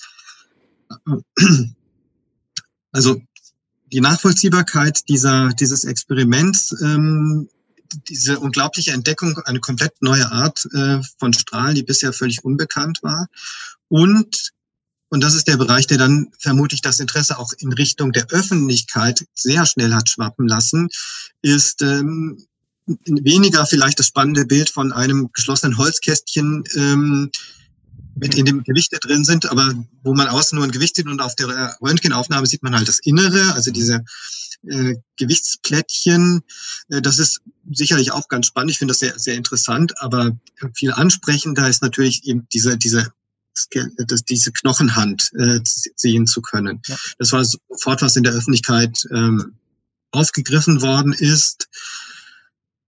Also 2.91 3.21
die 3.91 4.01
Nachvollziehbarkeit 4.01 5.07
dieser, 5.09 5.49
dieses 5.49 5.83
Experiments 5.83 6.75
ähm, 6.81 7.49
diese 8.07 8.39
unglaubliche 8.39 8.91
Entdeckung, 8.91 9.37
eine 9.45 9.59
komplett 9.59 10.01
neue 10.01 10.31
Art 10.31 10.67
äh, 10.73 10.99
von 11.17 11.33
Strahlen, 11.33 11.75
die 11.75 11.83
bisher 11.83 12.13
völlig 12.13 12.43
unbekannt 12.43 12.99
war. 13.01 13.27
Und, 13.87 14.51
und 15.09 15.21
das 15.21 15.35
ist 15.35 15.47
der 15.47 15.57
Bereich, 15.57 15.87
der 15.87 15.97
dann 15.97 16.31
vermutlich 16.39 16.81
das 16.81 16.99
Interesse 16.99 17.39
auch 17.39 17.51
in 17.57 17.73
Richtung 17.73 18.11
der 18.11 18.27
Öffentlichkeit 18.31 19.25
sehr 19.33 19.65
schnell 19.65 19.93
hat 19.93 20.09
schwappen 20.09 20.47
lassen, 20.47 20.89
ist 21.41 21.81
ähm, 21.81 22.45
weniger 23.05 23.65
vielleicht 23.65 23.99
das 23.99 24.07
spannende 24.07 24.45
Bild 24.45 24.69
von 24.69 24.91
einem 24.91 25.29
geschlossenen 25.33 25.77
Holzkästchen, 25.77 26.63
ähm, 26.75 27.31
mit 28.19 28.35
in 28.35 28.45
dem 28.45 28.63
Gewichte 28.63 28.99
drin 28.99 29.25
sind, 29.25 29.49
aber 29.49 29.73
wo 30.03 30.13
man 30.13 30.27
außen 30.27 30.55
nur 30.55 30.65
ein 30.65 30.71
Gewicht 30.71 30.95
sieht 30.95 31.07
und 31.07 31.21
auf 31.21 31.35
der 31.35 31.77
Röntgenaufnahme 31.81 32.47
sieht 32.47 32.63
man 32.63 32.75
halt 32.75 32.87
das 32.87 32.99
Innere, 32.99 33.53
also 33.53 33.71
diese 33.71 34.03
äh, 34.67 34.95
Gewichtsplättchen. 35.17 36.41
Äh, 36.89 37.01
das 37.01 37.19
ist 37.19 37.41
sicherlich 37.71 38.11
auch 38.11 38.27
ganz 38.27 38.47
spannend. 38.47 38.71
Ich 38.71 38.77
finde 38.77 38.91
das 38.91 38.99
sehr, 38.99 39.17
sehr 39.17 39.35
interessant, 39.35 39.93
aber 40.01 40.37
viel 40.73 40.91
ansprechender 40.91 41.67
ist 41.69 41.81
natürlich 41.81 42.25
eben 42.25 42.47
diese, 42.53 42.77
diese 42.77 43.11
das, 43.97 44.23
diese 44.23 44.51
Knochenhand 44.51 45.31
äh, 45.37 45.59
sehen 45.63 46.27
zu 46.27 46.41
können. 46.41 46.81
Ja. 46.87 46.95
Das 47.17 47.31
war 47.33 47.43
sofort, 47.43 48.01
was 48.01 48.15
in 48.15 48.23
der 48.23 48.33
Öffentlichkeit 48.33 49.03
ähm, 49.11 49.55
aufgegriffen 50.11 50.81
worden 50.81 51.13
ist. 51.13 51.67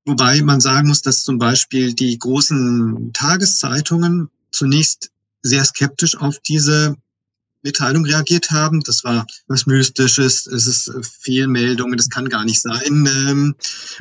Wobei 0.06 0.42
man 0.42 0.62
sagen 0.62 0.88
muss, 0.88 1.02
dass 1.02 1.24
zum 1.24 1.38
Beispiel 1.38 1.94
die 1.94 2.18
großen 2.18 3.12
Tageszeitungen 3.14 4.30
zunächst 4.52 5.12
sehr 5.42 5.64
skeptisch 5.66 6.18
auf 6.18 6.40
diese 6.40 6.96
Mitteilung 7.64 8.06
reagiert 8.06 8.52
haben. 8.52 8.82
Das 8.82 9.04
war 9.04 9.26
was 9.48 9.66
Mystisches, 9.66 10.48
es 10.48 10.68
ist 10.68 10.88
äh, 10.88 11.04
Fehlmeldungen, 11.04 11.98
das 11.98 12.10
kann 12.10 12.30
gar 12.30 12.44
nicht 12.44 12.62
sein. 12.62 13.08
Ähm, 13.28 13.56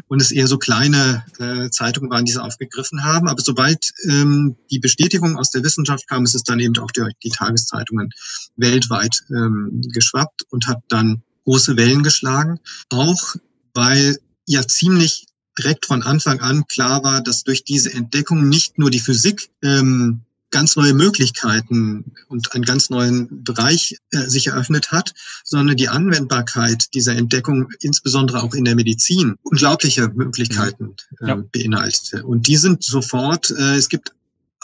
und 0.08 0.22
es 0.22 0.30
eher 0.30 0.46
so 0.46 0.58
kleine 0.58 1.24
äh, 1.38 1.70
Zeitungen 1.70 2.10
waren, 2.10 2.24
die 2.24 2.32
es 2.32 2.38
aufgegriffen 2.38 3.04
haben. 3.04 3.28
Aber 3.28 3.42
sobald 3.42 3.92
ähm, 4.08 4.56
die 4.70 4.78
Bestätigung 4.78 5.36
aus 5.36 5.50
der 5.50 5.62
Wissenschaft 5.62 6.08
kam, 6.08 6.24
ist 6.24 6.34
es 6.34 6.42
dann 6.42 6.60
eben 6.60 6.76
auch 6.78 6.90
durch 6.90 7.14
die 7.22 7.30
Tageszeitungen 7.30 8.10
weltweit 8.56 9.22
ähm, 9.30 9.82
geschwappt 9.92 10.44
und 10.50 10.66
hat 10.66 10.78
dann 10.88 11.22
große 11.44 11.76
Wellen 11.76 12.02
geschlagen. 12.02 12.60
Auch 12.90 13.36
weil 13.74 14.18
ja 14.46 14.66
ziemlich 14.66 15.26
direkt 15.58 15.86
von 15.86 16.02
Anfang 16.02 16.40
an 16.40 16.66
klar 16.66 17.02
war, 17.04 17.22
dass 17.22 17.44
durch 17.44 17.64
diese 17.64 17.92
Entdeckung 17.92 18.48
nicht 18.48 18.78
nur 18.78 18.90
die 18.90 19.00
Physik 19.00 19.50
ähm, 19.62 20.22
ganz 20.50 20.76
neue 20.76 20.94
Möglichkeiten 20.94 22.12
und 22.28 22.52
einen 22.52 22.64
ganz 22.64 22.90
neuen 22.90 23.44
Bereich 23.44 23.96
äh, 24.10 24.28
sich 24.28 24.48
eröffnet 24.48 24.92
hat, 24.92 25.14
sondern 25.44 25.76
die 25.76 25.88
Anwendbarkeit 25.88 26.92
dieser 26.94 27.16
Entdeckung, 27.16 27.68
insbesondere 27.80 28.42
auch 28.42 28.54
in 28.54 28.64
der 28.64 28.74
Medizin, 28.74 29.36
unglaubliche 29.42 30.08
Möglichkeiten 30.08 30.96
äh, 31.20 31.28
ja. 31.28 31.34
beinhaltete. 31.36 32.24
Und 32.24 32.46
die 32.46 32.56
sind 32.56 32.82
sofort, 32.82 33.50
äh, 33.50 33.76
es 33.76 33.88
gibt 33.88 34.12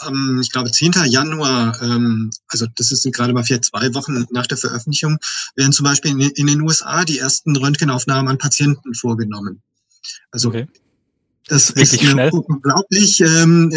ähm, 0.07 0.39
ich 0.41 0.51
glaube, 0.51 0.71
10. 0.71 0.93
Januar, 1.07 1.81
ähm, 1.81 2.29
also 2.47 2.67
das 2.75 2.91
ist 2.91 3.11
gerade 3.13 3.33
mal 3.33 3.43
vier, 3.43 3.61
zwei 3.61 3.93
Wochen 3.93 4.25
nach 4.31 4.47
der 4.47 4.57
Veröffentlichung, 4.57 5.17
werden 5.55 5.73
zum 5.73 5.85
Beispiel 5.85 6.11
in, 6.11 6.21
in 6.21 6.47
den 6.47 6.61
USA 6.61 7.03
die 7.03 7.19
ersten 7.19 7.55
Röntgenaufnahmen 7.55 8.29
an 8.29 8.37
Patienten 8.37 8.93
vorgenommen. 8.93 9.61
Also 10.31 10.49
okay. 10.49 10.67
Das 11.47 11.75
Wirklich 11.75 12.03
ist 12.03 12.09
schnell. 12.11 12.29
unglaublich, 12.29 13.21
ähm, 13.21 13.71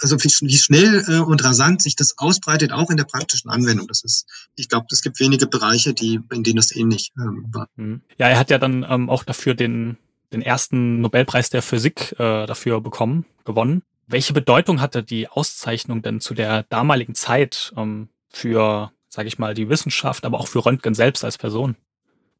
also 0.00 0.16
wie 0.22 0.56
schnell 0.56 1.04
äh, 1.08 1.18
und 1.18 1.42
rasant 1.42 1.82
sich 1.82 1.96
das 1.96 2.16
ausbreitet, 2.16 2.72
auch 2.72 2.90
in 2.90 2.96
der 2.96 3.04
praktischen 3.04 3.50
Anwendung. 3.50 3.88
Das 3.88 4.04
ist, 4.04 4.26
ich 4.54 4.68
glaube, 4.68 4.86
es 4.90 5.02
gibt 5.02 5.18
wenige 5.18 5.48
Bereiche, 5.48 5.94
die, 5.94 6.20
in 6.32 6.44
denen 6.44 6.56
das 6.56 6.74
ähnlich 6.74 7.10
ähm, 7.18 7.46
war. 7.52 7.68
Mhm. 7.74 8.02
Ja, 8.18 8.28
er 8.28 8.38
hat 8.38 8.50
ja 8.50 8.58
dann 8.58 8.86
ähm, 8.88 9.10
auch 9.10 9.24
dafür 9.24 9.54
den, 9.54 9.96
den 10.32 10.42
ersten 10.42 11.00
Nobelpreis 11.00 11.50
der 11.50 11.62
Physik 11.62 12.12
äh, 12.20 12.46
dafür 12.46 12.80
bekommen, 12.80 13.24
gewonnen. 13.44 13.82
Welche 14.06 14.32
Bedeutung 14.32 14.80
hatte 14.80 15.02
die 15.02 15.28
Auszeichnung 15.28 16.02
denn 16.02 16.20
zu 16.20 16.34
der 16.34 16.62
damaligen 16.64 17.16
Zeit 17.16 17.72
ähm, 17.76 18.08
für, 18.30 18.92
sage 19.08 19.26
ich 19.26 19.40
mal, 19.40 19.54
die 19.54 19.68
Wissenschaft, 19.68 20.24
aber 20.24 20.38
auch 20.38 20.48
für 20.48 20.64
Röntgen 20.64 20.94
selbst 20.94 21.24
als 21.24 21.36
Person? 21.36 21.74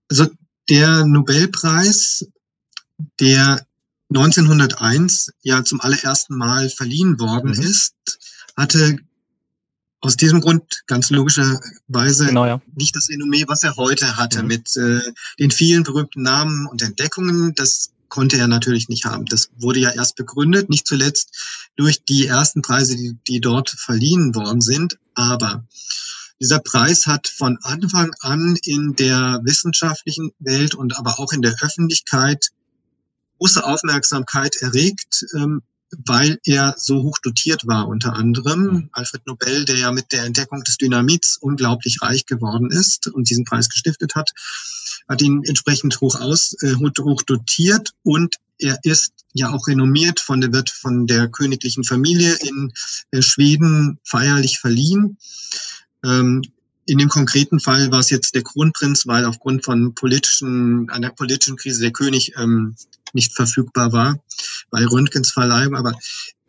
Also 0.09 0.27
der 0.69 1.05
Nobelpreis, 1.05 2.29
der 3.19 3.67
1901 4.11 5.33
ja 5.43 5.65
zum 5.65 5.81
allerersten 5.81 6.37
Mal 6.37 6.71
verliehen 6.71 7.19
worden 7.21 7.51
mhm. 7.51 7.63
ist, 7.63 7.95
hatte 8.57 8.99
aus 10.01 10.17
diesem 10.17 10.41
Grund 10.41 10.83
ganz 10.87 11.11
logischerweise 11.11 12.27
genau, 12.27 12.47
ja. 12.47 12.61
nicht 12.75 12.95
das 12.95 13.09
Renommee, 13.09 13.45
was 13.49 13.65
er 13.65 13.77
heute 13.77 14.17
hatte, 14.17 14.43
mhm. 14.43 14.49
mit 14.49 14.77
äh, 14.77 15.01
den 15.39 15.51
vielen 15.51 15.83
berühmten 15.83 16.23
Namen 16.23 16.67
und 16.67 16.83
Entdeckungen. 16.83 17.55
Das 17.55 17.91
konnte 18.09 18.39
er 18.39 18.49
natürlich 18.49 18.89
nicht 18.89 19.05
haben. 19.05 19.27
Das 19.27 19.51
wurde 19.59 19.81
ja 19.81 19.91
erst 19.91 20.17
begründet, 20.17 20.71
nicht 20.71 20.87
zuletzt 20.87 21.71
durch 21.77 22.05
die 22.05 22.27
ersten 22.27 22.63
Preise, 22.63 22.97
die, 22.97 23.17
die 23.27 23.41
dort 23.41 23.71
verliehen 23.71 24.35
worden 24.35 24.61
sind. 24.61 24.99
Aber 25.15 25.67
dieser 26.41 26.61
Preis 26.61 27.07
hat 27.07 27.27
von 27.27 27.59
Anfang 27.63 28.13
an 28.21 28.57
in 28.63 28.95
der 28.95 29.41
wissenschaftlichen 29.43 30.33
Welt 30.39 30.75
und 30.75 30.97
aber 30.97 31.19
auch 31.19 31.33
in 31.33 31.43
der 31.43 31.57
Öffentlichkeit 31.61 32.51
große 33.39 33.65
Aufmerksamkeit 33.65 34.57
erregt, 34.57 35.25
ähm, 35.37 35.63
weil 36.07 36.39
er 36.45 36.75
so 36.77 37.03
hoch 37.03 37.19
dotiert 37.19 37.67
war, 37.67 37.89
unter 37.89 38.15
anderem. 38.15 38.63
Mhm. 38.63 38.89
Alfred 38.93 39.27
Nobel, 39.27 39.65
der 39.65 39.77
ja 39.77 39.93
mit 39.93 40.13
der 40.13 40.25
Entdeckung 40.25 40.63
des 40.65 40.77
Dynamits 40.77 41.39
unglaublich 41.39 42.03
reich 42.03 42.27
geworden 42.27 42.71
ist 42.71 43.09
und 43.09 43.31
diesen 43.31 43.45
Preis 43.45 43.69
gestiftet 43.69 44.15
hat, 44.15 44.33
hat 45.09 45.23
ihn 45.23 45.43
entsprechend 45.45 46.01
hoch 46.01 46.21
aus, 46.21 46.55
äh, 46.63 46.75
hoch 46.75 47.23
dotiert 47.23 47.95
und 48.03 48.37
er 48.59 48.79
ist 48.83 49.13
ja 49.35 49.51
auch 49.51 49.69
renommiert 49.69 50.21
von 50.21 50.41
der, 50.41 50.53
wird 50.53 50.69
von 50.69 51.07
der 51.07 51.29
königlichen 51.29 51.85
Familie 51.85 52.35
in 52.43 52.73
äh, 53.13 53.23
Schweden 53.23 53.99
feierlich 54.05 54.59
verliehen. 54.59 55.17
Ähm, 56.05 56.43
in 56.89 56.99
dem 56.99 57.09
konkreten 57.09 57.61
Fall 57.61 57.91
war 57.93 58.01
es 58.01 58.09
jetzt 58.09 58.35
der 58.35 58.43
Kronprinz, 58.43 59.07
weil 59.07 59.27
aufgrund 59.27 59.65
von 59.65 59.95
politischen, 59.95 60.89
einer 60.89 61.11
politischen 61.11 61.57
Krise 61.57 61.83
der 61.83 61.93
König 61.93 62.33
ähm, 62.37 62.77
nicht 63.13 63.35
verfügbar 63.35 63.93
war 63.93 64.19
bei 64.71 64.85
Röntgens 64.87 65.31
Verleihung, 65.31 65.77
aber 65.77 65.93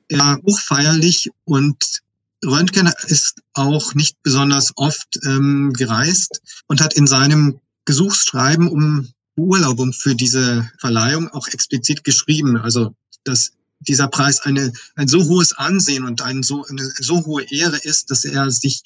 er 0.08 0.20
war 0.20 0.42
hochfeierlich 0.42 1.30
und 1.44 2.02
Röntgen 2.44 2.90
ist 3.08 3.42
auch 3.54 3.94
nicht 3.96 4.16
besonders 4.24 4.72
oft 4.78 5.20
ähm, 5.26 5.74
gereist 5.74 6.42
und 6.68 6.80
hat 6.80 6.94
in 6.94 7.06
seinem 7.06 7.60
Gesuchsschreiben 7.84 8.70
um 8.70 9.10
Beurlaubung 9.36 9.92
für 9.92 10.16
diese 10.16 10.70
Verleihung 10.80 11.28
auch 11.30 11.48
explizit 11.50 12.06
geschrieben, 12.06 12.56
also 12.56 12.96
dass 13.26 13.52
dieser 13.82 14.08
Preis 14.08 14.40
eine, 14.42 14.72
ein 14.96 15.10
so 15.10 15.24
hohes 15.26 15.54
Ansehen 15.54 16.06
und 16.06 16.22
ein 16.22 16.44
so, 16.44 16.66
eine 16.66 16.90
so 17.00 17.26
hohe 17.26 17.44
Ehre 17.52 17.78
ist, 17.78 18.10
dass 18.10 18.24
er 18.24 18.50
sich 18.52 18.84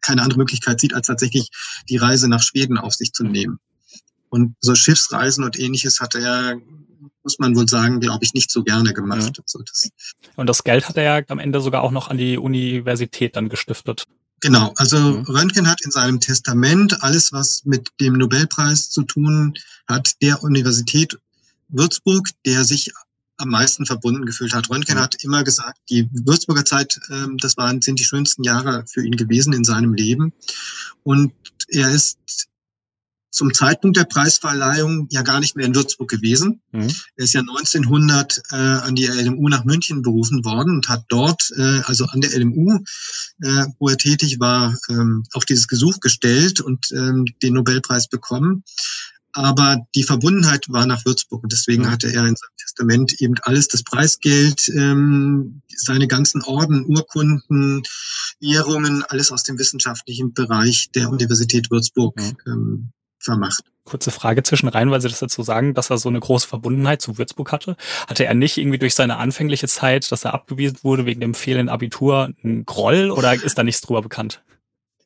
keine 0.00 0.22
andere 0.22 0.38
Möglichkeit 0.38 0.80
sieht, 0.80 0.94
als 0.94 1.06
tatsächlich 1.06 1.48
die 1.88 1.96
Reise 1.96 2.28
nach 2.28 2.42
Schweden 2.42 2.78
auf 2.78 2.94
sich 2.94 3.12
zu 3.12 3.24
nehmen. 3.24 3.58
Und 4.28 4.56
so 4.60 4.74
Schiffsreisen 4.74 5.44
und 5.44 5.58
ähnliches 5.58 6.00
hat 6.00 6.14
er 6.14 6.56
muss 7.24 7.38
man 7.38 7.56
wohl 7.56 7.68
sagen, 7.68 8.00
glaube 8.00 8.22
ich, 8.22 8.34
nicht 8.34 8.50
so 8.50 8.62
gerne 8.62 8.92
gemacht. 8.92 9.38
Ja. 9.38 9.42
Also 9.42 9.88
und 10.36 10.46
das 10.46 10.62
Geld 10.62 10.88
hat 10.88 10.96
er 10.96 11.02
ja 11.02 11.24
am 11.28 11.38
Ende 11.38 11.60
sogar 11.60 11.82
auch 11.82 11.90
noch 11.90 12.08
an 12.08 12.18
die 12.18 12.36
Universität 12.36 13.34
dann 13.34 13.48
gestiftet. 13.48 14.04
Genau, 14.40 14.74
also 14.76 14.98
mhm. 14.98 15.24
Röntgen 15.24 15.68
hat 15.68 15.80
in 15.82 15.90
seinem 15.90 16.20
Testament 16.20 17.02
alles, 17.02 17.32
was 17.32 17.64
mit 17.64 17.88
dem 17.98 18.14
Nobelpreis 18.14 18.90
zu 18.90 19.02
tun 19.02 19.54
hat, 19.88 20.20
der 20.20 20.42
Universität 20.42 21.18
Würzburg, 21.68 22.28
der 22.44 22.64
sich 22.64 22.92
am 23.36 23.48
meisten 23.48 23.86
verbunden 23.86 24.26
gefühlt 24.26 24.54
hat. 24.54 24.70
Röntgen 24.70 25.00
hat 25.00 25.22
immer 25.22 25.44
gesagt, 25.44 25.78
die 25.90 26.08
Würzburger 26.12 26.64
Zeit, 26.64 27.00
ähm, 27.10 27.36
das 27.38 27.56
waren, 27.56 27.82
sind 27.82 27.98
die 27.98 28.04
schönsten 28.04 28.44
Jahre 28.44 28.84
für 28.86 29.04
ihn 29.04 29.16
gewesen 29.16 29.52
in 29.52 29.64
seinem 29.64 29.94
Leben. 29.94 30.32
Und 31.02 31.32
er 31.68 31.90
ist 31.90 32.48
zum 33.34 33.52
Zeitpunkt 33.52 33.96
der 33.96 34.04
Preisverleihung 34.04 35.08
ja 35.10 35.22
gar 35.22 35.40
nicht 35.40 35.56
mehr 35.56 35.66
in 35.66 35.74
Würzburg 35.74 36.08
gewesen. 36.08 36.60
Mhm. 36.70 36.88
Er 37.16 37.24
ist 37.24 37.34
ja 37.34 37.40
1900 37.40 38.40
äh, 38.52 38.54
an 38.54 38.94
die 38.94 39.06
LMU 39.06 39.48
nach 39.48 39.64
München 39.64 40.02
berufen 40.02 40.44
worden 40.44 40.76
und 40.76 40.88
hat 40.88 41.04
dort, 41.08 41.50
äh, 41.56 41.80
also 41.84 42.04
an 42.06 42.20
der 42.20 42.38
LMU, 42.38 42.78
äh, 43.42 43.66
wo 43.80 43.88
er 43.88 43.98
tätig 43.98 44.38
war, 44.38 44.78
ähm, 44.88 45.24
auch 45.32 45.42
dieses 45.42 45.66
Gesuch 45.66 45.98
gestellt 45.98 46.60
und 46.60 46.92
ähm, 46.92 47.24
den 47.42 47.54
Nobelpreis 47.54 48.08
bekommen. 48.08 48.62
Aber 49.34 49.78
die 49.96 50.04
Verbundenheit 50.04 50.66
war 50.68 50.86
nach 50.86 51.04
Würzburg 51.04 51.42
und 51.42 51.52
deswegen 51.52 51.90
hatte 51.90 52.06
er 52.06 52.24
in 52.24 52.36
seinem 52.36 52.56
Testament 52.56 53.20
eben 53.20 53.34
alles 53.42 53.66
das 53.66 53.82
Preisgeld, 53.82 54.68
ähm, 54.68 55.60
seine 55.74 56.06
ganzen 56.06 56.42
Orden, 56.42 56.86
Urkunden, 56.86 57.82
Ehrungen, 58.40 59.02
alles 59.08 59.32
aus 59.32 59.42
dem 59.42 59.58
wissenschaftlichen 59.58 60.32
Bereich 60.32 60.88
der 60.94 61.10
Universität 61.10 61.68
Würzburg 61.70 62.14
ähm, 62.46 62.90
vermacht. 63.18 63.64
Kurze 63.84 64.12
Frage 64.12 64.44
zwischen 64.44 64.68
rein, 64.68 64.92
weil 64.92 65.00
Sie 65.00 65.08
das 65.08 65.18
dazu 65.18 65.42
sagen, 65.42 65.74
dass 65.74 65.90
er 65.90 65.98
so 65.98 66.08
eine 66.08 66.20
große 66.20 66.46
Verbundenheit 66.46 67.02
zu 67.02 67.18
Würzburg 67.18 67.50
hatte. 67.50 67.76
Hatte 68.06 68.24
er 68.24 68.34
nicht 68.34 68.56
irgendwie 68.56 68.78
durch 68.78 68.94
seine 68.94 69.16
anfängliche 69.16 69.66
Zeit, 69.66 70.10
dass 70.12 70.24
er 70.24 70.32
abgewiesen 70.32 70.78
wurde 70.82 71.06
wegen 71.06 71.20
dem 71.20 71.34
fehlenden 71.34 71.68
Abitur, 71.68 72.32
einen 72.42 72.64
Groll 72.64 73.10
oder 73.10 73.34
ist 73.34 73.58
da 73.58 73.64
nichts 73.64 73.80
drüber 73.80 74.00
bekannt? 74.00 74.42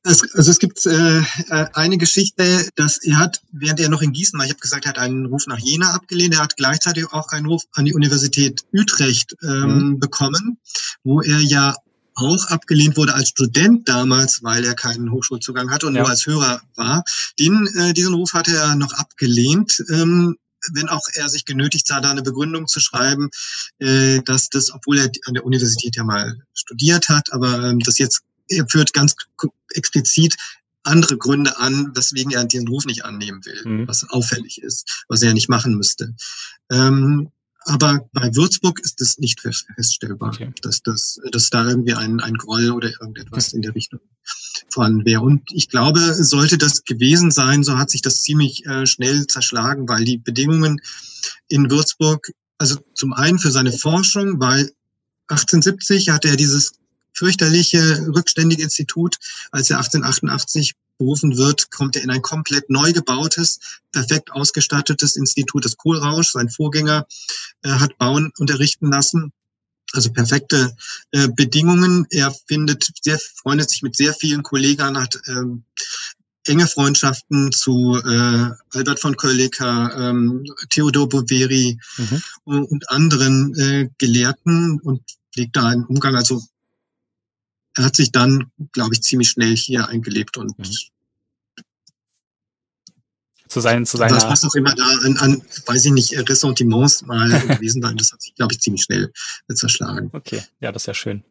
Es, 0.08 0.34
also 0.34 0.50
es 0.50 0.58
gibt 0.58 0.84
äh, 0.86 1.18
äh, 1.18 1.66
eine 1.74 1.98
Geschichte, 1.98 2.68
dass 2.76 2.98
er 2.98 3.18
hat, 3.18 3.42
während 3.52 3.80
er 3.80 3.88
noch 3.88 4.02
in 4.02 4.12
Gießen 4.12 4.38
war, 4.38 4.46
ich 4.46 4.52
habe 4.52 4.60
gesagt, 4.60 4.86
er 4.86 4.90
hat 4.90 4.98
einen 4.98 5.26
Ruf 5.26 5.46
nach 5.46 5.58
Jena 5.58 5.92
abgelehnt, 5.92 6.34
er 6.34 6.40
hat 6.40 6.56
gleichzeitig 6.56 7.06
auch 7.12 7.28
einen 7.28 7.46
Ruf 7.46 7.62
an 7.72 7.84
die 7.84 7.94
Universität 7.94 8.64
Utrecht 8.72 9.36
ähm, 9.42 9.90
mhm. 9.90 10.00
bekommen, 10.00 10.58
wo 11.04 11.20
er 11.20 11.38
ja 11.40 11.74
auch 12.14 12.46
abgelehnt 12.46 12.96
wurde 12.96 13.14
als 13.14 13.28
Student 13.28 13.88
damals, 13.88 14.42
weil 14.42 14.64
er 14.64 14.74
keinen 14.74 15.12
Hochschulzugang 15.12 15.70
hatte 15.70 15.86
und 15.86 15.94
ja. 15.94 16.02
nur 16.02 16.10
als 16.10 16.26
Hörer 16.26 16.60
war. 16.74 17.04
Den, 17.38 17.68
äh, 17.76 17.92
diesen 17.92 18.14
Ruf 18.14 18.32
hatte 18.32 18.56
er 18.56 18.74
noch 18.74 18.92
abgelehnt. 18.94 19.82
Ähm, 19.90 20.36
wenn 20.72 20.88
auch 20.88 21.06
er 21.14 21.28
sich 21.28 21.44
genötigt 21.44 21.86
sah, 21.86 22.00
da 22.00 22.10
eine 22.10 22.22
Begründung 22.22 22.66
zu 22.66 22.80
schreiben, 22.80 23.30
äh, 23.78 24.20
dass 24.22 24.48
das, 24.48 24.72
obwohl 24.72 24.98
er 24.98 25.10
an 25.26 25.34
der 25.34 25.44
Universität 25.44 25.96
ja 25.96 26.04
mal 26.04 26.36
studiert 26.52 27.08
hat, 27.08 27.32
aber 27.32 27.62
ähm, 27.62 27.78
das 27.78 27.98
jetzt, 27.98 28.22
er 28.48 28.66
führt 28.68 28.92
ganz 28.92 29.14
explizit 29.74 30.36
andere 30.82 31.18
Gründe 31.18 31.58
an, 31.58 31.92
weswegen 31.94 32.32
er 32.32 32.44
diesen 32.44 32.68
Ruf 32.68 32.86
nicht 32.86 33.04
annehmen 33.04 33.44
will, 33.44 33.62
mhm. 33.64 33.88
was 33.88 34.08
auffällig 34.08 34.62
ist, 34.62 35.04
was 35.08 35.22
er 35.22 35.34
nicht 35.34 35.48
machen 35.48 35.74
müsste. 35.76 36.14
Ähm, 36.70 37.30
aber 37.64 38.08
bei 38.14 38.34
Würzburg 38.34 38.80
ist 38.80 39.00
das 39.00 39.18
nicht 39.18 39.40
feststellbar, 39.40 40.30
okay. 40.30 40.50
dass, 40.62 40.82
das, 40.82 41.20
dass 41.32 41.50
da 41.50 41.68
irgendwie 41.68 41.92
ein, 41.92 42.20
ein 42.20 42.34
Groll 42.34 42.70
oder 42.70 42.88
irgendetwas 42.88 43.52
in 43.52 43.60
der 43.60 43.74
Richtung 43.74 44.00
vorhanden 44.70 45.04
wäre. 45.04 45.20
Und 45.20 45.42
ich 45.52 45.68
glaube, 45.68 46.00
sollte 46.14 46.56
das 46.56 46.84
gewesen 46.84 47.30
sein, 47.30 47.64
so 47.64 47.76
hat 47.76 47.90
sich 47.90 48.00
das 48.00 48.22
ziemlich 48.22 48.64
äh, 48.64 48.86
schnell 48.86 49.26
zerschlagen, 49.26 49.86
weil 49.86 50.04
die 50.04 50.16
Bedingungen 50.16 50.80
in 51.48 51.70
Würzburg, 51.70 52.32
also 52.56 52.78
zum 52.94 53.12
einen 53.12 53.38
für 53.38 53.50
seine 53.50 53.72
Forschung, 53.72 54.40
weil 54.40 54.72
1870 55.28 56.08
hatte 56.08 56.28
er 56.28 56.36
dieses 56.36 56.72
fürchterliche 57.18 58.06
rückständige 58.14 58.62
Institut, 58.62 59.16
als 59.50 59.70
er 59.70 59.78
1888 59.78 60.74
berufen 60.98 61.36
wird, 61.36 61.70
kommt 61.70 61.96
er 61.96 62.02
in 62.02 62.10
ein 62.10 62.22
komplett 62.22 62.70
neu 62.70 62.92
gebautes, 62.92 63.60
perfekt 63.92 64.32
ausgestattetes 64.32 65.16
Institut 65.16 65.64
des 65.64 65.76
Kohlrausch. 65.76 66.32
Sein 66.32 66.50
Vorgänger 66.50 67.06
äh, 67.62 67.70
hat 67.70 67.96
bauen 67.98 68.32
unterrichten 68.38 68.90
lassen. 68.90 69.32
Also 69.92 70.12
perfekte 70.12 70.76
äh, 71.12 71.28
Bedingungen. 71.28 72.06
Er 72.10 72.34
findet 72.46 72.90
sehr, 73.02 73.18
freundet 73.36 73.70
sich 73.70 73.82
mit 73.82 73.96
sehr 73.96 74.12
vielen 74.12 74.42
Kollegen, 74.42 74.98
hat 74.98 75.18
ähm, 75.28 75.64
enge 76.44 76.66
Freundschaften 76.66 77.52
zu 77.52 78.00
äh, 78.04 78.50
Albert 78.70 79.00
von 79.00 79.16
Kölliker, 79.16 79.94
ähm, 79.96 80.44
Theodor 80.70 81.08
Boveri 81.08 81.78
mhm. 81.96 82.22
und, 82.44 82.64
und 82.64 82.90
anderen 82.90 83.54
äh, 83.56 83.88
Gelehrten 83.98 84.80
und 84.80 85.02
legt 85.34 85.56
da 85.56 85.66
einen 85.66 85.84
Umgang. 85.84 86.16
Also 86.16 86.42
hat 87.78 87.96
sich 87.96 88.12
dann, 88.12 88.50
glaube 88.72 88.94
ich, 88.94 89.02
ziemlich 89.02 89.30
schnell 89.30 89.56
hier 89.56 89.88
eingelebt 89.88 90.36
und 90.36 90.58
mhm. 90.58 90.64
zu 93.48 93.60
sein, 93.60 93.86
zu 93.86 93.96
seiner. 93.96 94.16
Was 94.16 94.44
auch 94.44 94.54
immer 94.54 94.74
da 94.74 94.86
an, 95.04 95.16
an, 95.18 95.42
weiß 95.66 95.86
ich 95.86 95.92
nicht, 95.92 96.28
Ressentiments 96.28 97.02
mal 97.02 97.28
gewesen 97.48 97.82
sein, 97.82 97.96
das 97.96 98.12
hat 98.12 98.22
sich, 98.22 98.34
glaube 98.34 98.52
ich, 98.52 98.60
ziemlich 98.60 98.82
schnell 98.82 99.12
zerschlagen. 99.52 100.10
Okay, 100.12 100.42
ja, 100.60 100.72
das 100.72 100.82
ist 100.82 100.86
ja 100.86 100.94
schön. 100.94 101.24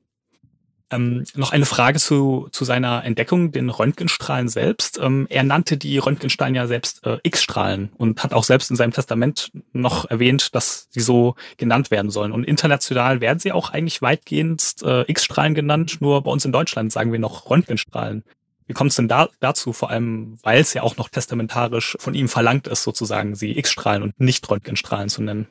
Ähm, 0.89 1.25
noch 1.35 1.51
eine 1.51 1.65
Frage 1.65 1.99
zu, 1.99 2.47
zu 2.51 2.63
seiner 2.63 3.03
Entdeckung, 3.03 3.51
den 3.51 3.69
Röntgenstrahlen 3.69 4.47
selbst. 4.47 4.97
Ähm, 5.01 5.27
er 5.29 5.43
nannte 5.43 5.75
die 5.75 5.97
Röntgenstrahlen 5.97 6.55
ja 6.55 6.65
selbst 6.65 7.05
äh, 7.05 7.17
X-Strahlen 7.23 7.91
und 7.97 8.23
hat 8.23 8.33
auch 8.33 8.45
selbst 8.45 8.69
in 8.69 8.77
seinem 8.77 8.93
Testament 8.93 9.51
noch 9.73 10.09
erwähnt, 10.09 10.55
dass 10.55 10.87
sie 10.89 11.01
so 11.01 11.35
genannt 11.57 11.91
werden 11.91 12.09
sollen. 12.09 12.31
Und 12.31 12.45
international 12.45 13.19
werden 13.19 13.39
sie 13.39 13.51
auch 13.51 13.71
eigentlich 13.71 14.01
weitgehend 14.01 14.75
äh, 14.83 15.09
X-Strahlen 15.11 15.55
genannt, 15.55 15.97
nur 15.99 16.23
bei 16.23 16.31
uns 16.31 16.45
in 16.45 16.53
Deutschland 16.53 16.93
sagen 16.93 17.11
wir 17.11 17.19
noch 17.19 17.49
Röntgenstrahlen. 17.49 18.23
Wie 18.65 18.73
kommt 18.73 18.91
es 18.91 18.97
denn 18.97 19.09
da, 19.09 19.29
dazu, 19.41 19.73
vor 19.73 19.89
allem 19.89 20.37
weil 20.43 20.59
es 20.59 20.73
ja 20.73 20.83
auch 20.83 20.95
noch 20.95 21.09
testamentarisch 21.09 21.97
von 21.99 22.13
ihm 22.13 22.29
verlangt 22.29 22.67
ist, 22.67 22.83
sozusagen 22.83 23.35
sie 23.35 23.57
X-Strahlen 23.57 24.03
und 24.03 24.19
nicht 24.19 24.49
Röntgenstrahlen 24.49 25.09
zu 25.09 25.21
nennen? 25.21 25.47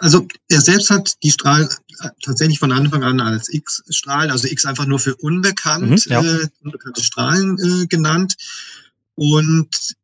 Also 0.00 0.26
er 0.48 0.60
selbst 0.60 0.90
hat 0.90 1.14
die 1.22 1.30
Strahlen 1.30 1.68
äh, 2.00 2.08
tatsächlich 2.22 2.58
von 2.58 2.72
Anfang 2.72 3.02
an 3.02 3.20
als 3.20 3.52
X-Strahlen, 3.52 4.30
also 4.30 4.48
X 4.48 4.64
einfach 4.64 4.86
nur 4.86 4.98
für 4.98 5.16
unbekannt, 5.16 6.06
mhm, 6.06 6.12
ja. 6.12 6.22
äh, 6.22 6.48
unbekannte 6.62 7.02
Strahlen 7.02 7.58
äh, 7.58 7.86
genannt. 7.86 8.36
Und 9.14 9.96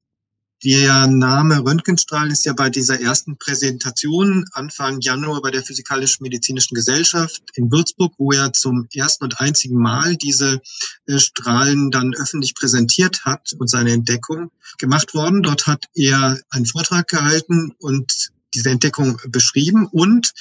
der 0.65 1.07
Name 1.07 1.63
Röntgenstrahlen 1.63 2.31
ist 2.31 2.47
ja 2.47 2.55
bei 2.55 2.71
dieser 2.71 2.99
ersten 2.99 3.37
Präsentation 3.37 4.47
Anfang 4.53 4.99
Januar 5.03 5.43
bei 5.43 5.51
der 5.51 5.63
Physikalisch-Medizinischen 5.63 6.75
Gesellschaft 6.75 7.43
in 7.53 7.71
Würzburg, 7.71 8.15
wo 8.17 8.33
er 8.33 8.55
zum 8.55 8.89
ersten 8.95 9.25
und 9.25 9.41
einzigen 9.41 9.77
Mal 9.77 10.17
diese 10.17 10.63
äh, 11.07 11.19
Strahlen 11.19 11.91
dann 11.91 12.15
öffentlich 12.15 12.55
präsentiert 12.55 13.27
hat 13.27 13.53
und 13.59 13.69
seine 13.69 13.93
Entdeckung 13.93 14.51
gemacht 14.79 15.13
worden. 15.13 15.43
Dort 15.43 15.67
hat 15.67 15.85
er 15.95 16.41
einen 16.49 16.65
Vortrag 16.65 17.09
gehalten 17.09 17.73
und 17.79 18.33
diese 18.55 18.71
Entdeckung 18.71 19.21
beschrieben 19.29 19.87
und 19.87 20.33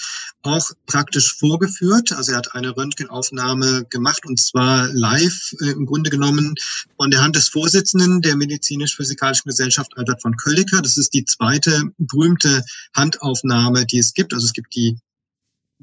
auch 0.42 0.70
praktisch 0.86 1.36
vorgeführt. 1.36 2.12
Also 2.12 2.32
er 2.32 2.38
hat 2.38 2.56
eine 2.56 2.76
Röntgenaufnahme 2.76 3.86
gemacht 3.90 4.26
und 4.26 4.40
zwar 4.40 4.88
live 4.90 5.54
äh, 5.62 5.72
im 5.72 5.86
Grunde 5.86 6.10
genommen 6.10 6.56
von 6.98 7.12
der 7.12 7.22
Hand 7.22 7.36
des 7.36 7.50
Vorsitzenden 7.50 8.22
der 8.22 8.36
Medizinisch-Physikalischen 8.36 9.50
Gesellschaft 9.50 9.98
Albert 9.98 10.22
von 10.22 10.38
Kölliker. 10.38 10.82
Das 10.82 10.98
ist 10.98 11.14
die 11.14 11.26
zweite 11.26 11.84
berühmte 11.98 12.64
Handaufnahme, 12.96 13.86
die 13.86 14.00
es 14.00 14.14
gibt. 14.14 14.34
Also 14.34 14.46
es 14.46 14.54
gibt 14.54 14.76
die 14.76 14.98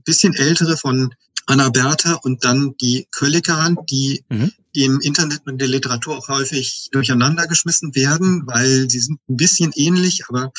bisschen 0.04 0.34
ältere 0.34 0.76
von 0.76 1.14
Anna 1.46 1.68
Bertha 1.68 2.14
und 2.22 2.44
dann 2.44 2.74
die 2.80 3.06
Kölliker-Hand, 3.10 3.90
die 3.90 4.24
mhm 4.28 4.52
im 4.72 5.00
Internet 5.00 5.42
und 5.46 5.58
der 5.58 5.68
Literatur 5.68 6.16
auch 6.16 6.28
häufig 6.28 6.88
durcheinander 6.92 7.46
geschmissen 7.46 7.94
werden, 7.94 8.46
weil 8.46 8.88
sie 8.90 9.00
sind 9.00 9.18
ein 9.28 9.36
bisschen 9.36 9.72
ähnlich, 9.74 10.24
aber 10.28 10.52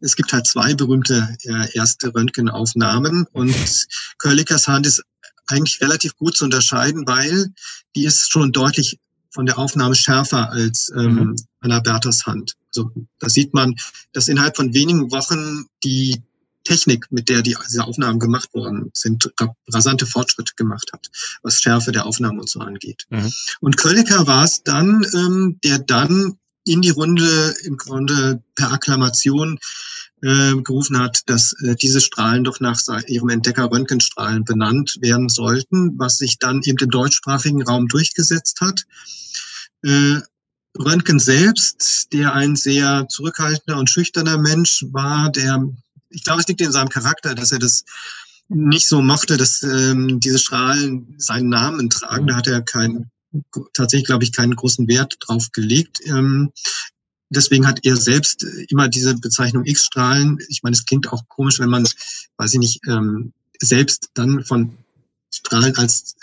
es 0.00 0.16
gibt 0.16 0.32
halt 0.32 0.46
zwei 0.46 0.74
berühmte 0.74 1.36
äh, 1.44 1.72
erste 1.74 2.14
Röntgenaufnahmen 2.14 3.26
und 3.32 3.86
Körlikers 4.18 4.68
Hand 4.68 4.86
ist 4.86 5.02
eigentlich 5.46 5.80
relativ 5.80 6.16
gut 6.16 6.36
zu 6.36 6.44
unterscheiden, 6.44 7.06
weil 7.06 7.52
die 7.94 8.04
ist 8.04 8.32
schon 8.32 8.52
deutlich 8.52 8.98
von 9.30 9.46
der 9.46 9.58
Aufnahme 9.58 9.94
schärfer 9.94 10.50
als 10.50 10.92
ähm, 10.94 11.14
mhm. 11.14 11.36
Anna 11.60 11.80
Berthas 11.80 12.26
Hand. 12.26 12.54
So, 12.70 12.90
da 13.18 13.28
sieht 13.28 13.54
man, 13.54 13.74
dass 14.12 14.28
innerhalb 14.28 14.56
von 14.56 14.74
wenigen 14.74 15.10
Wochen 15.10 15.66
die 15.84 16.22
Technik, 16.64 17.06
mit 17.10 17.28
der 17.28 17.42
die, 17.42 17.56
diese 17.68 17.84
Aufnahmen 17.84 18.18
gemacht 18.18 18.52
worden 18.54 18.90
sind, 18.94 19.32
rasante 19.72 20.06
Fortschritte 20.06 20.54
gemacht 20.56 20.90
hat, 20.92 21.08
was 21.42 21.60
Schärfe 21.60 21.92
der 21.92 22.06
Aufnahmen 22.06 22.40
und 22.40 22.48
so 22.48 22.60
angeht. 22.60 23.06
Mhm. 23.10 23.32
Und 23.60 23.76
Kölliker 23.76 24.26
war 24.26 24.44
es 24.44 24.62
dann, 24.62 25.06
ähm, 25.14 25.58
der 25.64 25.78
dann 25.78 26.38
in 26.64 26.80
die 26.80 26.90
Runde 26.90 27.54
im 27.64 27.76
Grunde 27.76 28.42
per 28.54 28.72
Akklamation 28.72 29.58
äh, 30.22 30.54
gerufen 30.62 30.98
hat, 30.98 31.22
dass 31.26 31.54
äh, 31.64 31.74
diese 31.74 32.00
Strahlen 32.00 32.44
doch 32.44 32.60
nach 32.60 32.80
ihrem 33.08 33.28
Entdecker 33.30 33.70
Röntgenstrahlen 33.70 34.44
benannt 34.44 34.98
werden 35.00 35.28
sollten, 35.28 35.98
was 35.98 36.18
sich 36.18 36.38
dann 36.38 36.62
eben 36.62 36.78
im 36.78 36.90
deutschsprachigen 36.90 37.62
Raum 37.62 37.88
durchgesetzt 37.88 38.60
hat. 38.60 38.84
Äh, 39.82 40.20
Röntgen 40.78 41.18
selbst, 41.18 42.12
der 42.12 42.32
ein 42.34 42.56
sehr 42.56 43.06
zurückhaltender 43.08 43.78
und 43.78 43.90
schüchterner 43.90 44.38
Mensch 44.38 44.84
war, 44.90 45.30
der 45.30 45.68
ich 46.12 46.24
glaube, 46.24 46.40
es 46.40 46.48
liegt 46.48 46.60
in 46.60 46.72
seinem 46.72 46.88
Charakter, 46.88 47.34
dass 47.34 47.52
er 47.52 47.58
das 47.58 47.84
nicht 48.48 48.86
so 48.86 49.02
mochte, 49.02 49.36
dass 49.36 49.62
ähm, 49.62 50.20
diese 50.20 50.38
Strahlen 50.38 51.14
seinen 51.18 51.48
Namen 51.48 51.90
tragen. 51.90 52.26
Da 52.26 52.36
hat 52.36 52.46
er 52.46 52.62
keinen, 52.62 53.10
tatsächlich, 53.72 54.06
glaube 54.06 54.24
ich, 54.24 54.32
keinen 54.32 54.56
großen 54.56 54.86
Wert 54.88 55.16
drauf 55.20 55.50
gelegt. 55.52 56.00
Ähm, 56.06 56.52
deswegen 57.30 57.66
hat 57.66 57.80
er 57.84 57.96
selbst 57.96 58.44
immer 58.68 58.88
diese 58.88 59.14
Bezeichnung 59.16 59.64
X-Strahlen. 59.64 60.38
Ich 60.48 60.62
meine, 60.62 60.74
es 60.74 60.84
klingt 60.84 61.10
auch 61.12 61.22
komisch, 61.28 61.58
wenn 61.60 61.70
man, 61.70 61.86
weiß 62.36 62.54
ich 62.54 62.60
nicht, 62.60 62.80
ähm, 62.86 63.32
selbst 63.60 64.10
dann 64.14 64.44
von 64.44 64.76
Strahlen 65.32 65.76
als 65.76 66.14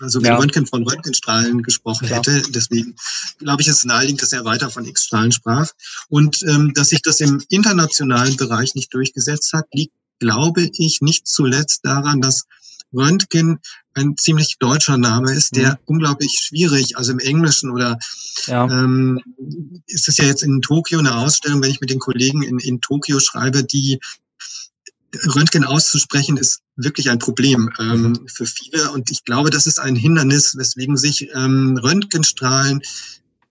also 0.00 0.20
ja. 0.20 0.36
Röntgen 0.36 0.66
von 0.66 0.86
Röntgenstrahlen 0.86 1.62
gesprochen 1.62 2.08
ja. 2.08 2.16
hätte. 2.16 2.42
Deswegen 2.50 2.94
glaube 3.38 3.62
ich, 3.62 3.68
ist 3.68 3.78
es 3.78 3.84
naheliegend, 3.84 4.22
dass 4.22 4.32
er 4.32 4.44
weiter 4.44 4.70
von 4.70 4.84
X-Strahlen 4.84 5.32
sprach. 5.32 5.70
Und 6.08 6.42
ähm, 6.42 6.72
dass 6.74 6.90
sich 6.90 7.02
das 7.02 7.20
im 7.20 7.42
internationalen 7.48 8.36
Bereich 8.36 8.74
nicht 8.74 8.92
durchgesetzt 8.92 9.52
hat, 9.54 9.66
liegt, 9.72 9.94
glaube 10.18 10.70
ich, 10.76 11.00
nicht 11.00 11.26
zuletzt 11.26 11.84
daran, 11.84 12.20
dass 12.20 12.44
Röntgen 12.92 13.60
ein 13.94 14.16
ziemlich 14.16 14.58
deutscher 14.58 14.98
Name 14.98 15.32
ist, 15.32 15.56
der 15.56 15.72
mhm. 15.72 15.78
unglaublich 15.86 16.32
schwierig, 16.40 16.96
also 16.96 17.12
im 17.12 17.18
Englischen 17.18 17.70
oder 17.70 17.98
ja. 18.46 18.64
ähm, 18.64 19.20
ist 19.86 20.08
es 20.08 20.16
ja 20.18 20.24
jetzt 20.24 20.42
in 20.42 20.62
Tokio 20.62 20.98
eine 20.98 21.16
Ausstellung, 21.16 21.62
wenn 21.62 21.70
ich 21.70 21.80
mit 21.80 21.90
den 21.90 21.98
Kollegen 21.98 22.42
in, 22.42 22.58
in 22.58 22.80
Tokio 22.80 23.20
schreibe, 23.20 23.64
die 23.64 24.00
Röntgen 25.34 25.64
auszusprechen 25.64 26.36
ist 26.36 26.60
wirklich 26.76 27.10
ein 27.10 27.18
Problem 27.18 27.70
ähm, 27.78 28.02
mhm. 28.02 28.28
für 28.28 28.46
viele 28.46 28.90
und 28.90 29.10
ich 29.10 29.24
glaube, 29.24 29.50
das 29.50 29.66
ist 29.66 29.78
ein 29.78 29.96
Hindernis, 29.96 30.56
weswegen 30.56 30.96
sich 30.96 31.28
ähm, 31.34 31.78
Röntgenstrahlen 31.82 32.82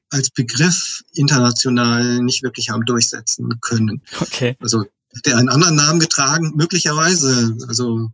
als 0.10 0.30
Begriff 0.30 1.04
international 1.14 2.22
nicht 2.22 2.44
wirklich 2.44 2.70
haben 2.70 2.86
durchsetzen 2.86 3.60
können. 3.62 4.02
Okay. 4.20 4.56
Also 4.60 4.86
der 5.26 5.38
einen 5.38 5.50
anderen 5.50 5.76
Namen 5.76 6.00
getragen, 6.00 6.54
möglicherweise. 6.56 7.58
Also 7.68 8.12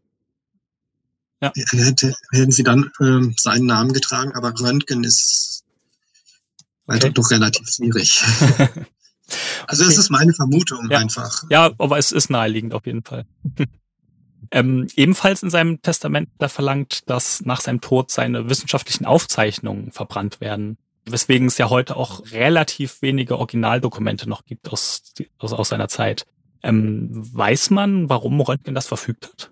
ja. 1.42 1.52
hätte, 1.56 2.16
hätten 2.32 2.52
sie 2.52 2.64
dann 2.64 2.92
ähm, 3.02 3.36
seinen 3.38 3.66
Namen 3.66 3.94
getragen, 3.94 4.34
aber 4.34 4.54
Röntgen 4.60 5.04
ist 5.04 5.64
okay. 6.88 7.12
doch 7.14 7.32
relativ 7.32 7.68
schwierig. 7.70 8.24
also 9.68 9.86
das 9.86 9.98
ist 9.98 10.10
meine 10.10 10.34
Vermutung 10.34 10.88
ja. 10.90 11.00
einfach. 11.00 11.44
Ja, 11.50 11.72
aber 11.78 11.98
es 11.98 12.12
ist 12.12 12.30
naheliegend 12.30 12.74
auf 12.74 12.86
jeden 12.86 13.04
Fall. 13.04 13.26
ähm, 14.52 14.88
ebenfalls 14.96 15.44
in 15.44 15.50
seinem 15.50 15.82
Testament 15.82 16.30
da 16.38 16.50
verlangt, 16.50 17.10
dass 17.10 17.42
nach 17.42 17.62
seinem 17.62 17.82
Tod 17.82 18.12
seine 18.12 18.50
wissenschaftlichen 18.50 19.06
Aufzeichnungen 19.06 19.92
verbrannt 19.92 20.42
werden. 20.42 20.78
Weswegen 21.06 21.48
es 21.48 21.58
ja 21.58 21.70
heute 21.70 21.96
auch 21.96 22.24
relativ 22.32 23.02
wenige 23.02 23.38
Originaldokumente 23.38 24.30
noch 24.30 24.46
gibt 24.46 24.70
aus, 24.70 25.14
aus, 25.38 25.54
aus 25.54 25.70
seiner 25.70 25.88
Zeit. 25.88 26.26
Ähm, 26.62 27.10
weiß 27.12 27.70
man, 27.70 28.10
warum 28.10 28.40
Röntgen 28.42 28.76
das 28.76 28.88
verfügt 28.88 29.28
hat? 29.28 29.52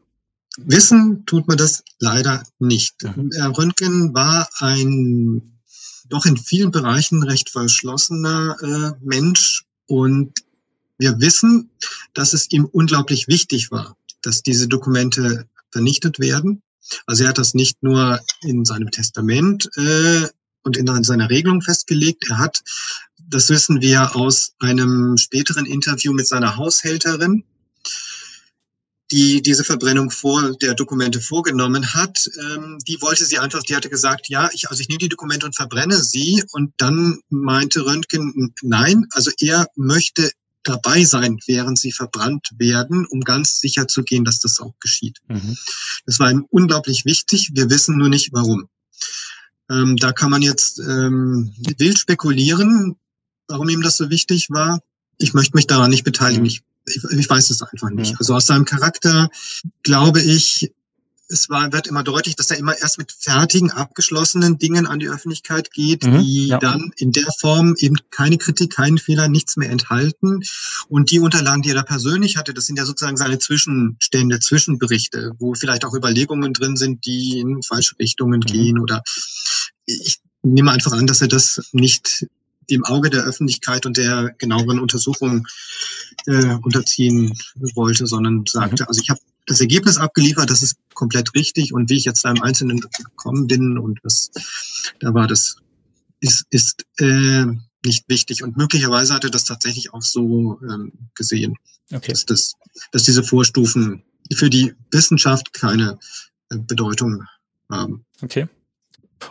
Wissen 0.57 1.25
tut 1.25 1.47
man 1.47 1.57
das 1.57 1.83
leider 1.99 2.43
nicht. 2.59 3.03
Mhm. 3.03 3.31
Röntgen 3.55 4.13
war 4.13 4.49
ein 4.59 5.57
doch 6.09 6.25
in 6.25 6.37
vielen 6.37 6.71
Bereichen 6.71 7.23
recht 7.23 7.49
verschlossener 7.49 8.55
äh, 8.61 9.05
Mensch 9.05 9.65
und 9.87 10.33
wir 10.97 11.19
wissen, 11.19 11.69
dass 12.13 12.33
es 12.33 12.51
ihm 12.51 12.65
unglaublich 12.65 13.27
wichtig 13.27 13.71
war, 13.71 13.95
dass 14.21 14.43
diese 14.43 14.67
Dokumente 14.67 15.47
vernichtet 15.71 16.19
werden. 16.19 16.61
Also 17.05 17.23
er 17.23 17.29
hat 17.29 17.37
das 17.37 17.53
nicht 17.53 17.83
nur 17.83 18.19
in 18.41 18.65
seinem 18.65 18.91
Testament 18.91 19.69
äh, 19.75 20.27
und 20.63 20.77
in 20.77 21.03
seiner 21.03 21.29
Regelung 21.29 21.61
festgelegt, 21.61 22.25
er 22.29 22.39
hat, 22.39 22.63
das 23.17 23.49
wissen 23.49 23.81
wir 23.81 24.15
aus 24.15 24.53
einem 24.59 25.17
späteren 25.17 25.65
Interview 25.65 26.13
mit 26.13 26.27
seiner 26.27 26.57
Haushälterin, 26.57 27.43
die 29.11 29.41
diese 29.41 29.63
Verbrennung 29.63 30.11
vor 30.11 30.53
der 30.57 30.73
Dokumente 30.73 31.21
vorgenommen 31.21 31.93
hat, 31.93 32.29
ähm, 32.39 32.77
die 32.87 33.01
wollte 33.01 33.25
sie 33.25 33.39
einfach, 33.39 33.63
die 33.63 33.75
hatte 33.75 33.89
gesagt, 33.89 34.27
ja, 34.29 34.49
ich, 34.53 34.69
also 34.69 34.81
ich 34.81 34.89
nehme 34.89 34.99
die 34.99 35.09
Dokumente 35.09 35.45
und 35.45 35.55
verbrenne 35.55 36.01
sie. 36.01 36.43
Und 36.51 36.73
dann 36.77 37.19
meinte 37.29 37.85
Röntgen, 37.85 38.53
nein, 38.61 39.07
also 39.11 39.31
er 39.39 39.67
möchte 39.75 40.31
dabei 40.63 41.05
sein, 41.05 41.39
während 41.47 41.79
sie 41.79 41.93
verbrannt 41.93 42.49
werden, 42.57 43.05
um 43.05 43.21
ganz 43.21 43.61
sicher 43.61 43.87
zu 43.87 44.03
gehen, 44.03 44.25
dass 44.25 44.39
das 44.39 44.59
auch 44.59 44.73
geschieht. 44.81 45.19
Mhm. 45.29 45.57
Das 46.05 46.19
war 46.19 46.29
ihm 46.29 46.45
unglaublich 46.49 47.05
wichtig. 47.05 47.51
Wir 47.53 47.69
wissen 47.69 47.97
nur 47.97 48.09
nicht, 48.09 48.33
warum. 48.33 48.67
Ähm, 49.69 49.95
da 49.97 50.11
kann 50.11 50.31
man 50.31 50.41
jetzt 50.41 50.79
ähm, 50.79 51.53
wild 51.77 51.99
spekulieren, 51.99 52.97
warum 53.47 53.69
ihm 53.69 53.81
das 53.81 53.97
so 53.97 54.09
wichtig 54.09 54.49
war. 54.49 54.81
Ich 55.17 55.33
möchte 55.33 55.55
mich 55.55 55.67
daran 55.67 55.89
nicht 55.89 56.03
beteiligen. 56.03 56.41
Mhm. 56.41 56.47
Ich 56.47 56.61
ich, 56.87 57.03
ich 57.03 57.29
weiß 57.29 57.49
es 57.49 57.61
einfach 57.61 57.89
nicht. 57.89 58.11
Ja. 58.11 58.17
Also 58.19 58.35
aus 58.35 58.47
seinem 58.47 58.65
Charakter 58.65 59.29
glaube 59.83 60.21
ich, 60.21 60.71
es 61.29 61.49
war, 61.49 61.73
wird 61.73 61.87
immer 61.87 62.03
deutlich, 62.03 62.35
dass 62.35 62.51
er 62.51 62.57
immer 62.57 62.77
erst 62.77 62.97
mit 62.97 63.11
fertigen, 63.11 63.71
abgeschlossenen 63.71 64.57
Dingen 64.57 64.87
an 64.87 64.99
die 64.99 65.09
Öffentlichkeit 65.09 65.71
geht, 65.71 66.05
mhm, 66.05 66.19
die 66.19 66.47
ja. 66.47 66.57
dann 66.57 66.91
in 66.97 67.11
der 67.11 67.27
Form 67.39 67.75
eben 67.79 67.97
keine 68.11 68.37
Kritik, 68.37 68.73
keinen 68.73 68.97
Fehler, 68.97 69.27
nichts 69.27 69.57
mehr 69.57 69.69
enthalten. 69.69 70.41
Und 70.87 71.11
die 71.11 71.19
Unterlagen, 71.19 71.61
die 71.61 71.69
er 71.69 71.75
da 71.75 71.83
persönlich 71.83 72.37
hatte, 72.37 72.53
das 72.53 72.65
sind 72.65 72.77
ja 72.77 72.85
sozusagen 72.85 73.17
seine 73.17 73.39
Zwischenstände, 73.39 74.39
Zwischenberichte, 74.39 75.33
wo 75.37 75.53
vielleicht 75.53 75.83
auch 75.83 75.93
Überlegungen 75.93 76.53
drin 76.53 76.77
sind, 76.77 77.05
die 77.05 77.39
in 77.39 77.61
falsche 77.61 77.99
Richtungen 77.99 78.39
mhm. 78.39 78.45
gehen 78.45 78.79
oder 78.79 79.03
ich 79.85 80.19
nehme 80.43 80.71
einfach 80.71 80.93
an, 80.93 81.07
dass 81.07 81.21
er 81.21 81.27
das 81.27 81.61
nicht 81.73 82.25
dem 82.69 82.83
Auge 82.83 83.09
der 83.09 83.23
Öffentlichkeit 83.23 83.85
und 83.85 83.97
der 83.97 84.33
genaueren 84.37 84.79
Untersuchung 84.79 85.47
äh, 86.25 86.55
unterziehen 86.61 87.33
wollte, 87.75 88.07
sondern 88.07 88.43
sagte, 88.45 88.83
mhm. 88.83 88.87
also 88.87 89.01
ich 89.01 89.09
habe 89.09 89.19
das 89.45 89.61
Ergebnis 89.61 89.97
abgeliefert, 89.97 90.49
das 90.49 90.61
ist 90.61 90.77
komplett 90.93 91.33
richtig 91.33 91.73
und 91.73 91.89
wie 91.89 91.95
ich 91.95 92.05
jetzt 92.05 92.25
da 92.25 92.31
im 92.31 92.41
Einzelnen 92.41 92.81
gekommen 92.81 93.47
bin 93.47 93.77
und 93.77 93.99
was 94.03 94.29
da 94.99 95.13
war, 95.13 95.27
das 95.27 95.57
ist, 96.19 96.45
ist 96.49 96.85
äh, 96.99 97.45
nicht 97.85 98.09
wichtig. 98.09 98.43
Und 98.43 98.57
möglicherweise 98.57 99.13
hatte 99.13 99.31
das 99.31 99.45
tatsächlich 99.45 99.93
auch 99.93 100.01
so 100.01 100.59
ähm, 100.61 100.91
gesehen, 101.15 101.55
okay. 101.93 102.11
dass, 102.11 102.25
das, 102.25 102.53
dass 102.91 103.03
diese 103.03 103.23
Vorstufen 103.23 104.03
für 104.33 104.49
die 104.49 104.73
Wissenschaft 104.91 105.53
keine 105.53 105.97
äh, 106.49 106.57
Bedeutung 106.57 107.23
haben. 107.69 108.05
Okay. 108.21 108.47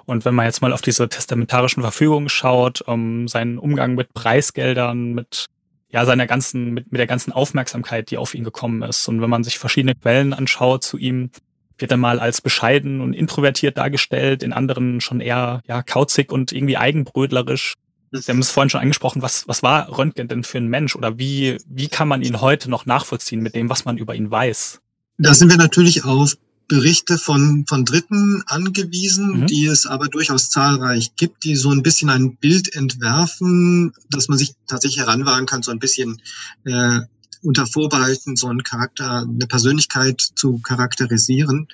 Und 0.05 0.25
wenn 0.25 0.35
man 0.35 0.47
jetzt 0.47 0.63
mal 0.63 0.73
auf 0.73 0.83
diese 0.83 1.09
testamentarischen 1.09 1.83
Verfügungen 1.83 2.29
schaut, 2.29 2.81
um 2.83 3.29
seinen 3.29 3.59
Umgang 3.59 3.95
mit 3.95 4.13
Preisgeldern, 4.15 5.13
mit 5.13 5.47
ja, 5.91 6.05
seiner 6.05 6.27
ganzen, 6.27 6.75
mit, 6.75 6.93
mit 6.93 6.99
der 6.99 7.07
ganzen 7.07 7.33
Aufmerksamkeit, 7.33 8.11
die 8.11 8.19
auf 8.19 8.35
ihn 8.35 8.45
gekommen 8.45 8.83
ist. 8.83 9.09
Und 9.09 9.21
wenn 9.23 9.31
man 9.31 9.45
sich 9.45 9.59
verschiedene 9.59 9.95
Quellen 9.95 10.33
anschaut 10.33 10.85
zu 10.85 10.99
ihm, 10.99 11.31
wird 11.79 11.91
er 11.91 11.97
mal 11.97 12.19
als 12.19 12.41
bescheiden 12.41 13.01
und 13.01 13.13
introvertiert 13.13 13.79
dargestellt, 13.79 14.43
in 14.43 14.53
anderen 14.53 15.01
schon 15.01 15.21
eher 15.21 15.61
ja 15.67 15.83
kauzig 15.83 16.33
und 16.33 16.53
irgendwie 16.53 16.77
eigenbrödlerisch. 16.77 17.75
Sie 18.13 18.31
haben 18.31 18.39
es 18.39 18.51
vorhin 18.51 18.71
schon 18.71 18.81
angesprochen, 18.81 19.21
was, 19.21 19.47
was 19.47 19.63
war 19.63 19.97
Röntgen 19.97 20.29
denn 20.29 20.45
für 20.45 20.59
ein 20.59 20.69
Mensch 20.69 20.97
oder 20.97 21.19
wie, 21.19 21.59
wie 21.67 21.89
kann 21.89 22.09
man 22.09 22.23
ihn 22.23 22.41
heute 22.41 22.71
noch 22.71 22.87
nachvollziehen 22.87 23.43
mit 23.43 23.55
dem, 23.55 23.69
was 23.69 23.85
man 23.85 23.99
über 23.99 24.15
ihn 24.15 24.31
weiß? 24.31 24.81
Da 25.19 25.35
sind 25.35 25.51
wir 25.51 25.59
natürlich 25.59 26.05
auf 26.05 26.35
Berichte 26.69 27.17
von, 27.17 27.65
von 27.69 27.85
Dritten 27.85 28.43
angewiesen, 28.47 29.41
mhm. 29.41 29.47
die 29.47 29.67
es 29.67 29.87
aber 29.87 30.09
durchaus 30.09 30.51
zahlreich 30.51 31.15
gibt, 31.17 31.45
die 31.45 31.55
so 31.55 31.71
ein 31.71 31.83
bisschen 31.83 32.11
ein 32.11 32.37
Bild 32.37 32.75
entwerfen, 32.75 33.93
dass 34.11 34.29
man 34.29 34.39
sich 34.39 34.55
tatsächlich 34.67 34.99
heranwagen 34.99 35.47
kann, 35.47 35.63
so 35.63 35.71
ein 35.71 35.79
bisschen 35.79 36.21
äh, 36.65 37.01
unter 37.43 37.67
Vorbehalten 37.67 38.37
so 38.37 38.49
einen 38.49 38.65
Charakter, 38.65 39.21
eine 39.21 39.47
Persönlichkeit 39.47 40.21
zu 40.21 40.59
charakterisieren. 40.59 41.69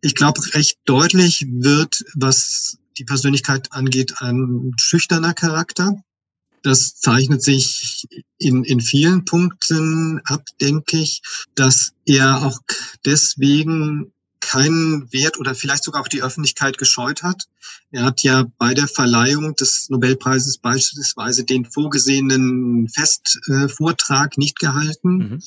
Ich 0.00 0.14
glaube, 0.14 0.40
recht 0.54 0.78
deutlich 0.86 1.46
wird, 1.48 2.04
was 2.14 2.78
die 2.98 3.04
Persönlichkeit 3.04 3.72
angeht, 3.72 4.14
ein 4.18 4.72
schüchterner 4.80 5.34
Charakter. 5.34 6.02
Das 6.62 6.96
zeichnet 6.96 7.42
sich 7.42 8.06
in, 8.38 8.64
in 8.64 8.80
vielen 8.80 9.24
Punkten 9.24 10.20
ab, 10.24 10.44
denke 10.60 10.98
ich, 10.98 11.22
dass 11.54 11.92
er 12.04 12.42
auch 12.44 12.58
deswegen 13.04 14.12
keinen 14.42 15.10
Wert 15.12 15.38
oder 15.38 15.54
vielleicht 15.54 15.84
sogar 15.84 16.02
auch 16.02 16.08
die 16.08 16.22
Öffentlichkeit 16.22 16.76
gescheut 16.76 17.22
hat. 17.22 17.44
Er 17.92 18.04
hat 18.04 18.22
ja 18.22 18.44
bei 18.58 18.74
der 18.74 18.88
Verleihung 18.88 19.54
des 19.54 19.88
Nobelpreises 19.88 20.58
beispielsweise 20.58 21.44
den 21.44 21.64
vorgesehenen 21.64 22.88
Festvortrag 22.88 24.36
nicht 24.36 24.58
gehalten. 24.58 25.16
Mhm. 25.16 25.42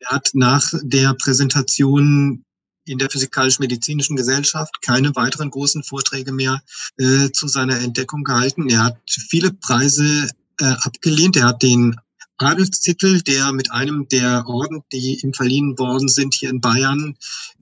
Er 0.00 0.08
hat 0.10 0.30
nach 0.34 0.72
der 0.82 1.14
Präsentation 1.14 2.44
in 2.84 2.98
der 2.98 3.10
Physikalisch-Medizinischen 3.10 4.14
Gesellschaft 4.14 4.82
keine 4.82 5.16
weiteren 5.16 5.50
großen 5.50 5.82
Vorträge 5.82 6.32
mehr 6.32 6.62
äh, 6.98 7.30
zu 7.30 7.48
seiner 7.48 7.80
Entdeckung 7.80 8.24
gehalten. 8.24 8.68
Er 8.68 8.84
hat 8.84 8.98
viele 9.06 9.52
Preise 9.52 10.28
äh, 10.60 10.74
abgelehnt. 10.82 11.36
Er 11.36 11.46
hat 11.46 11.62
den 11.62 11.96
Adelstitel, 12.38 13.22
der 13.22 13.52
mit 13.52 13.70
einem 13.70 14.08
der 14.08 14.46
Orden, 14.46 14.82
die 14.92 15.20
ihm 15.22 15.32
verliehen 15.32 15.78
worden 15.78 16.08
sind, 16.08 16.34
hier 16.34 16.50
in 16.50 16.60
Bayern 16.60 17.16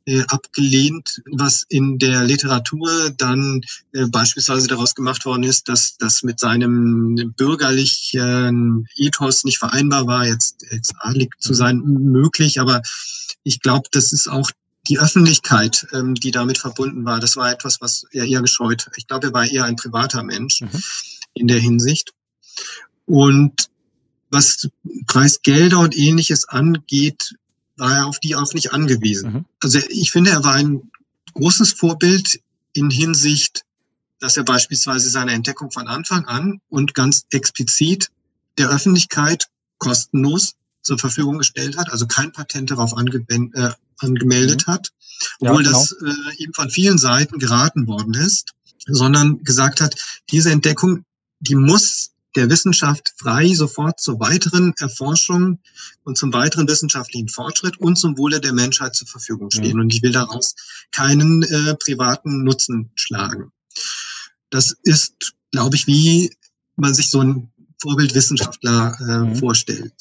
äh, 0.07 0.23
abgelehnt, 0.29 1.23
was 1.31 1.65
in 1.69 1.99
der 1.99 2.25
Literatur 2.25 3.11
dann 3.11 3.61
äh, 3.93 4.07
beispielsweise 4.07 4.67
daraus 4.69 4.95
gemacht 4.95 5.25
worden 5.27 5.43
ist, 5.43 5.69
dass 5.69 5.97
das 5.99 6.23
mit 6.23 6.41
seinem 6.41 7.35
bürgerlichen 7.37 8.89
Ethos 8.97 9.45
nicht 9.45 9.59
vereinbar 9.59 10.07
war, 10.07 10.27
jetzt, 10.27 10.65
jetzt 10.71 10.95
adelig 11.01 11.33
zu 11.39 11.55
sein, 11.55 11.79
möglich. 11.79 12.59
Aber 12.61 12.83
ich 13.45 13.61
glaube, 13.61 13.89
das 13.93 14.13
ist 14.13 14.29
auch 14.29 14.51
die 14.89 14.99
Öffentlichkeit, 14.99 15.87
ähm, 15.93 16.15
die 16.15 16.31
damit 16.31 16.59
verbunden 16.59 17.05
war. 17.05 17.21
Das 17.21 17.37
war 17.37 17.53
etwas, 17.53 17.81
was 17.81 18.05
er 18.11 18.25
eher 18.25 18.41
gescheut. 18.41 18.91
Ich 18.97 19.07
glaube, 19.07 19.29
er 19.29 19.33
war 19.33 19.47
eher 19.47 19.65
ein 19.65 19.77
privater 19.77 20.23
Mensch 20.23 20.63
mhm. 20.63 20.83
in 21.35 21.47
der 21.47 21.59
Hinsicht. 21.59 22.13
Und 23.07 23.69
was 24.31 24.69
Preisgelder 25.07 25.79
und 25.79 25.97
ähnliches 25.97 26.49
angeht, 26.49 27.35
war 27.77 27.97
er 27.97 28.07
auf 28.07 28.19
die 28.19 28.35
auch 28.35 28.53
nicht 28.55 28.73
angewiesen. 28.73 29.33
Mhm. 29.33 29.45
Also 29.61 29.79
ich 29.89 30.11
finde, 30.11 30.31
er 30.31 30.45
war 30.45 30.55
ein 30.55 30.91
großes 31.35 31.73
Vorbild 31.73 32.41
in 32.73 32.91
Hinsicht, 32.91 33.65
dass 34.21 34.37
er 34.37 34.45
beispielsweise 34.45 35.11
seine 35.11 35.33
Entdeckung 35.33 35.71
von 35.71 35.89
Anfang 35.89 36.25
an 36.27 36.61
und 36.69 36.95
ganz 36.95 37.25
explizit 37.31 38.09
der 38.59 38.71
Öffentlichkeit 38.71 39.49
kostenlos 39.79 40.55
zur 40.83 40.99
Verfügung 40.99 41.39
gestellt 41.39 41.77
hat, 41.77 41.91
also 41.91 42.07
kein 42.07 42.33
Patent 42.33 42.71
darauf 42.71 42.93
äh, 42.93 43.71
angemeldet 43.99 44.67
mhm. 44.67 44.73
hat, 44.73 44.91
obwohl 45.41 45.65
ja, 45.65 45.71
genau. 45.71 45.81
das 45.81 45.93
äh, 45.93 46.43
ihm 46.43 46.53
von 46.53 46.71
vielen 46.71 46.99
Seiten 46.99 47.39
geraten 47.39 47.87
worden 47.87 48.15
ist, 48.15 48.53
sondern 48.87 49.43
gesagt 49.45 49.81
hat, 49.81 49.95
diese 50.31 50.51
Entdeckung, 50.51 51.05
die 51.41 51.55
muss 51.55 52.12
der 52.37 52.49
Wissenschaft 52.51 53.13
frei 53.17 53.55
sofort 53.55 54.01
zur 54.01 54.19
weiteren 54.21 54.73
Erforschung 54.79 55.61
und 56.05 56.17
zum 56.17 56.33
weiteren 56.33 56.69
wissenschaftlichen 56.69 57.29
Fortschritt 57.29 57.79
und 57.79 57.97
zum 57.97 58.17
Wohle 58.19 58.41
der 58.41 58.53
Menschheit 58.53 58.95
zur 58.95 59.09
Verfügung 59.09 59.51
stehen. 59.51 59.75
Mhm. 59.75 59.83
Und 59.83 59.95
ich 59.95 60.03
will 60.03 60.13
daraus 60.13 60.55
keinen 60.91 61.43
äh, 61.43 61.75
privaten 61.77 62.43
Nutzen 62.45 62.91
schlagen. 62.95 63.53
Das 64.51 64.75
ist, 64.83 65.35
glaube 65.51 65.77
ich, 65.77 65.87
wie 65.87 66.35
man 66.77 66.95
sich 66.95 67.09
so 67.09 67.21
ein 67.21 67.53
Vorbildwissenschaftler 67.81 68.97
äh, 69.01 69.19
mhm. 69.19 69.37
vorstellt. 69.37 69.93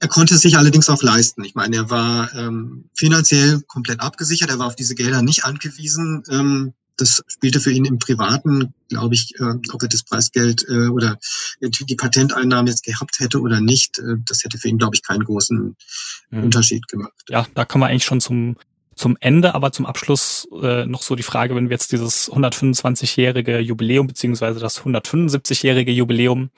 Er 0.00 0.08
konnte 0.08 0.34
es 0.34 0.42
sich 0.42 0.56
allerdings 0.56 0.88
auch 0.88 1.02
leisten. 1.02 1.44
Ich 1.44 1.54
meine, 1.54 1.76
er 1.76 1.90
war 1.90 2.32
ähm, 2.34 2.88
finanziell 2.94 3.60
komplett 3.62 4.00
abgesichert, 4.00 4.50
er 4.50 4.58
war 4.58 4.68
auf 4.68 4.76
diese 4.76 4.94
Gelder 4.94 5.22
nicht 5.22 5.44
angewiesen. 5.44 6.22
Ähm, 6.30 6.74
das 6.98 7.22
spielte 7.26 7.60
für 7.60 7.70
ihn 7.70 7.84
im 7.84 7.98
Privaten, 7.98 8.74
glaube 8.88 9.14
ich, 9.14 9.32
äh, 9.38 9.54
ob 9.72 9.82
er 9.82 9.88
das 9.88 10.02
Preisgeld 10.02 10.66
äh, 10.68 10.88
oder 10.88 11.18
die 11.60 11.96
Patenteinnahmen 11.96 12.66
jetzt 12.66 12.84
gehabt 12.84 13.20
hätte 13.20 13.40
oder 13.40 13.60
nicht, 13.60 13.98
äh, 13.98 14.16
das 14.26 14.44
hätte 14.44 14.58
für 14.58 14.68
ihn, 14.68 14.78
glaube 14.78 14.96
ich, 14.96 15.02
keinen 15.02 15.24
großen 15.24 15.76
mhm. 16.30 16.44
Unterschied 16.44 16.86
gemacht. 16.88 17.12
Ja, 17.28 17.46
da 17.54 17.64
kommen 17.64 17.82
wir 17.82 17.88
eigentlich 17.88 18.04
schon 18.04 18.20
zum 18.20 18.56
zum 18.94 19.16
Ende, 19.20 19.54
aber 19.54 19.70
zum 19.70 19.86
Abschluss 19.86 20.48
äh, 20.60 20.84
noch 20.84 21.02
so 21.02 21.14
die 21.14 21.22
Frage, 21.22 21.54
wenn 21.54 21.68
wir 21.68 21.74
jetzt 21.74 21.92
dieses 21.92 22.30
125-jährige 22.32 23.60
Jubiläum 23.60 24.08
beziehungsweise 24.08 24.58
das 24.58 24.82
175-jährige 24.82 25.92
Jubiläum 25.92 26.50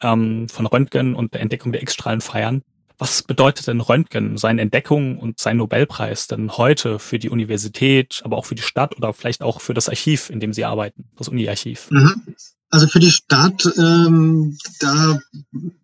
ähm, 0.00 0.48
von 0.48 0.66
Röntgen 0.66 1.16
und 1.16 1.34
der 1.34 1.40
Entdeckung 1.40 1.72
der 1.72 1.82
X-Strahlen 1.82 2.20
feiern, 2.20 2.62
was 3.00 3.22
bedeutet 3.22 3.66
denn 3.66 3.80
Röntgen, 3.80 4.36
seine 4.36 4.60
Entdeckung 4.60 5.18
und 5.18 5.40
sein 5.40 5.56
Nobelpreis 5.56 6.26
denn 6.26 6.52
heute 6.58 6.98
für 6.98 7.18
die 7.18 7.30
Universität, 7.30 8.20
aber 8.24 8.36
auch 8.36 8.44
für 8.44 8.54
die 8.54 8.62
Stadt 8.62 8.94
oder 8.96 9.14
vielleicht 9.14 9.42
auch 9.42 9.62
für 9.62 9.72
das 9.72 9.88
Archiv, 9.88 10.28
in 10.28 10.38
dem 10.38 10.52
Sie 10.52 10.66
arbeiten, 10.66 11.06
das 11.16 11.28
Uni-Archiv? 11.28 11.90
Mhm. 11.90 12.34
Also 12.68 12.86
für 12.86 13.00
die 13.00 13.10
Stadt, 13.10 13.68
ähm, 13.78 14.58
da 14.78 15.18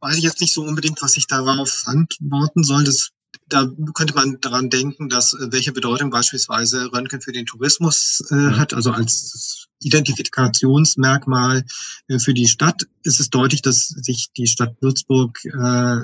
weiß 0.00 0.18
ich 0.18 0.24
jetzt 0.24 0.40
nicht 0.42 0.52
so 0.52 0.62
unbedingt, 0.62 1.00
was 1.00 1.16
ich 1.16 1.26
darauf 1.26 1.84
antworten 1.86 2.62
soll. 2.62 2.84
Das, 2.84 3.10
da 3.48 3.66
könnte 3.94 4.14
man 4.14 4.38
daran 4.40 4.68
denken, 4.68 5.08
dass 5.08 5.32
äh, 5.32 5.48
welche 5.50 5.72
Bedeutung 5.72 6.10
beispielsweise 6.10 6.92
Röntgen 6.92 7.22
für 7.22 7.32
den 7.32 7.46
Tourismus 7.46 8.22
äh, 8.30 8.34
mhm. 8.34 8.56
hat, 8.58 8.74
also 8.74 8.92
als 8.92 9.68
Identifikationsmerkmal 9.80 11.64
äh, 12.08 12.18
für 12.18 12.34
die 12.34 12.46
Stadt 12.46 12.82
ist 13.02 13.20
es 13.20 13.30
deutlich, 13.30 13.62
dass 13.62 13.88
sich 13.88 14.28
die 14.36 14.46
Stadt 14.46 14.76
Würzburg 14.80 15.38
äh, 15.44 15.96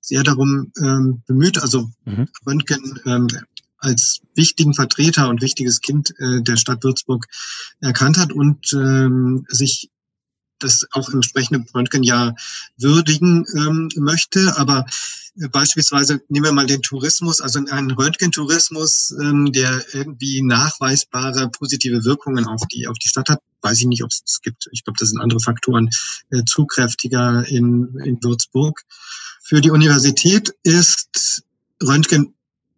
sehr 0.00 0.22
darum 0.22 0.72
ähm, 0.82 1.22
bemüht, 1.26 1.58
also 1.58 1.90
mhm. 2.04 2.28
Röntgen 2.46 3.00
ähm, 3.06 3.28
als 3.78 4.20
wichtigen 4.34 4.74
Vertreter 4.74 5.28
und 5.28 5.42
wichtiges 5.42 5.80
Kind 5.80 6.12
äh, 6.18 6.42
der 6.42 6.56
Stadt 6.56 6.84
Würzburg 6.84 7.26
erkannt 7.80 8.18
hat 8.18 8.32
und 8.32 8.72
ähm, 8.72 9.46
sich 9.48 9.90
das 10.58 10.86
auch 10.92 11.08
entsprechende 11.08 11.64
Röntgen 11.74 12.02
ja 12.02 12.34
würdigen 12.76 13.44
ähm, 13.56 13.88
möchte. 13.96 14.56
Aber 14.58 14.86
äh, 15.40 15.48
beispielsweise 15.48 16.20
nehmen 16.28 16.44
wir 16.44 16.52
mal 16.52 16.66
den 16.66 16.82
Tourismus, 16.82 17.40
also 17.40 17.58
einen 17.58 17.90
Röntgentourismus, 17.90 19.14
ähm, 19.20 19.52
der 19.52 19.82
irgendwie 19.92 20.42
nachweisbare 20.42 21.48
positive 21.48 22.04
Wirkungen 22.04 22.46
auf 22.46 22.62
die, 22.70 22.86
auf 22.86 22.98
die 22.98 23.08
Stadt 23.08 23.28
hat. 23.28 23.40
Weiß 23.62 23.80
ich 23.80 23.86
nicht, 23.86 24.04
ob 24.04 24.10
es 24.10 24.40
gibt. 24.42 24.68
Ich 24.72 24.84
glaube, 24.84 24.98
das 24.98 25.10
sind 25.10 25.20
andere 25.20 25.40
Faktoren 25.40 25.90
äh, 26.30 26.44
zugkräftiger 26.44 27.46
in, 27.48 27.94
in 28.04 28.22
Würzburg. 28.22 28.82
Für 29.50 29.60
die 29.60 29.72
Universität 29.72 30.54
ist 30.62 31.42
Röntgen, 31.82 32.34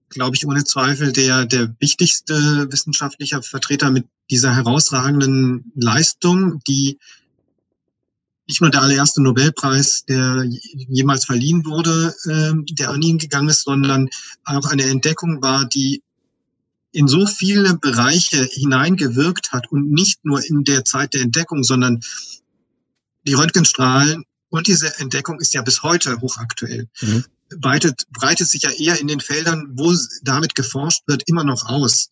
glaube 0.09 0.37
ich, 0.37 0.47
ohne 0.47 0.65
Zweifel 0.65 1.13
der, 1.13 1.45
der 1.45 1.77
wichtigste 1.81 2.67
wissenschaftliche 2.73 3.43
Vertreter 3.43 3.91
mit 3.91 4.07
dieser 4.31 4.57
herausragenden 4.57 5.71
Leistung, 5.75 6.63
die 6.67 6.99
nicht 8.49 8.63
nur 8.63 8.71
der 8.71 8.81
allererste 8.81 9.23
Nobelpreis, 9.23 10.07
der 10.07 10.47
jemals 10.89 11.27
verliehen 11.27 11.67
wurde, 11.67 12.15
äh, 12.25 12.55
der 12.73 12.89
an 12.89 13.03
ihn 13.03 13.19
gegangen 13.19 13.51
ist, 13.51 13.65
sondern 13.65 14.09
auch 14.47 14.65
eine 14.71 14.85
Entdeckung 14.85 15.43
war, 15.43 15.67
die 15.67 16.03
in 16.91 17.07
so 17.07 17.27
viele 17.27 17.75
Bereiche 17.75 18.45
hineingewirkt 18.51 19.53
hat 19.53 19.71
und 19.71 19.91
nicht 19.91 20.25
nur 20.25 20.43
in 20.43 20.65
der 20.65 20.87
Zeit 20.87 21.13
der 21.13 21.21
Entdeckung, 21.21 21.65
sondern 21.65 22.01
die 23.27 23.35
Röntgenstrahlen 23.35 24.25
und 24.53 24.67
diese 24.67 24.99
Entdeckung 24.99 25.41
ist 25.41 25.55
ja 25.55 25.63
bis 25.63 25.83
heute 25.83 26.21
hochaktuell. 26.21 26.87
Mhm. 27.01 27.25
Breitet, 27.59 28.07
breitet 28.11 28.49
sich 28.49 28.63
ja 28.63 28.71
eher 28.71 29.01
in 29.01 29.07
den 29.07 29.21
Feldern, 29.21 29.71
wo 29.73 29.95
damit 30.23 30.55
geforscht 30.55 31.03
wird, 31.07 31.23
immer 31.27 31.43
noch 31.43 31.67
aus 31.67 32.11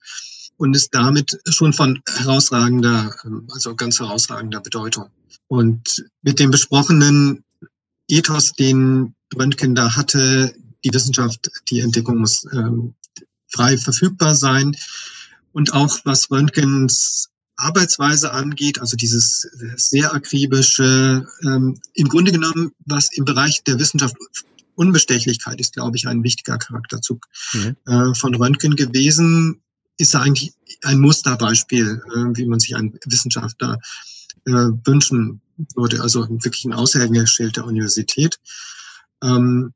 und 0.56 0.74
ist 0.74 0.94
damit 0.94 1.38
schon 1.48 1.74
von 1.74 2.02
herausragender, 2.08 3.14
ähm, 3.24 3.46
also 3.52 3.74
ganz 3.76 4.00
herausragender 4.00 4.60
Bedeutung. 4.60 5.10
Und 5.48 6.04
mit 6.22 6.38
dem 6.38 6.50
besprochenen 6.50 7.44
Ethos, 8.08 8.54
den 8.54 9.14
Röntgen 9.34 9.74
da 9.74 9.94
hatte, 9.94 10.54
die 10.82 10.94
Wissenschaft, 10.94 11.50
die 11.68 11.80
Entdeckung 11.80 12.18
muss 12.18 12.46
ähm, 12.52 12.94
frei 13.48 13.76
verfügbar 13.76 14.34
sein. 14.34 14.74
Und 15.52 15.74
auch 15.74 15.98
was 16.04 16.30
Röntgens 16.30 17.29
Arbeitsweise 17.60 18.32
angeht, 18.32 18.80
also 18.80 18.96
dieses 18.96 19.48
sehr 19.76 20.12
akribische, 20.12 21.26
ähm, 21.42 21.78
im 21.94 22.08
Grunde 22.08 22.32
genommen, 22.32 22.72
was 22.86 23.10
im 23.12 23.24
Bereich 23.24 23.62
der 23.64 23.78
Wissenschaft 23.78 24.16
Unbestechlichkeit 24.74 25.60
ist, 25.60 25.74
glaube 25.74 25.96
ich, 25.96 26.08
ein 26.08 26.22
wichtiger 26.22 26.56
Charakterzug 26.56 27.26
mhm. 27.52 27.76
äh, 27.86 28.14
von 28.14 28.34
Röntgen 28.34 28.76
gewesen, 28.76 29.60
ist 29.98 30.16
eigentlich 30.16 30.52
ein 30.82 31.00
Musterbeispiel, 31.00 32.02
äh, 32.14 32.36
wie 32.36 32.46
man 32.46 32.60
sich 32.60 32.74
einen 32.74 32.98
Wissenschaftler 33.04 33.78
äh, 34.46 34.52
wünschen 34.52 35.42
würde, 35.76 36.00
also 36.00 36.26
wirklich 36.30 36.64
ein 36.64 36.72
Aushängeschild 36.72 37.56
der 37.56 37.66
Universität. 37.66 38.40
Ähm, 39.22 39.74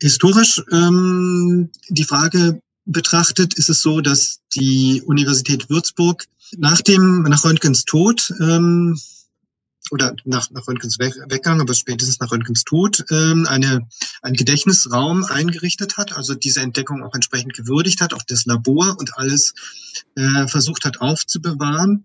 historisch 0.00 0.62
ähm, 0.70 1.70
die 1.88 2.04
Frage 2.04 2.60
betrachtet, 2.84 3.54
ist 3.54 3.70
es 3.70 3.80
so, 3.80 4.00
dass 4.00 4.40
die 4.54 5.02
Universität 5.06 5.70
Würzburg 5.70 6.26
nach 6.56 6.80
dem, 6.80 7.22
nach 7.22 7.44
Röntgens 7.44 7.84
Tod, 7.84 8.32
ähm, 8.40 8.98
oder 9.90 10.14
nach, 10.24 10.50
nach 10.50 10.66
Röntgens 10.66 10.98
Weggang, 10.98 11.60
aber 11.60 11.74
spätestens 11.74 12.18
nach 12.20 12.30
Röntgens 12.30 12.64
Tod, 12.64 13.04
ähm, 13.10 13.46
eine, 13.46 13.86
einen 14.22 14.36
Gedächtnisraum 14.36 15.24
eingerichtet 15.24 15.96
hat, 15.96 16.16
also 16.16 16.34
diese 16.34 16.60
Entdeckung 16.60 17.02
auch 17.02 17.14
entsprechend 17.14 17.54
gewürdigt 17.54 18.00
hat, 18.00 18.14
auch 18.14 18.22
das 18.26 18.46
Labor 18.46 18.96
und 18.98 19.16
alles 19.18 19.54
äh, 20.14 20.46
versucht 20.46 20.84
hat 20.84 21.00
aufzubewahren. 21.00 22.04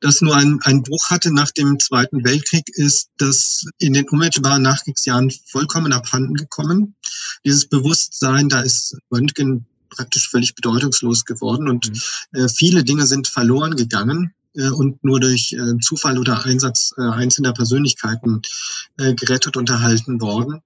Das 0.00 0.20
nur 0.20 0.36
ein, 0.36 0.58
ein 0.64 0.82
Bruch 0.82 1.08
hatte 1.08 1.32
nach 1.32 1.50
dem 1.50 1.80
Zweiten 1.80 2.24
Weltkrieg, 2.24 2.68
ist 2.74 3.08
das 3.16 3.64
in 3.78 3.94
den 3.94 4.06
unmittelbaren 4.08 4.60
Nachkriegsjahren 4.60 5.32
vollkommen 5.46 5.94
abhanden 5.94 6.34
gekommen. 6.34 6.94
Dieses 7.44 7.66
Bewusstsein, 7.66 8.50
da 8.50 8.60
ist 8.60 8.98
Röntgen 9.10 9.66
praktisch 9.94 10.28
völlig 10.28 10.54
bedeutungslos 10.54 11.24
geworden 11.24 11.68
und 11.68 11.90
mhm. 11.90 12.40
äh, 12.40 12.48
viele 12.48 12.84
Dinge 12.84 13.06
sind 13.06 13.28
verloren 13.28 13.76
gegangen 13.76 14.34
äh, 14.54 14.68
und 14.68 15.02
nur 15.04 15.20
durch 15.20 15.52
äh, 15.52 15.78
Zufall 15.80 16.18
oder 16.18 16.44
Einsatz 16.44 16.92
einzelner 16.96 17.52
Persönlichkeiten 17.52 18.42
gerettet 18.96 19.56
und 19.56 19.70
erhalten 19.70 20.20
worden. 20.20 20.60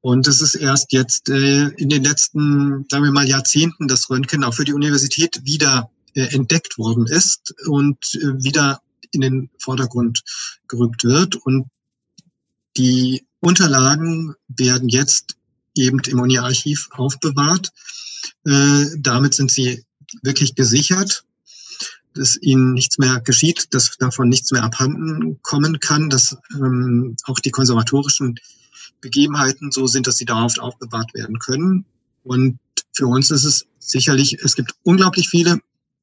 Und 0.00 0.28
es 0.28 0.40
ist 0.40 0.54
erst 0.54 0.92
jetzt 0.92 1.28
in 1.28 1.88
den 1.88 2.04
letzten, 2.04 2.84
sagen 2.88 3.04
wir 3.04 3.10
mal, 3.10 3.26
Jahrzehnten, 3.26 3.88
dass 3.88 4.08
Röntgen 4.08 4.44
auch 4.44 4.54
für 4.54 4.64
die 4.64 4.74
Universität 4.74 5.40
wieder 5.44 5.90
entdeckt 6.14 6.78
worden 6.78 7.06
ist 7.06 7.54
und 7.66 7.98
wieder 8.38 8.80
in 9.10 9.20
den 9.20 9.50
Vordergrund 9.58 10.22
gerückt 10.68 11.02
wird. 11.02 11.34
Und 11.34 11.68
die 12.76 13.26
Unterlagen 13.40 14.34
werden 14.48 14.88
jetzt 14.88 15.36
eben 15.76 16.00
im 16.00 16.20
Uni-Archiv 16.20 16.88
aufbewahrt. 16.92 17.72
Äh, 18.44 18.86
damit 18.98 19.34
sind 19.34 19.50
sie 19.50 19.84
wirklich 20.22 20.54
gesichert, 20.54 21.24
dass 22.14 22.36
ihnen 22.40 22.72
nichts 22.72 22.98
mehr 22.98 23.20
geschieht, 23.20 23.74
dass 23.74 23.96
davon 23.98 24.28
nichts 24.28 24.50
mehr 24.50 24.64
abhanden 24.64 25.40
kommen 25.42 25.80
kann, 25.80 26.08
dass 26.08 26.36
ähm, 26.54 27.16
auch 27.24 27.40
die 27.40 27.50
konservatorischen 27.50 28.38
Begebenheiten 29.00 29.70
so 29.70 29.86
sind, 29.86 30.06
dass 30.06 30.16
sie 30.16 30.24
dauerhaft 30.24 30.58
aufbewahrt 30.58 31.12
werden 31.14 31.38
können. 31.38 31.84
Und 32.24 32.58
für 32.92 33.06
uns 33.06 33.30
ist 33.30 33.44
es 33.44 33.66
sicherlich, 33.78 34.38
es 34.42 34.56
gibt 34.56 34.74
unglaublich 34.82 35.28
viele 35.28 35.60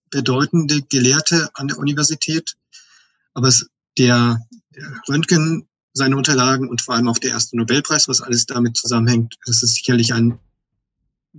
bedeutende 0.09 0.82
Gelehrte 0.84 1.49
an 1.55 1.67
der 1.67 1.80
Universität, 1.80 2.55
aber 3.34 3.47
es, 3.47 3.67
der 3.97 4.39
Röntgen, 5.09 5.67
seine 5.95 6.17
Unterlagen 6.17 6.69
und 6.69 6.82
vor 6.82 6.95
allem 6.95 7.07
auch 7.07 7.19
der 7.19 7.32
erste 7.32 7.55
Nobelpreis, 7.55 8.07
was 8.07 8.21
alles 8.21 8.45
damit 8.45 8.78
zusammenhängt, 8.78 9.36
das 9.45 9.61
ist 9.61 9.76
sicherlich 9.76 10.13
ein 10.13 10.39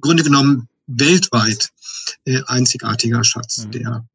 Grunde 0.01 0.23
genommen 0.23 0.69
weltweit 0.87 1.71
äh, 2.25 2.41
einzigartiger 2.47 3.25
Schatz, 3.25 3.65
mhm. 3.65 3.71
der 3.73 4.07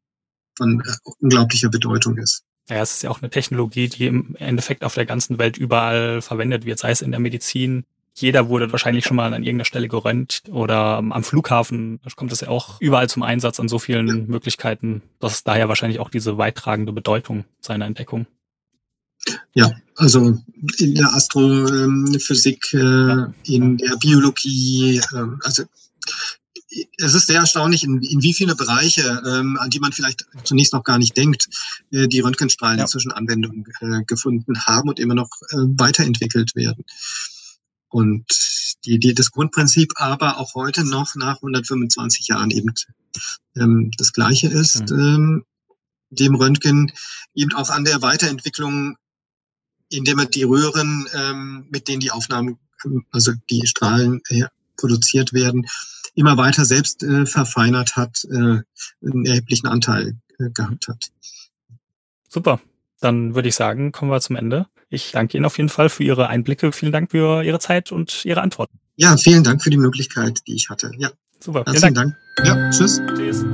von 0.56 0.80
äh, 0.80 1.10
unglaublicher 1.20 1.68
Bedeutung 1.68 2.18
ist. 2.18 2.44
Ja, 2.68 2.82
es 2.82 2.94
ist 2.94 3.02
ja 3.02 3.10
auch 3.10 3.20
eine 3.20 3.30
Technologie, 3.30 3.88
die 3.88 4.06
im 4.06 4.36
Endeffekt 4.36 4.84
auf 4.84 4.94
der 4.94 5.06
ganzen 5.06 5.38
Welt 5.38 5.56
überall 5.56 6.22
verwendet 6.22 6.64
wird, 6.64 6.78
sei 6.78 6.92
es 6.92 7.02
in 7.02 7.10
der 7.10 7.20
Medizin. 7.20 7.84
Jeder 8.14 8.48
wurde 8.48 8.70
wahrscheinlich 8.70 9.04
schon 9.04 9.16
mal 9.16 9.32
an 9.32 9.42
irgendeiner 9.42 9.64
Stelle 9.64 9.88
gerönt 9.88 10.42
oder 10.50 10.98
am 10.98 11.24
Flughafen 11.24 12.00
da 12.04 12.10
kommt 12.14 12.32
es 12.32 12.40
ja 12.40 12.48
auch 12.48 12.80
überall 12.80 13.08
zum 13.08 13.22
Einsatz 13.22 13.58
an 13.60 13.68
so 13.68 13.78
vielen 13.78 14.08
ja. 14.08 14.14
Möglichkeiten. 14.14 15.02
Das 15.18 15.34
ist 15.34 15.48
daher 15.48 15.68
wahrscheinlich 15.68 16.00
auch 16.00 16.10
diese 16.10 16.36
weittragende 16.38 16.92
Bedeutung 16.92 17.44
seiner 17.60 17.86
Entdeckung. 17.86 18.26
Ja, 19.54 19.70
also 19.96 20.38
in 20.78 20.94
der 20.94 21.12
Astrophysik, 21.12 22.72
äh, 22.72 23.26
in 23.44 23.76
der 23.78 23.96
Biologie, 23.96 24.98
äh, 24.98 25.26
also 25.42 25.64
es 26.98 27.14
ist 27.14 27.26
sehr 27.26 27.40
erstaunlich, 27.40 27.82
in, 27.82 28.00
in 28.02 28.22
wie 28.22 28.34
viele 28.34 28.54
Bereiche, 28.54 29.22
ähm, 29.26 29.58
an 29.58 29.70
die 29.70 29.80
man 29.80 29.92
vielleicht 29.92 30.26
zunächst 30.44 30.72
noch 30.72 30.84
gar 30.84 30.98
nicht 30.98 31.16
denkt, 31.16 31.48
äh, 31.90 32.06
die 32.06 32.20
Röntgenstrahlen 32.20 32.78
ja. 32.78 32.84
inzwischen 32.84 33.12
Anwendung 33.12 33.66
äh, 33.80 34.04
gefunden 34.04 34.64
haben 34.66 34.88
und 34.88 34.98
immer 34.98 35.14
noch 35.14 35.30
äh, 35.50 35.56
weiterentwickelt 35.56 36.54
werden. 36.54 36.84
Und 37.88 38.24
die, 38.84 38.98
die, 39.00 39.14
das 39.14 39.32
Grundprinzip 39.32 39.92
aber 39.96 40.38
auch 40.38 40.54
heute 40.54 40.84
noch 40.84 41.16
nach 41.16 41.36
125 41.36 42.28
Jahren 42.28 42.50
eben 42.50 42.72
ähm, 43.56 43.90
das 43.96 44.12
gleiche 44.12 44.48
ist, 44.48 44.90
mhm. 44.90 44.98
ähm, 44.98 45.44
dem 46.10 46.34
Röntgen 46.34 46.92
eben 47.34 47.52
auch 47.54 47.70
an 47.70 47.84
der 47.84 48.00
Weiterentwicklung, 48.02 48.96
indem 49.88 50.18
man 50.18 50.30
die 50.30 50.44
Röhren, 50.44 51.06
ähm, 51.14 51.66
mit 51.70 51.88
denen 51.88 52.00
die 52.00 52.12
Aufnahmen, 52.12 52.58
also 53.10 53.32
die 53.50 53.66
Strahlen 53.66 54.20
äh, 54.28 54.44
produziert 54.76 55.32
werden, 55.32 55.66
immer 56.20 56.36
weiter 56.36 56.64
selbst 56.64 57.02
äh, 57.02 57.26
verfeinert 57.26 57.96
hat, 57.96 58.24
äh, 58.30 58.60
einen 59.04 59.26
erheblichen 59.26 59.66
Anteil 59.66 60.14
äh, 60.38 60.50
gehabt 60.50 60.88
hat. 60.88 61.10
Super. 62.28 62.60
Dann 63.00 63.34
würde 63.34 63.48
ich 63.48 63.54
sagen, 63.54 63.92
kommen 63.92 64.10
wir 64.10 64.20
zum 64.20 64.36
Ende. 64.36 64.66
Ich 64.90 65.12
danke 65.12 65.36
Ihnen 65.36 65.46
auf 65.46 65.56
jeden 65.56 65.70
Fall 65.70 65.88
für 65.88 66.04
Ihre 66.04 66.28
Einblicke. 66.28 66.72
Vielen 66.72 66.92
Dank 66.92 67.10
für 67.10 67.42
Ihre 67.42 67.58
Zeit 67.58 67.92
und 67.92 68.24
Ihre 68.24 68.42
Antworten. 68.42 68.78
Ja, 68.96 69.16
vielen 69.16 69.42
Dank 69.42 69.62
für 69.62 69.70
die 69.70 69.78
Möglichkeit, 69.78 70.40
die 70.46 70.54
ich 70.54 70.68
hatte. 70.68 70.90
Ja. 70.98 71.10
Super. 71.38 71.64
Herzlichen 71.66 71.94
Dank. 71.94 72.16
Dank. 72.36 72.48
Ja, 72.48 72.70
tschüss. 72.70 73.00
Tschüss. 73.16 73.44